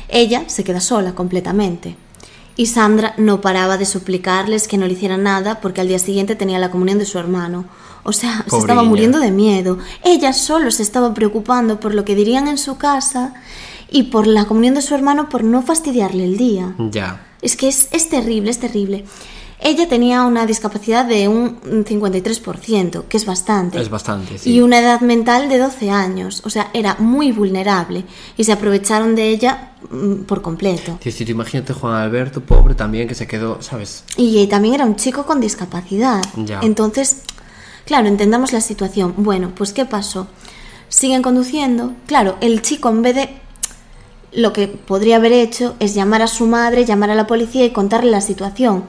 Ella 0.08 0.44
se 0.48 0.64
queda 0.64 0.80
sola 0.80 1.14
completamente. 1.16 1.98
Y 2.58 2.68
Sandra 2.68 3.14
no 3.18 3.42
paraba 3.42 3.78
de 3.78 3.86
suplicarles 3.86 4.68
que 4.68 4.78
no 4.78 4.88
le 4.88 4.94
hicieran 4.94 5.24
nada 5.24 5.60
porque 5.62 5.82
al 5.82 5.88
día 5.88 6.00
siguiente 6.00 6.36
tenía 6.36 6.60
la 6.60 6.72
comunión 6.72 7.00
de 7.00 7.06
su 7.06 7.20
hermano. 7.20 7.66
O 8.04 8.14
sea, 8.14 8.46
se 8.48 8.58
estaba 8.58 8.82
niña. 8.82 8.90
muriendo 8.90 9.20
de 9.20 9.32
miedo. 9.32 9.80
Ella 10.04 10.32
solo 10.32 10.72
se 10.72 10.84
estaba 10.84 11.14
preocupando 11.14 11.80
por 11.80 11.94
lo 11.94 12.06
que 12.06 12.16
dirían 12.16 12.48
en 12.48 12.58
su 12.58 12.78
casa 12.78 13.34
y 13.90 14.04
por 14.04 14.28
la 14.28 14.46
comunión 14.46 14.76
de 14.76 14.82
su 14.82 14.96
hermano 14.96 15.28
por 15.28 15.44
no 15.44 15.64
fastidiarle 15.64 16.24
el 16.24 16.38
día. 16.38 16.76
Ya. 16.78 17.26
Es 17.42 17.58
que 17.58 17.68
es, 17.68 17.90
es 17.92 18.10
terrible, 18.10 18.52
es 18.52 18.60
terrible. 18.60 19.06
Ella 19.60 19.88
tenía 19.88 20.24
una 20.24 20.46
discapacidad 20.46 21.06
de 21.06 21.28
un 21.28 21.62
53%, 21.62 23.06
que 23.08 23.18
es 23.18 23.26
bastante. 23.26 23.82
Es 23.82 23.90
bastante, 23.90 24.38
sí. 24.38 24.54
Y 24.54 24.62
una 24.62 24.80
edad 24.80 25.00
mental 25.02 25.48
de 25.48 25.58
12 25.58 25.90
años. 25.90 26.42
O 26.46 26.50
sea, 26.50 26.70
era 26.74 26.96
muy 27.00 27.32
vulnerable. 27.32 28.04
Y 28.36 28.44
se 28.44 28.52
aprovecharon 28.52 29.16
de 29.16 29.30
ella 29.30 29.72
mm, 29.90 30.24
por 30.24 30.42
completo. 30.42 31.00
Sí, 31.02 31.12
sí, 31.12 31.26
tú 31.26 31.32
imagínate 31.32 31.74
Juan 31.74 31.96
Alberto, 31.96 32.42
pobre 32.42 32.76
también, 32.76 33.08
que 33.08 33.16
se 33.16 33.28
quedó, 33.28 33.62
¿sabes? 33.62 34.04
Y 34.18 34.40
eh, 34.40 34.48
también 34.48 34.76
era 34.76 34.86
un 34.86 34.98
chico 34.98 35.26
con 35.26 35.40
discapacidad. 35.40 36.22
Ya. 36.36 36.60
Entonces, 36.62 37.22
claro, 37.86 38.08
entendamos 38.08 38.52
la 38.52 38.62
situación. 38.62 39.14
Bueno, 39.18 39.54
pues 39.56 39.72
¿qué 39.72 39.86
pasó? 39.86 40.28
Siguen 40.90 41.22
conduciendo. 41.22 41.94
Claro, 42.08 42.38
el 42.42 42.62
chico 42.62 42.90
en 42.90 43.02
vez 43.02 43.16
de... 43.16 43.30
Lo 44.34 44.52
que 44.52 44.68
podría 44.68 45.16
haber 45.16 45.32
hecho 45.32 45.78
es 45.80 45.94
llamar 45.96 46.22
a 46.22 46.28
su 46.28 46.46
madre, 46.46 46.84
llamar 46.84 47.10
a 47.10 47.16
la 47.16 47.26
policía 47.26 47.64
y 47.64 47.70
contarle 47.72 48.12
la 48.12 48.20
situación. 48.20 48.84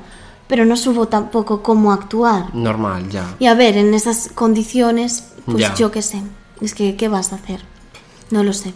Pero 0.48 0.64
no 0.64 0.76
supo 0.76 1.08
tampoco 1.08 1.62
cómo 1.62 1.92
actuar. 1.92 2.54
Normal, 2.54 3.08
ya. 3.10 3.34
Y 3.38 3.46
a 3.46 3.54
ver, 3.54 3.76
en 3.76 3.94
esas 3.94 4.28
condiciones, 4.34 5.24
pues 5.44 5.58
Ya. 5.58 5.74
yo 5.74 5.90
qué 5.90 6.02
sé. 6.02 6.22
Es 6.60 6.74
que, 6.74 6.96
¿qué 6.96 7.08
vas 7.08 7.32
a 7.32 7.36
hacer? 7.36 7.60
No 8.30 8.42
lo 8.44 8.52
sé. 8.52 8.72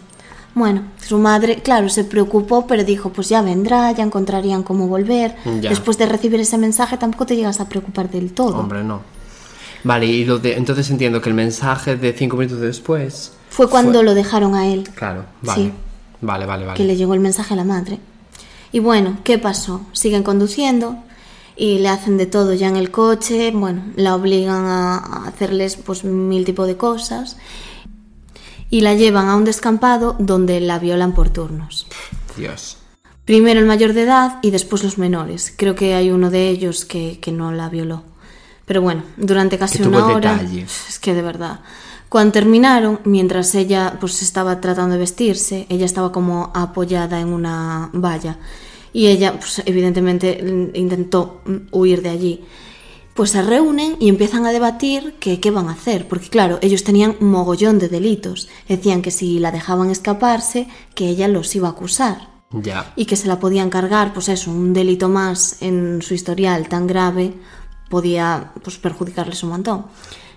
Bueno, 0.53 0.83
su 1.01 1.17
madre, 1.17 1.61
claro, 1.61 1.87
se 1.87 2.03
preocupó, 2.03 2.67
pero 2.67 2.83
dijo, 2.83 3.09
pues 3.13 3.29
ya 3.29 3.41
vendrá, 3.41 3.89
ya 3.93 4.03
encontrarían 4.03 4.63
cómo 4.63 4.87
volver. 4.87 5.35
Ya. 5.61 5.69
Después 5.69 5.97
de 5.97 6.05
recibir 6.07 6.41
ese 6.41 6.57
mensaje, 6.57 6.97
tampoco 6.97 7.25
te 7.25 7.37
llegas 7.37 7.61
a 7.61 7.69
preocupar 7.69 8.09
del 8.09 8.33
todo. 8.33 8.57
Hombre, 8.57 8.83
no. 8.83 8.99
Vale, 9.85 10.05
y 10.05 10.25
lo 10.25 10.39
de, 10.39 10.57
entonces 10.57 10.89
entiendo 10.89 11.21
que 11.21 11.29
el 11.29 11.35
mensaje 11.35 11.95
de 11.95 12.13
cinco 12.13 12.35
minutos 12.37 12.59
después. 12.59 13.31
Fue 13.49 13.69
cuando 13.69 14.03
lo 14.03 14.13
dejaron 14.13 14.53
a 14.55 14.67
él, 14.67 14.83
Claro, 14.93 15.25
vale. 15.41 15.61
Sí. 15.63 15.71
Vale, 16.23 16.45
vale, 16.45 16.65
vale. 16.65 16.77
que 16.77 16.83
le 16.83 16.95
llegó 16.95 17.13
el 17.15 17.19
mensaje 17.19 17.53
a 17.53 17.57
la 17.57 17.63
madre. 17.63 17.97
Y 18.73 18.79
bueno, 18.79 19.17
¿qué 19.23 19.39
pasó? 19.39 19.81
Siguen 19.93 20.21
conduciendo 20.21 20.97
y 21.61 21.77
le 21.77 21.89
hacen 21.89 22.17
de 22.17 22.25
todo 22.25 22.55
ya 22.55 22.69
en 22.69 22.75
el 22.75 22.89
coche, 22.89 23.51
bueno, 23.51 23.83
la 23.95 24.15
obligan 24.15 24.65
a 24.65 25.27
hacerles 25.27 25.75
pues 25.75 26.03
mil 26.03 26.43
tipos 26.43 26.65
de 26.65 26.75
cosas 26.75 27.37
y 28.71 28.81
la 28.81 28.95
llevan 28.95 29.27
a 29.27 29.35
un 29.35 29.43
descampado 29.43 30.15
donde 30.17 30.59
la 30.59 30.79
violan 30.79 31.13
por 31.13 31.29
turnos. 31.29 31.85
Dios. 32.35 32.77
Primero 33.25 33.59
el 33.59 33.67
mayor 33.67 33.93
de 33.93 34.01
edad 34.01 34.39
y 34.41 34.49
después 34.49 34.83
los 34.83 34.97
menores. 34.97 35.53
Creo 35.55 35.75
que 35.75 35.93
hay 35.93 36.09
uno 36.09 36.31
de 36.31 36.49
ellos 36.49 36.83
que, 36.83 37.19
que 37.21 37.31
no 37.31 37.51
la 37.51 37.69
violó. 37.69 38.01
Pero 38.65 38.81
bueno, 38.81 39.03
durante 39.17 39.59
casi 39.59 39.77
Que 39.77 39.87
una 39.87 40.03
hora. 40.07 40.33
detalle. 40.37 40.63
Es 40.63 40.97
que 40.97 41.13
de 41.13 41.21
verdad. 41.21 41.59
Cuando 42.09 42.31
terminaron, 42.31 43.01
mientras 43.05 43.53
ella 43.53 43.97
pues 43.99 44.23
estaba 44.23 44.59
tratando 44.61 44.93
de 44.93 44.99
vestirse, 44.99 45.67
ella 45.69 45.85
estaba 45.85 46.11
como 46.11 46.49
apoyada 46.55 47.19
en 47.19 47.27
una 47.27 47.91
valla. 47.93 48.39
Y 48.93 49.07
ella, 49.07 49.33
pues 49.39 49.61
evidentemente, 49.65 50.43
intentó 50.73 51.41
mm, 51.45 51.55
huir 51.71 52.01
de 52.01 52.09
allí. 52.09 52.41
Pues 53.13 53.31
se 53.31 53.41
reúnen 53.41 53.97
y 53.99 54.07
empiezan 54.09 54.45
a 54.45 54.51
debatir 54.51 55.15
que 55.19 55.39
qué 55.39 55.51
van 55.51 55.67
a 55.67 55.73
hacer, 55.73 56.07
porque 56.07 56.29
claro, 56.29 56.59
ellos 56.61 56.83
tenían 56.83 57.15
un 57.19 57.29
mogollón 57.31 57.77
de 57.77 57.89
delitos. 57.89 58.47
Decían 58.69 59.01
que 59.01 59.11
si 59.11 59.37
la 59.39 59.51
dejaban 59.51 59.89
escaparse, 59.89 60.67
que 60.95 61.09
ella 61.09 61.27
los 61.27 61.53
iba 61.55 61.67
a 61.67 61.71
acusar 61.71 62.29
Ya. 62.51 62.93
y 62.95 63.05
que 63.05 63.17
se 63.17 63.27
la 63.27 63.39
podían 63.39 63.69
cargar, 63.69 64.13
pues 64.13 64.29
eso, 64.29 64.49
un 64.51 64.73
delito 64.73 65.09
más 65.09 65.61
en 65.61 66.01
su 66.01 66.13
historial 66.13 66.69
tan 66.69 66.87
grave 66.87 67.33
podía 67.89 68.53
pues 68.63 68.77
perjudicarles 68.77 69.43
un 69.43 69.49
montón. 69.49 69.85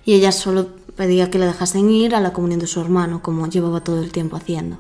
Y 0.04 0.14
ella 0.14 0.32
solo 0.32 0.68
pedía 0.96 1.30
que 1.30 1.38
la 1.38 1.46
dejasen 1.46 1.90
ir 1.90 2.14
a 2.14 2.20
la 2.20 2.32
comunión 2.32 2.60
de 2.60 2.66
su 2.66 2.80
hermano, 2.80 3.22
como 3.22 3.46
llevaba 3.48 3.82
todo 3.82 4.02
el 4.02 4.10
tiempo 4.12 4.36
haciendo. 4.36 4.78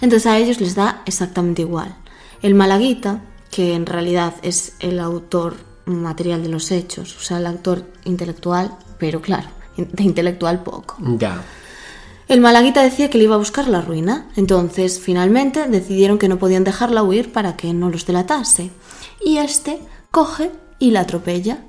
Entonces 0.00 0.26
a 0.26 0.38
ellos 0.38 0.60
les 0.60 0.74
da 0.74 1.02
exactamente 1.06 1.62
igual. 1.62 1.96
El 2.42 2.54
malaguita, 2.54 3.20
que 3.50 3.74
en 3.74 3.86
realidad 3.86 4.34
es 4.42 4.74
el 4.80 4.98
autor 5.00 5.56
material 5.86 6.42
de 6.42 6.48
los 6.48 6.70
hechos, 6.70 7.16
o 7.16 7.20
sea, 7.20 7.38
el 7.38 7.46
autor 7.46 7.84
intelectual, 8.04 8.76
pero 8.98 9.20
claro, 9.20 9.48
de 9.76 10.02
intelectual 10.02 10.62
poco. 10.62 10.96
Ya. 11.00 11.42
El 12.28 12.40
malaguita 12.40 12.82
decía 12.82 13.10
que 13.10 13.18
le 13.18 13.24
iba 13.24 13.34
a 13.34 13.38
buscar 13.38 13.66
la 13.66 13.80
ruina, 13.80 14.28
entonces 14.36 15.00
finalmente 15.00 15.66
decidieron 15.66 16.16
que 16.18 16.28
no 16.28 16.38
podían 16.38 16.62
dejarla 16.62 17.02
huir 17.02 17.32
para 17.32 17.56
que 17.56 17.74
no 17.74 17.90
los 17.90 18.06
delatase. 18.06 18.70
y 19.24 19.38
este 19.38 19.80
coge 20.10 20.50
y 20.78 20.92
la 20.92 21.00
atropella. 21.00 21.64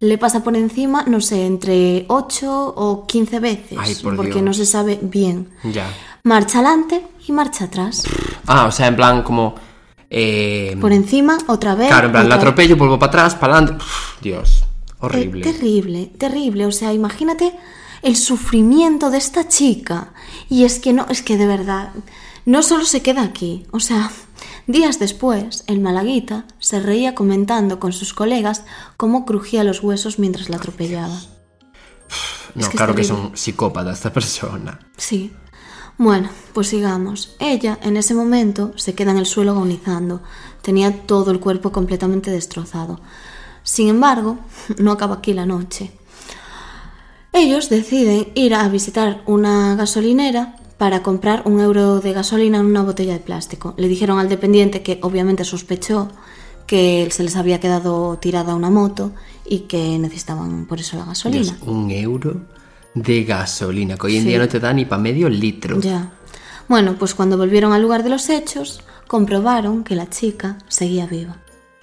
Le 0.00 0.18
pasa 0.18 0.42
por 0.44 0.56
encima, 0.56 1.04
no 1.06 1.20
sé, 1.20 1.46
entre 1.46 2.04
8 2.08 2.74
o 2.76 3.06
15 3.06 3.40
veces, 3.40 3.78
Ay, 3.80 3.94
por 3.96 4.16
porque 4.16 4.32
Dios. 4.34 4.42
no 4.44 4.54
se 4.54 4.66
sabe 4.66 4.98
bien. 5.02 5.50
Ya. 5.64 5.86
Marcha 6.24 6.58
adelante 6.60 7.06
y 7.26 7.32
marcha 7.32 7.64
atrás. 7.64 8.04
Ah, 8.46 8.66
o 8.66 8.70
sea, 8.72 8.86
en 8.88 8.96
plan 8.96 9.22
como... 9.22 9.54
eh, 10.10 10.76
Por 10.80 10.92
encima, 10.92 11.38
otra 11.48 11.74
vez. 11.74 11.88
claro, 11.88 12.06
en 12.06 12.12
plan, 12.12 12.28
la 12.28 12.34
atropello, 12.36 12.76
vuelvo 12.76 12.98
para 12.98 13.10
atrás, 13.10 13.34
para 13.34 13.58
adelante. 13.58 13.84
Dios, 14.22 14.62
Eh, 14.62 14.96
horrible. 15.00 15.42
terrible, 15.42 16.06
terrible. 16.18 16.66
O 16.66 16.72
sea, 16.72 16.92
imagínate 16.92 17.52
el 18.02 18.16
sufrimiento 18.16 19.10
de 19.10 19.18
esta 19.18 19.48
chica. 19.48 20.12
Y 20.48 20.64
es 20.64 20.78
que 20.78 20.92
no, 20.92 21.06
es 21.08 21.22
que 21.22 21.36
de 21.36 21.46
verdad, 21.46 21.90
no 22.44 22.62
solo 22.62 22.84
se 22.84 23.02
queda 23.02 23.22
aquí. 23.22 23.66
O 23.70 23.80
sea, 23.80 24.10
días 24.66 24.98
después, 24.98 25.64
el 25.66 25.80
Malaguita 25.80 26.44
se 26.58 26.80
reía 26.80 27.14
comentando 27.14 27.80
con 27.80 27.92
sus 27.92 28.12
colegas 28.14 28.64
cómo 28.96 29.24
crujía 29.26 29.64
los 29.64 29.82
huesos 29.82 30.18
mientras 30.18 30.48
la 30.48 30.56
atropellaba. 30.58 31.18
no, 32.54 32.60
es 32.60 32.68
que 32.68 32.74
es 32.74 32.76
claro 32.76 32.94
que 32.94 33.02
es 33.02 33.10
un 33.10 33.36
psicópata 33.36 33.92
esta 33.92 34.12
persona. 34.18 34.78
Sí. 34.96 35.32
Bueno, 35.96 36.28
pues 36.52 36.68
sigamos. 36.68 37.36
Ella, 37.38 37.78
en 37.82 37.96
ese 37.96 38.14
momento, 38.14 38.72
se 38.76 38.94
queda 38.94 39.12
en 39.12 39.18
el 39.18 39.26
suelo 39.26 39.52
agonizando. 39.52 40.20
Tenía 40.62 41.06
todo 41.06 41.30
el 41.30 41.40
cuerpo 41.40 41.70
completamente 41.70 42.30
destrozado. 42.30 43.00
Sin 43.62 43.88
embargo, 43.88 44.38
no 44.78 44.92
acaba 44.92 45.16
aquí 45.16 45.32
la 45.32 45.46
noche. 45.46 45.92
Ellos 47.32 47.68
deciden 47.68 48.28
ir 48.34 48.54
a 48.54 48.68
visitar 48.68 49.22
una 49.26 49.74
gasolinera 49.76 50.56
para 50.78 51.02
comprar 51.02 51.42
un 51.46 51.60
euro 51.60 52.00
de 52.00 52.12
gasolina 52.12 52.58
en 52.58 52.66
una 52.66 52.82
botella 52.82 53.14
de 53.14 53.20
plástico. 53.20 53.74
Le 53.76 53.88
dijeron 53.88 54.18
al 54.18 54.28
dependiente 54.28 54.82
que 54.82 54.98
obviamente 55.02 55.44
sospechó 55.44 56.08
que 56.66 57.08
se 57.10 57.22
les 57.22 57.36
había 57.36 57.60
quedado 57.60 58.18
tirada 58.18 58.54
una 58.54 58.70
moto 58.70 59.12
y 59.44 59.60
que 59.60 59.98
necesitaban 59.98 60.66
por 60.66 60.80
eso 60.80 60.96
la 60.96 61.04
gasolina. 61.04 61.52
Dios, 61.52 61.56
un 61.66 61.90
euro 61.90 62.42
de 62.94 63.24
gasolina, 63.24 63.96
que 63.96 64.06
hoy 64.06 64.16
en 64.16 64.22
Sí. 64.22 64.28
día 64.28 64.38
no 64.38 64.48
te 64.48 64.60
da 64.60 64.72
ni 64.72 64.84
para 64.84 65.02
medio 65.02 65.28
litro. 65.28 65.80
Ya. 65.80 66.12
Bueno, 66.68 66.96
pues 66.98 67.14
cuando 67.14 67.36
volvieron 67.36 67.72
al 67.72 67.82
lugar 67.82 68.02
de 68.04 68.10
los 68.10 68.28
hechos, 68.30 68.80
comprobaron 69.06 69.84
que 69.84 69.94
la 69.96 70.08
chica 70.08 70.58
seguía 70.68 71.06
viva. 71.06 71.36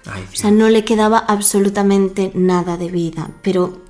Ay, 0.06 0.24
O 0.32 0.36
sea, 0.36 0.50
no 0.50 0.68
le 0.68 0.84
quedaba 0.84 1.18
absolutamente 1.18 2.32
nada 2.34 2.76
de 2.76 2.90
vida, 2.90 3.30
pero 3.42 3.82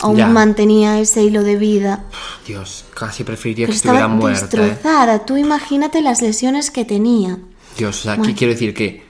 aún 0.00 0.16
Ya. 0.18 0.26
mantenía 0.28 1.00
ese 1.00 1.24
hilo 1.24 1.42
de 1.42 1.56
vida. 1.56 2.04
Dios, 2.46 2.84
casi 2.94 3.24
preferiría 3.24 3.66
Pero 3.66 3.72
que 3.72 3.76
estuviera 3.76 4.06
muerta. 4.08 4.56
¿eh? 4.56 4.60
destrozada. 4.66 5.26
Tú 5.26 5.36
imagínate 5.36 6.02
las 6.02 6.22
lesiones 6.22 6.70
que 6.70 6.84
tenía. 6.84 7.38
Dios, 7.76 7.98
o 8.00 8.02
sea, 8.04 8.12
aquí 8.12 8.34
quiero 8.34 8.52
decir 8.52 8.72
que 8.74 9.02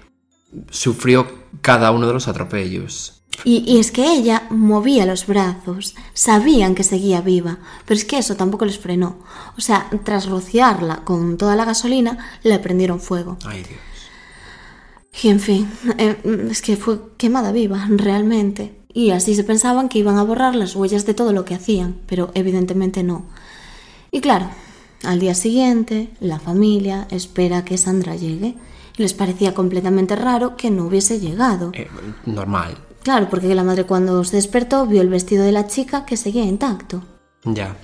sufrió 0.70 1.26
cada 1.60 1.90
uno 1.90 2.06
de 2.06 2.12
los 2.14 2.28
atropellos. 2.28 3.19
Y, 3.44 3.64
y 3.66 3.78
es 3.78 3.90
que 3.90 4.12
ella 4.12 4.42
movía 4.50 5.06
los 5.06 5.26
brazos, 5.26 5.94
sabían 6.12 6.74
que 6.74 6.84
seguía 6.84 7.22
viva, 7.22 7.58
pero 7.86 7.98
es 7.98 8.04
que 8.04 8.18
eso 8.18 8.36
tampoco 8.36 8.64
les 8.66 8.78
frenó. 8.78 9.18
O 9.56 9.60
sea, 9.60 9.88
tras 10.04 10.28
rociarla 10.28 11.04
con 11.04 11.38
toda 11.38 11.56
la 11.56 11.64
gasolina, 11.64 12.18
le 12.42 12.58
prendieron 12.58 13.00
fuego. 13.00 13.38
Ay, 13.46 13.62
Dios. 13.62 13.80
Y 15.22 15.28
en 15.28 15.40
fin, 15.40 15.68
eh, 15.98 16.16
es 16.50 16.62
que 16.62 16.76
fue 16.76 17.00
quemada 17.16 17.52
viva, 17.52 17.86
realmente. 17.90 18.76
Y 18.92 19.10
así 19.10 19.34
se 19.34 19.44
pensaban 19.44 19.88
que 19.88 19.98
iban 19.98 20.18
a 20.18 20.22
borrar 20.22 20.54
las 20.54 20.74
huellas 20.74 21.06
de 21.06 21.14
todo 21.14 21.32
lo 21.32 21.44
que 21.44 21.54
hacían, 21.54 21.96
pero 22.06 22.30
evidentemente 22.34 23.02
no. 23.02 23.26
Y 24.10 24.20
claro, 24.20 24.50
al 25.04 25.20
día 25.20 25.34
siguiente, 25.34 26.10
la 26.20 26.40
familia 26.40 27.06
espera 27.10 27.64
que 27.64 27.78
Sandra 27.78 28.16
llegue. 28.16 28.54
Y 28.96 29.02
les 29.02 29.14
parecía 29.14 29.54
completamente 29.54 30.16
raro 30.16 30.56
que 30.56 30.70
no 30.70 30.86
hubiese 30.86 31.20
llegado. 31.20 31.70
Eh, 31.74 31.88
normal. 32.26 32.76
Claro, 33.02 33.28
porque 33.30 33.54
la 33.54 33.64
madre 33.64 33.84
cuando 33.84 34.22
se 34.24 34.36
despertó 34.36 34.86
vio 34.86 35.00
el 35.00 35.08
vestido 35.08 35.44
de 35.44 35.52
la 35.52 35.66
chica 35.66 36.04
que 36.04 36.16
seguía 36.16 36.44
intacto. 36.44 37.02
Ya. 37.44 37.76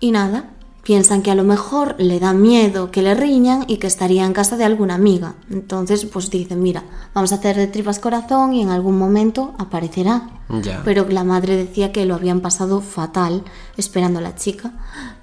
Y 0.00 0.10
nada, 0.12 0.50
piensan 0.82 1.20
que 1.20 1.30
a 1.30 1.34
lo 1.34 1.44
mejor 1.44 1.96
le 1.98 2.18
da 2.18 2.32
miedo 2.32 2.90
que 2.90 3.02
le 3.02 3.14
riñan 3.14 3.64
y 3.66 3.76
que 3.76 3.86
estaría 3.86 4.24
en 4.24 4.32
casa 4.32 4.56
de 4.56 4.64
alguna 4.64 4.94
amiga. 4.94 5.34
Entonces, 5.50 6.06
pues 6.06 6.30
dicen, 6.30 6.62
mira, 6.62 6.84
vamos 7.12 7.32
a 7.32 7.34
hacer 7.34 7.56
de 7.56 7.66
tripas 7.66 7.98
corazón 7.98 8.54
y 8.54 8.62
en 8.62 8.70
algún 8.70 8.98
momento 8.98 9.54
aparecerá. 9.58 10.30
Ya. 10.62 10.80
Pero 10.84 11.06
la 11.10 11.24
madre 11.24 11.56
decía 11.56 11.92
que 11.92 12.06
lo 12.06 12.14
habían 12.14 12.40
pasado 12.40 12.80
fatal 12.80 13.44
esperando 13.76 14.20
a 14.20 14.22
la 14.22 14.34
chica. 14.34 14.72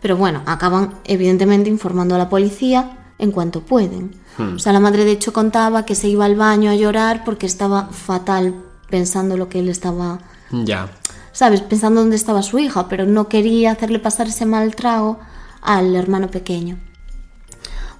Pero 0.02 0.18
bueno, 0.18 0.44
acaban 0.46 0.94
evidentemente 1.06 1.68
informando 1.68 2.14
a 2.14 2.20
la 2.20 2.30
policía 2.30 3.00
en 3.18 3.32
cuanto 3.32 3.62
pueden. 3.62 4.22
O 4.38 4.60
sea, 4.60 4.74
la 4.74 4.80
madre 4.80 5.06
de 5.06 5.12
hecho 5.14 5.34
contaba 5.34 5.86
que 5.86 5.96
se 5.96 6.10
iba 6.10 6.26
al 6.26 6.36
baño 6.36 6.70
a 6.70 6.76
llorar 6.76 7.24
porque 7.24 7.46
estaba 7.46 7.88
fatal 7.88 8.54
pensando 8.90 9.38
lo 9.38 9.50
que 9.50 9.60
él 9.60 9.70
estaba 9.70 10.20
Ya. 10.52 10.90
¿sabes? 11.36 11.62
Pensando 11.62 12.00
dónde 12.00 12.16
estaba 12.16 12.42
su 12.42 12.60
hija, 12.60 12.88
pero 12.88 13.06
no 13.06 13.28
quería 13.28 13.72
hacerle 13.72 14.00
pasar 14.00 14.28
ese 14.28 14.46
mal 14.46 14.74
trago 14.74 15.20
al 15.62 15.96
hermano 15.96 16.32
pequeño. 16.32 16.80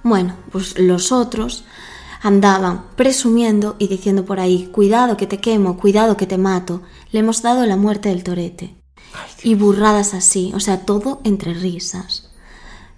Bueno, 0.02 0.36
pues 0.50 0.78
los 0.78 1.12
otros 1.12 1.64
andaban 2.22 2.86
presumiendo 2.96 3.76
y 3.78 3.88
diciendo 3.88 4.24
por 4.24 4.40
ahí, 4.40 4.70
cuidado 4.72 5.16
que 5.16 5.26
te 5.26 5.38
quemo, 5.38 5.76
cuidado 5.76 6.16
que 6.16 6.26
te 6.26 6.38
mato, 6.38 6.80
le 7.10 7.20
hemos 7.20 7.42
dado 7.42 7.66
la 7.66 7.76
muerte 7.76 8.08
del 8.08 8.24
torete. 8.24 8.76
Y 9.42 9.54
burradas 9.54 10.14
así, 10.14 10.52
o 10.54 10.60
sea, 10.60 10.86
todo 10.86 11.20
entre 11.24 11.52
risas. 11.52 12.25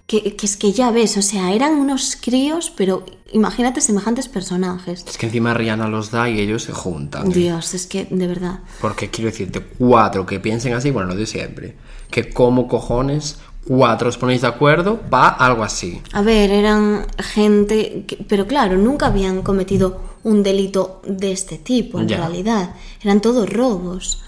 Que, 0.09 0.35
que 0.35 0.45
es 0.47 0.57
que 0.57 0.71
ya 0.73 0.89
ves, 0.89 1.17
o 1.17 1.21
sea, 1.21 1.53
eran 1.53 1.73
unos 1.75 2.17
críos, 2.19 2.71
pero 2.75 3.05
imagínate 3.31 3.79
semejantes 3.79 4.27
personajes. 4.27 5.05
Es 5.07 5.17
que 5.19 5.27
encima 5.27 5.53
Rihanna 5.53 5.87
los 5.87 6.09
da 6.09 6.27
y 6.27 6.39
ellos 6.39 6.63
se 6.63 6.73
juntan. 6.73 7.27
¿eh? 7.31 7.35
Dios, 7.35 7.75
es 7.75 7.85
que 7.85 8.05
de 8.09 8.25
verdad. 8.25 8.61
Porque 8.81 9.11
quiero 9.11 9.29
decirte, 9.29 9.61
cuatro 9.77 10.25
que 10.25 10.39
piensen 10.39 10.73
así, 10.73 10.89
bueno, 10.89 11.09
lo 11.09 11.15
de 11.15 11.27
siempre. 11.27 11.75
Que 12.09 12.27
como 12.31 12.67
cojones, 12.67 13.37
cuatro 13.67 14.09
os 14.09 14.17
ponéis 14.17 14.41
de 14.41 14.47
acuerdo, 14.47 14.99
va 15.13 15.27
algo 15.29 15.61
así. 15.63 16.01
A 16.11 16.23
ver, 16.23 16.49
eran 16.49 17.05
gente, 17.19 18.05
que- 18.07 18.25
pero 18.27 18.47
claro, 18.47 18.77
nunca 18.77 19.05
habían 19.05 19.43
cometido 19.43 20.01
un 20.23 20.41
delito 20.41 21.03
de 21.05 21.31
este 21.31 21.59
tipo, 21.59 21.99
en 21.99 22.07
Ya. 22.07 22.17
realidad. 22.17 22.73
Eran 23.03 23.21
todos 23.21 23.47
robos. 23.47 24.23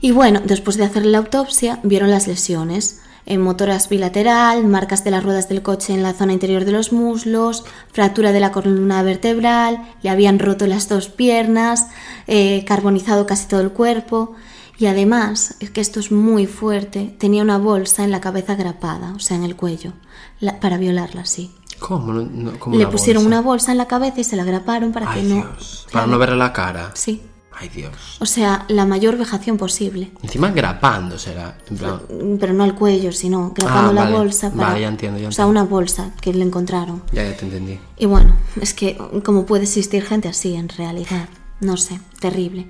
Y 0.00 0.12
bueno, 0.12 0.40
después 0.44 0.78
de 0.78 0.84
hacerle 0.84 1.10
la 1.10 1.18
autopsia, 1.18 1.78
vieron 1.82 2.10
las 2.10 2.26
lesiones. 2.26 3.02
En 3.30 3.42
motoras 3.42 3.90
bilateral, 3.90 4.64
marcas 4.66 5.04
de 5.04 5.10
las 5.10 5.22
ruedas 5.22 5.50
del 5.50 5.60
coche 5.62 5.92
en 5.92 6.02
la 6.02 6.14
zona 6.14 6.32
interior 6.32 6.64
de 6.64 6.72
los 6.72 6.92
muslos, 6.94 7.62
fractura 7.92 8.32
de 8.32 8.40
la 8.40 8.52
columna 8.52 9.02
vertebral, 9.02 9.82
le 10.00 10.08
habían 10.08 10.38
roto 10.38 10.66
las 10.66 10.88
dos 10.88 11.08
piernas, 11.10 11.88
eh, 12.26 12.64
carbonizado 12.66 13.26
casi 13.26 13.46
todo 13.46 13.60
el 13.60 13.70
cuerpo. 13.70 14.32
Y 14.78 14.86
además, 14.86 15.56
es 15.60 15.70
que 15.70 15.82
esto 15.82 16.00
es 16.00 16.10
muy 16.10 16.46
fuerte, 16.46 17.14
tenía 17.18 17.42
una 17.42 17.58
bolsa 17.58 18.02
en 18.02 18.12
la 18.12 18.22
cabeza 18.22 18.54
grapada, 18.54 19.12
o 19.14 19.18
sea, 19.18 19.36
en 19.36 19.42
el 19.44 19.56
cuello, 19.56 19.92
la- 20.40 20.58
para 20.58 20.78
violarla 20.78 21.20
así. 21.22 21.52
¿Cómo? 21.80 22.12
No- 22.14 22.52
Le 22.52 22.76
una 22.78 22.90
pusieron 22.90 23.24
bolsa? 23.24 23.38
una 23.38 23.40
bolsa 23.46 23.72
en 23.72 23.78
la 23.78 23.86
cabeza 23.86 24.20
y 24.20 24.24
se 24.24 24.36
la 24.36 24.44
graparon 24.44 24.90
para 24.92 25.10
Ay, 25.10 25.20
que 25.22 25.28
no... 25.28 25.34
Dios. 25.34 25.86
Para 25.92 26.06
no 26.06 26.16
verle 26.18 26.36
la 26.36 26.52
cara. 26.54 26.92
Sí. 26.94 27.20
Ay, 27.60 27.68
Dios. 27.70 27.92
O 28.20 28.26
sea, 28.26 28.64
la 28.68 28.86
mayor 28.86 29.16
vejación 29.18 29.56
posible. 29.56 30.10
Encima 30.22 30.50
grapándosela. 30.50 31.58
En 31.70 31.76
plan. 31.76 32.00
Pero 32.38 32.52
no 32.52 32.62
al 32.64 32.74
cuello, 32.74 33.10
sino 33.12 33.52
grabando 33.56 33.90
Ah, 33.90 33.94
la 33.94 34.04
vale. 34.04 34.16
bolsa 34.16 34.50
para... 34.52 34.68
Vale, 34.68 34.80
ya 34.82 34.88
entiendo, 34.88 35.18
ya 35.18 35.28
O 35.28 35.32
sea, 35.32 35.44
entiendo. 35.44 35.62
una 35.62 35.70
bolsa 35.70 36.12
que 36.20 36.32
le 36.32 36.44
encontraron. 36.44 37.02
Ya, 37.12 37.24
ya 37.28 37.36
te 37.36 37.44
entendí. 37.46 37.78
Y 37.96 38.06
bueno, 38.06 38.36
es 38.60 38.74
que 38.74 38.96
como 39.24 39.44
puede 39.46 39.64
existir 39.64 40.04
gente 40.04 40.28
así 40.28 40.54
en 40.54 40.68
realidad, 40.68 41.28
no 41.60 41.76
sé, 41.76 42.00
terrible. 42.20 42.66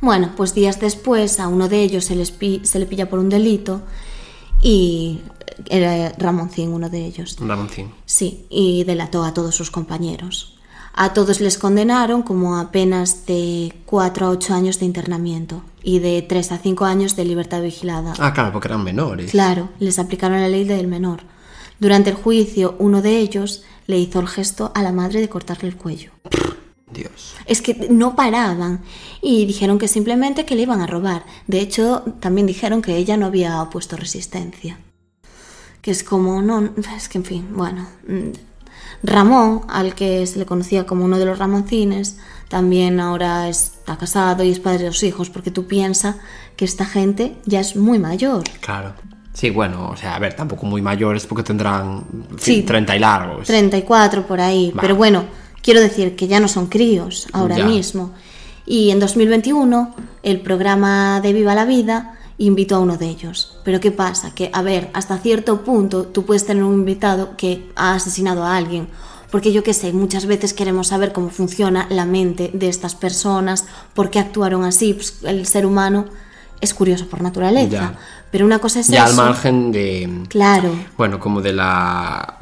Bueno, 0.00 0.32
pues 0.36 0.54
días 0.54 0.80
después 0.80 1.38
a 1.40 1.48
uno 1.48 1.68
de 1.68 1.82
ellos 1.82 2.04
se, 2.04 2.16
les 2.16 2.30
pi- 2.30 2.60
se 2.64 2.78
le 2.78 2.86
pilla 2.86 3.08
por 3.08 3.18
un 3.20 3.28
delito 3.28 3.82
y 4.60 5.20
era 5.70 6.12
Ramoncín 6.18 6.70
uno 6.72 6.90
de 6.90 7.04
ellos. 7.04 7.36
Ramoncín. 7.40 7.92
Sí, 8.04 8.46
y 8.50 8.84
delató 8.84 9.24
a 9.24 9.32
todos 9.32 9.54
sus 9.54 9.70
compañeros. 9.70 10.58
A 10.96 11.12
todos 11.12 11.40
les 11.40 11.58
condenaron 11.58 12.22
como 12.22 12.56
a 12.56 12.70
penas 12.70 13.26
de 13.26 13.74
4 13.86 14.26
a 14.26 14.30
8 14.30 14.54
años 14.54 14.78
de 14.78 14.86
internamiento 14.86 15.64
y 15.82 15.98
de 15.98 16.22
3 16.22 16.52
a 16.52 16.58
5 16.58 16.84
años 16.84 17.16
de 17.16 17.24
libertad 17.24 17.62
vigilada. 17.62 18.14
Ah, 18.20 18.32
claro, 18.32 18.52
porque 18.52 18.68
eran 18.68 18.84
menores. 18.84 19.32
Claro, 19.32 19.70
les 19.80 19.98
aplicaron 19.98 20.40
la 20.40 20.48
ley 20.48 20.62
del 20.62 20.86
menor. 20.86 21.22
Durante 21.80 22.10
el 22.10 22.16
juicio, 22.16 22.76
uno 22.78 23.02
de 23.02 23.18
ellos 23.18 23.64
le 23.88 23.98
hizo 23.98 24.20
el 24.20 24.28
gesto 24.28 24.70
a 24.76 24.82
la 24.82 24.92
madre 24.92 25.20
de 25.20 25.28
cortarle 25.28 25.68
el 25.68 25.76
cuello. 25.76 26.12
Dios. 26.92 27.34
Es 27.46 27.60
que 27.60 27.88
no 27.90 28.14
paraban 28.14 28.82
y 29.20 29.46
dijeron 29.46 29.80
que 29.80 29.88
simplemente 29.88 30.46
que 30.46 30.54
le 30.54 30.62
iban 30.62 30.80
a 30.80 30.86
robar. 30.86 31.26
De 31.48 31.58
hecho, 31.58 32.04
también 32.20 32.46
dijeron 32.46 32.82
que 32.82 32.96
ella 32.96 33.16
no 33.16 33.26
había 33.26 33.60
opuesto 33.60 33.96
resistencia. 33.96 34.78
Que 35.82 35.90
es 35.90 36.04
como, 36.04 36.40
no, 36.40 36.70
es 36.96 37.08
que 37.08 37.18
en 37.18 37.24
fin, 37.24 37.48
bueno. 37.50 37.88
Ramón, 39.04 39.60
al 39.68 39.94
que 39.94 40.26
se 40.26 40.38
le 40.38 40.46
conocía 40.46 40.86
como 40.86 41.04
uno 41.04 41.18
de 41.18 41.26
los 41.26 41.38
Ramoncines, 41.38 42.16
también 42.48 42.98
ahora 43.00 43.48
está 43.48 43.96
casado 43.98 44.42
y 44.42 44.50
es 44.50 44.58
padre 44.60 44.78
de 44.80 44.84
dos 44.86 45.02
hijos, 45.02 45.28
porque 45.30 45.50
tú 45.50 45.66
piensas 45.66 46.16
que 46.56 46.64
esta 46.64 46.84
gente 46.86 47.36
ya 47.44 47.60
es 47.60 47.76
muy 47.76 47.98
mayor. 47.98 48.42
Claro. 48.60 48.94
Sí, 49.34 49.50
bueno, 49.50 49.90
o 49.90 49.96
sea, 49.96 50.14
a 50.14 50.18
ver, 50.20 50.34
tampoco 50.34 50.64
muy 50.64 50.80
mayores 50.80 51.26
porque 51.26 51.42
tendrán 51.42 52.04
Sí. 52.38 52.62
30 52.62 52.96
y 52.96 52.98
largos. 52.98 53.46
34 53.46 54.26
por 54.26 54.40
ahí, 54.40 54.72
pero 54.80 54.96
bueno, 54.96 55.24
Quiero 55.64 55.80
decir 55.80 56.14
que 56.14 56.28
ya 56.28 56.40
no 56.40 56.46
son 56.48 56.66
críos 56.66 57.26
ahora 57.32 57.56
Ya. 57.56 57.64
mismo. 57.64 58.12
Y 58.66 58.90
en 58.90 59.00
2021 59.00 59.94
el 60.22 60.42
programa 60.42 61.22
de 61.22 61.32
Viva 61.32 61.54
la 61.54 61.64
Vida 61.64 62.18
invitó 62.38 62.76
a 62.76 62.80
uno 62.80 62.96
de 62.96 63.06
ellos. 63.06 63.58
Pero 63.64 63.80
¿qué 63.80 63.90
pasa? 63.90 64.34
Que, 64.34 64.50
a 64.52 64.62
ver, 64.62 64.90
hasta 64.92 65.18
cierto 65.18 65.62
punto 65.62 66.04
tú 66.04 66.24
puedes 66.24 66.46
tener 66.46 66.62
un 66.64 66.74
invitado 66.74 67.36
que 67.36 67.70
ha 67.76 67.94
asesinado 67.94 68.44
a 68.44 68.56
alguien. 68.56 68.88
Porque 69.30 69.52
yo 69.52 69.64
qué 69.64 69.74
sé, 69.74 69.92
muchas 69.92 70.26
veces 70.26 70.54
queremos 70.54 70.88
saber 70.88 71.12
cómo 71.12 71.28
funciona 71.28 71.86
la 71.90 72.04
mente 72.04 72.50
de 72.54 72.68
estas 72.68 72.94
personas, 72.94 73.66
por 73.92 74.10
qué 74.10 74.20
actuaron 74.20 74.64
así. 74.64 74.94
Pues 74.94 75.18
el 75.24 75.46
ser 75.46 75.66
humano 75.66 76.06
es 76.60 76.72
curioso 76.72 77.06
por 77.08 77.20
naturaleza. 77.20 77.70
Ya. 77.70 77.98
Pero 78.30 78.46
una 78.46 78.58
cosa 78.58 78.80
es 78.80 78.88
Ya 78.88 79.04
al 79.04 79.14
margen 79.14 79.70
de... 79.70 80.24
Claro. 80.28 80.70
Bueno, 80.96 81.20
como 81.20 81.40
de 81.40 81.52
la, 81.52 82.36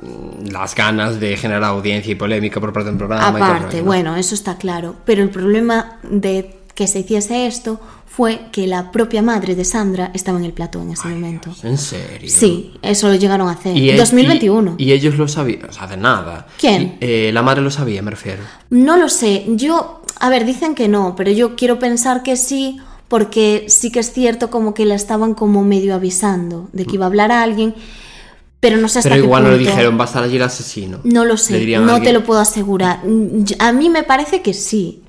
las 0.50 0.74
ganas 0.74 1.20
de 1.20 1.36
generar 1.36 1.64
audiencia 1.64 2.12
y 2.12 2.14
polémica 2.14 2.60
por 2.60 2.72
parte 2.72 2.88
del 2.88 2.98
programa. 2.98 3.28
y 3.28 3.32
todo 3.32 3.36
el 3.36 3.42
Aparte, 3.42 3.66
rollo, 3.66 3.78
¿no? 3.78 3.84
bueno, 3.86 4.16
eso 4.16 4.34
está 4.34 4.56
claro. 4.56 4.96
Pero 5.04 5.22
el 5.22 5.28
problema 5.28 5.98
de 6.02 6.61
que 6.74 6.86
se 6.86 7.00
hiciese 7.00 7.46
esto 7.46 7.80
fue 8.06 8.42
que 8.52 8.66
la 8.66 8.90
propia 8.92 9.22
madre 9.22 9.54
de 9.54 9.64
Sandra 9.64 10.10
estaba 10.12 10.38
en 10.38 10.44
el 10.44 10.52
plató 10.52 10.82
en 10.82 10.90
ese 10.90 11.08
momento. 11.08 11.50
¿En 11.62 11.78
serio? 11.78 12.28
Sí, 12.30 12.74
eso 12.82 13.08
lo 13.08 13.14
llegaron 13.14 13.48
a 13.48 13.52
hacer. 13.52 13.74
Y 13.76 13.88
En 13.88 13.94
él- 13.94 14.00
2021. 14.00 14.74
Y, 14.78 14.84
y 14.84 14.92
ellos 14.92 15.16
lo 15.16 15.28
sabían, 15.28 15.70
o 15.70 15.72
sea, 15.72 15.86
de 15.86 15.96
nada. 15.96 16.46
¿Quién? 16.58 16.98
Y, 17.00 17.04
eh, 17.04 17.30
la 17.32 17.40
madre 17.42 17.62
lo 17.62 17.70
sabía, 17.70 18.02
me 18.02 18.10
refiero. 18.10 18.42
No 18.68 18.98
lo 18.98 19.08
sé. 19.08 19.44
Yo, 19.48 20.02
a 20.20 20.28
ver, 20.28 20.44
dicen 20.44 20.74
que 20.74 20.88
no, 20.88 21.14
pero 21.16 21.30
yo 21.30 21.56
quiero 21.56 21.78
pensar 21.78 22.22
que 22.22 22.36
sí, 22.36 22.78
porque 23.08 23.64
sí 23.68 23.90
que 23.90 24.00
es 24.00 24.12
cierto 24.12 24.50
como 24.50 24.74
que 24.74 24.84
la 24.84 24.94
estaban 24.94 25.32
como 25.34 25.62
medio 25.64 25.94
avisando 25.94 26.68
de 26.72 26.84
que 26.84 26.96
iba 26.96 27.06
a 27.06 27.08
hablar 27.08 27.32
a 27.32 27.42
alguien, 27.42 27.74
pero 28.60 28.76
no 28.76 28.88
sé 28.88 28.98
hasta 29.00 29.08
Pero 29.10 29.22
qué 29.22 29.26
igual 29.26 29.42
no 29.44 29.50
le 29.52 29.56
punto. 29.56 29.70
dijeron, 29.70 29.98
va 29.98 30.04
a 30.04 30.06
estar 30.06 30.22
allí 30.22 30.36
el 30.36 30.42
asesino. 30.42 31.00
No 31.04 31.24
lo 31.24 31.36
sé, 31.38 31.66
no 31.78 32.00
te 32.02 32.12
lo 32.12 32.24
puedo 32.24 32.40
asegurar. 32.40 33.00
Mm, 33.06 33.44
A 33.58 33.72
mí 33.72 33.88
me 33.88 34.02
parece 34.02 34.40
que 34.42 34.52
sí, 34.54 35.02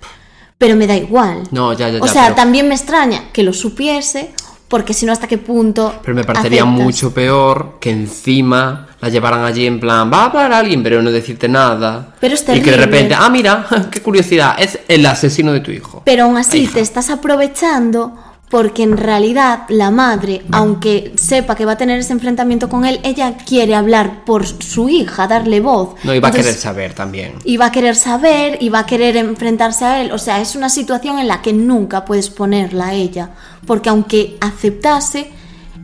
pero 0.64 0.78
me 0.78 0.88
da 0.88 0.95
igual. 0.95 1.43
No, 1.51 1.74
ya, 1.74 1.89
ya, 1.89 1.99
O 2.01 2.05
ya, 2.05 2.14
sea, 2.14 2.24
pero- 2.24 2.36
también 2.36 2.70
me 2.70 2.74
extraña 2.76 3.34
que 3.34 3.43
lo 3.43 3.51
supiese, 3.51 4.32
porque 4.70 4.93
si 4.93 5.05
no, 5.05 5.11
hasta 5.11 5.28
qué 5.28 5.38
punto. 5.38 5.93
Pero 6.01 6.16
me 6.16 6.24
parecería 6.24 6.61
aceptas. 6.64 6.82
mucho 6.86 7.14
peor 7.14 7.80
que 7.82 7.89
encima 7.91 8.88
la 9.01 9.09
llevaran 9.09 9.43
allí 9.43 9.66
en 9.68 9.82
plan, 9.82 10.09
va 10.09 10.22
a 10.22 10.26
hablar 10.28 10.53
alguien, 10.53 10.82
pero 10.82 11.01
no 11.01 11.11
decirte 11.11 11.49
nada. 11.49 12.16
Pero 12.22 12.36
es 12.36 12.43
Y 12.43 12.45
que 12.45 12.51
de 12.53 12.61
terrible. 12.61 12.78
repente, 12.86 13.14
ah, 13.20 13.30
mira, 13.30 13.68
qué 13.91 14.01
curiosidad, 14.01 14.55
es 14.57 14.80
el 14.88 15.05
asesino 15.05 15.51
de 15.51 15.59
tu 15.59 15.72
hijo. 15.72 16.01
Pero 16.05 16.24
aún 16.24 16.38
así 16.38 16.59
Hija. 16.59 16.76
te 16.76 16.80
estás 16.80 17.09
aprovechando 17.09 18.14
porque 18.54 18.84
en 18.84 18.97
realidad 18.97 19.64
la 19.70 19.89
madre, 19.89 20.43
aunque 20.51 21.12
sepa 21.16 21.56
que 21.56 21.66
va 21.66 21.72
a 21.72 21.78
tener 21.78 21.97
ese 21.97 22.14
enfrentamiento 22.14 22.70
con 22.70 22.86
él, 22.86 22.99
ella 23.01 23.36
quiere 23.36 23.74
hablar 23.74 24.26
por 24.26 24.45
su 24.45 24.89
hija, 24.89 25.26
darle 25.26 25.60
voz. 25.60 25.95
No, 26.04 26.14
iba 26.14 26.28
a 26.28 26.30
Entonces, 26.30 26.51
querer 26.51 26.62
saber 26.62 26.93
también. 26.93 27.34
Y 27.45 27.58
va 27.58 27.66
a 27.66 27.72
querer 27.72 27.95
saber, 27.95 28.60
y 28.62 28.70
va 28.70 28.82
a 28.82 28.86
querer 28.86 29.18
enfrentarse 29.18 29.86
a 29.86 30.01
él. 30.04 30.12
O 30.12 30.20
sea, 30.20 30.39
es 30.39 30.56
una 30.56 30.70
situación 30.70 31.18
en 31.18 31.28
la 31.28 31.41
que 31.41 31.51
nunca 31.51 32.06
puedes 32.06 32.30
ponerla 32.30 32.89
a 32.89 32.93
ella. 32.93 33.32
Porque 33.66 33.89
aunque 33.89 34.38
aceptase, 34.39 35.32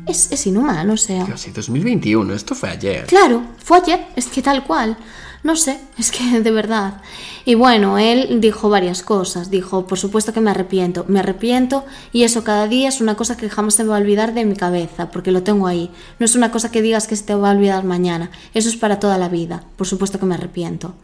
es, 0.06 0.32
es 0.32 0.46
inhumano, 0.46 0.94
o 0.94 0.98
sea. 0.98 1.26
Dios, 1.26 1.42
sí, 1.42 1.50
2021, 1.50 2.36
esto 2.36 2.54
fue 2.54 2.70
ayer. 2.70 3.08
Claro, 3.08 3.42
fue 3.58 3.80
ayer, 3.80 4.10
es 4.16 4.28
que 4.28 4.44
tal 4.44 4.64
cual. 4.64 4.96
No 5.44 5.56
sé, 5.56 5.80
es 5.98 6.12
que 6.12 6.40
de 6.42 6.52
verdad. 6.52 7.02
Y 7.46 7.56
bueno, 7.56 7.98
él 7.98 8.42
dijo 8.42 8.70
varias 8.70 9.04
cosas. 9.04 9.50
Dijo, 9.50 9.88
por 9.88 9.98
supuesto 9.98 10.34
que 10.34 10.42
me 10.42 10.52
arrepiento, 10.52 11.06
me 11.08 11.20
arrepiento 11.20 11.86
y 12.12 12.24
eso 12.24 12.44
cada 12.44 12.68
día 12.68 12.90
es 12.90 13.02
una 13.02 13.16
cosa 13.16 13.38
que 13.38 13.50
jamás 13.50 13.76
se 13.76 13.84
me 13.84 13.90
va 13.90 13.98
a 13.98 14.02
olvidar 14.02 14.34
de 14.34 14.46
mi 14.46 14.56
cabeza, 14.56 15.10
porque 15.12 15.32
lo 15.32 15.44
tengo 15.44 15.68
ahí. 15.68 15.92
No 16.20 16.26
es 16.26 16.36
una 16.36 16.52
cosa 16.52 16.72
que 16.72 16.82
digas 16.82 17.08
que 17.08 17.16
se 17.16 17.24
te 17.24 17.36
va 17.36 17.50
a 17.50 17.54
olvidar 17.54 17.84
mañana, 17.84 18.32
eso 18.54 18.70
es 18.70 18.76
para 18.76 19.00
toda 19.00 19.18
la 19.18 19.30
vida. 19.30 19.64
Por 19.78 19.88
supuesto 19.88 20.20
que 20.20 20.26
me 20.26 20.36
arrepiento. 20.36 20.96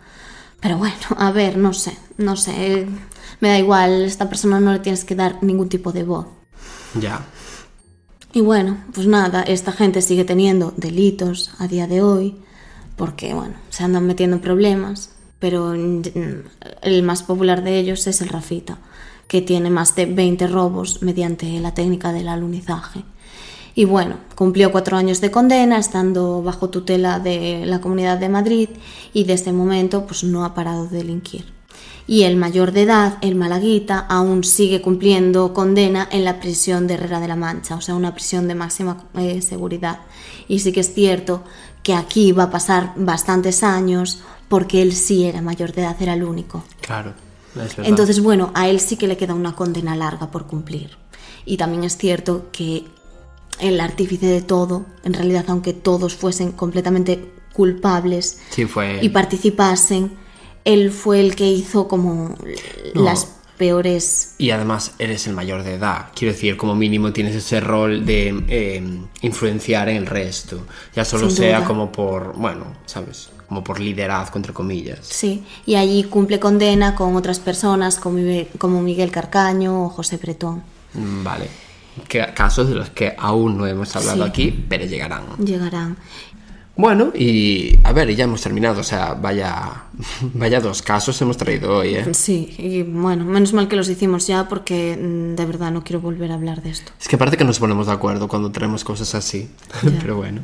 Pero 0.62 0.78
bueno, 0.78 0.96
a 1.18 1.32
ver, 1.32 1.58
no 1.58 1.74
sé, 1.74 1.98
no 2.18 2.36
sé. 2.36 2.88
Me 3.40 3.50
da 3.50 3.60
igual, 3.60 4.04
a 4.04 4.06
esta 4.06 4.30
persona 4.30 4.60
no 4.60 4.74
le 4.74 4.80
tienes 4.80 5.06
que 5.06 5.16
dar 5.16 5.44
ningún 5.44 5.70
tipo 5.70 5.92
de 5.92 6.04
voz. 6.04 6.28
Ya. 7.00 7.26
Y 8.34 8.42
bueno, 8.42 8.78
pues 8.94 9.08
nada, 9.08 9.44
esta 9.44 9.72
gente 9.72 10.02
sigue 10.02 10.26
teniendo 10.26 10.74
delitos 10.76 11.52
a 11.58 11.68
día 11.68 11.88
de 11.88 12.02
hoy, 12.02 12.36
porque 12.96 13.34
bueno, 13.34 13.56
se 13.70 13.84
andan 13.84 14.08
metiendo 14.08 14.38
en 14.38 14.42
problemas, 14.42 15.12
pero 15.40 15.74
el 15.74 17.04
más 17.04 17.24
popular 17.24 17.64
de 17.64 17.80
ellos 17.80 18.08
es 18.08 18.22
el 18.22 18.30
Rafita, 18.30 18.78
que 19.28 19.42
tiene 19.42 19.70
más 19.70 19.96
de 19.96 20.06
20 20.06 20.48
robos 20.48 21.02
mediante 21.02 21.60
la 21.60 21.74
técnica 21.74 22.14
del 22.14 22.28
alunizaje. 22.28 23.04
Y 23.78 23.84
bueno, 23.84 24.16
cumplió 24.36 24.72
cuatro 24.72 24.96
años 24.96 25.20
de 25.20 25.32
condena, 25.32 25.78
estando 25.78 26.42
bajo 26.42 26.70
tutela 26.70 27.20
de 27.20 27.66
la 27.66 27.82
Comunidad 27.82 28.18
de 28.18 28.30
Madrid, 28.30 28.70
y 29.14 29.26
desde 29.26 29.50
ese 29.50 29.54
momento 29.54 30.06
pues 30.08 30.24
no 30.24 30.46
ha 30.46 30.54
parado 30.54 30.88
de 30.88 30.98
delinquir. 31.00 31.54
Y 32.08 32.24
el 32.24 32.38
mayor 32.38 32.72
de 32.72 32.84
edad, 32.84 33.18
el 33.22 33.36
Malaguita, 33.36 34.00
aún 34.00 34.44
sigue 34.44 34.80
cumpliendo 34.80 35.54
condena 35.54 36.08
en 36.12 36.24
la 36.24 36.40
prisión 36.40 36.86
de 36.86 36.94
Herrera 36.94 37.20
de 37.20 37.28
la 37.28 37.36
Mancha, 37.36 37.76
o 37.76 37.82
sea, 37.82 37.96
una 37.96 38.14
prisión 38.14 38.48
de 38.48 38.54
máxima 38.54 39.06
eh, 39.16 39.42
seguridad. 39.42 40.02
Y 40.48 40.60
sí 40.60 40.72
que 40.72 40.82
es 40.82 40.94
cierto 40.94 41.44
que 41.86 41.94
aquí 41.94 42.32
va 42.32 42.46
a 42.46 42.50
pasar 42.50 42.94
bastantes 42.96 43.62
años 43.62 44.20
porque 44.50 44.82
él 44.82 44.94
sí 44.96 45.26
era 45.26 45.44
mayor 45.44 45.72
de 45.72 45.84
edad, 45.84 45.96
era 46.02 46.16
el 46.16 46.24
único. 46.24 46.64
Claro. 46.82 47.14
es 47.52 47.76
verdad. 47.76 47.86
Entonces, 47.86 48.22
bueno, 48.24 48.50
a 48.56 48.68
él 48.68 48.80
sí 48.80 48.98
que 48.98 49.08
le 49.08 49.18
queda 49.18 49.36
una 49.36 49.56
condena 49.56 49.96
larga 49.96 50.32
por 50.32 50.48
cumplir. 50.48 50.98
Y 51.46 51.58
también 51.58 51.84
es 51.84 51.96
cierto 51.96 52.48
que 52.52 52.86
el 53.60 53.80
artífice 53.80 54.26
de 54.26 54.42
todo, 54.42 54.88
en 55.04 55.14
realidad, 55.14 55.46
aunque 55.48 55.74
todos 55.74 56.16
fuesen 56.16 56.54
completamente 56.54 57.32
culpables 57.54 58.40
Sí, 58.50 58.66
fue. 58.66 59.00
y 59.04 59.10
participasen, 59.10 60.12
él 60.64 60.90
fue 60.92 61.20
el 61.20 61.36
que 61.36 61.48
hizo 61.48 61.88
como 61.88 62.36
No. 62.96 63.04
las 63.04 63.35
Y 64.38 64.50
además 64.52 64.94
eres 65.00 65.28
el 65.28 65.34
mayor 65.34 65.64
de 65.64 65.76
edad. 65.76 66.08
Quiero 66.16 66.34
decir, 66.34 66.58
como 66.58 66.76
mínimo 66.76 67.12
tienes 67.14 67.36
ese 67.36 67.60
rol 67.60 68.06
de 68.06 68.44
eh, 68.48 68.84
influenciar 69.22 69.90
en 69.90 69.98
el 69.98 70.06
resto. 70.06 70.62
Ya 70.96 71.06
solo 71.06 71.28
Sin 71.30 71.38
sea 71.38 71.58
duda. 71.60 71.68
como 71.68 71.92
por, 71.92 72.34
bueno, 72.36 72.66
¿sabes? 72.86 73.30
Como 73.48 73.64
por 73.64 73.80
liderazgo, 73.80 74.38
entre 74.38 74.54
comillas. 74.54 75.00
Sí, 75.04 75.44
y 75.66 75.76
allí 75.76 76.04
cumple 76.06 76.40
condena 76.40 76.96
con 76.96 77.16
otras 77.16 77.40
personas 77.40 77.98
como, 78.00 78.18
Miguel- 78.18 78.48
como 78.58 78.82
Miguel 78.82 79.12
Carcaño 79.12 79.86
o 79.86 79.90
José 79.90 80.18
Bretón. 80.18 80.64
Mm, 80.94 81.24
Vale. 81.24 81.48
Que, 82.10 82.26
casos 82.34 82.68
de 82.68 82.76
los 82.76 82.90
que 82.90 83.16
aún 83.18 83.58
no 83.58 83.66
hemos 83.68 83.96
hablado 83.96 84.24
Sí. 84.26 84.30
aquí, 84.30 84.66
pero 84.68 84.84
llegarán. 84.86 85.24
Llegarán. 85.38 85.96
Bueno, 86.78 87.14
y 87.16 87.78
a 87.84 87.94
ver, 87.94 88.14
ya 88.16 88.26
hemos 88.26 88.42
terminado. 88.42 88.82
O 88.82 88.84
sea, 88.84 89.14
vaya, 89.14 89.86
vaya 90.34 90.60
dos 90.60 90.82
casos 90.82 91.20
hemos 91.22 91.38
traído 91.38 91.78
hoy, 91.78 91.96
¿eh? 91.96 92.14
Sí, 92.14 92.54
y 92.58 92.84
bueno, 92.84 93.24
menos 93.24 93.54
mal 93.54 93.68
que 93.68 93.78
los 93.78 93.88
hicimos 93.88 94.28
ya 94.28 94.50
porque 94.50 94.98
mm, 94.98 95.36
de 95.36 95.46
verdad 95.46 95.72
no 95.72 95.84
quiero 95.84 96.02
volver 96.02 96.32
a 96.32 96.36
hablar 96.36 96.62
de 96.62 96.72
esto. 96.72 96.92
Es 97.00 97.08
que 97.08 97.18
parece 97.18 97.38
que 97.38 97.46
nos 97.46 97.60
ponemos 97.60 97.88
de 97.88 97.94
acuerdo 97.94 98.28
cuando 98.28 98.52
traemos 98.52 98.84
cosas 98.84 99.16
así. 99.16 99.48
Pero 100.02 100.18
bueno. 100.18 100.42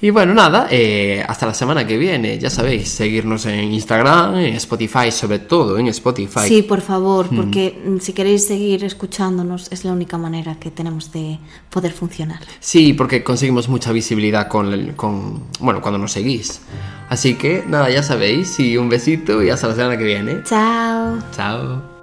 Y 0.00 0.10
bueno, 0.10 0.32
nada, 0.32 0.68
eh, 0.70 1.22
hasta 1.26 1.46
la 1.46 1.54
semana 1.54 1.86
que 1.86 1.98
viene. 1.98 2.38
Ya 2.38 2.48
sabéis, 2.48 2.88
seguirnos 2.88 3.44
en 3.44 3.72
Instagram, 3.72 4.36
en 4.36 4.54
Spotify, 4.54 5.10
sobre 5.10 5.40
todo 5.40 5.78
en 5.78 5.88
Spotify. 5.88 6.48
Sí, 6.48 6.62
por 6.62 6.80
favor, 6.80 7.28
porque 7.28 7.78
mm, 7.84 7.98
si 7.98 8.14
queréis 8.14 8.46
seguir 8.46 8.84
escuchándonos 8.84 9.70
es 9.70 9.84
la 9.84 9.92
única 9.92 10.16
manera 10.16 10.54
que 10.58 10.70
tenemos 10.70 11.12
de 11.12 11.38
poder 11.68 11.92
funcionar. 11.92 12.40
Sí, 12.60 12.94
porque 12.94 13.22
conseguimos 13.22 13.68
mucha 13.68 13.92
visibilidad 13.92 14.48
con, 14.48 14.92
con 14.96 15.42
bueno, 15.74 15.82
cuando 15.82 15.98
nos 15.98 16.12
seguís. 16.12 16.60
Así 17.08 17.34
que 17.34 17.64
nada, 17.66 17.90
ya 17.90 18.02
sabéis, 18.02 18.58
y 18.60 18.76
un 18.76 18.88
besito 18.88 19.42
y 19.42 19.50
hasta 19.50 19.68
la 19.68 19.74
semana 19.74 19.98
que 19.98 20.04
viene. 20.04 20.42
Chao. 20.44 21.18
Chao. 21.34 21.93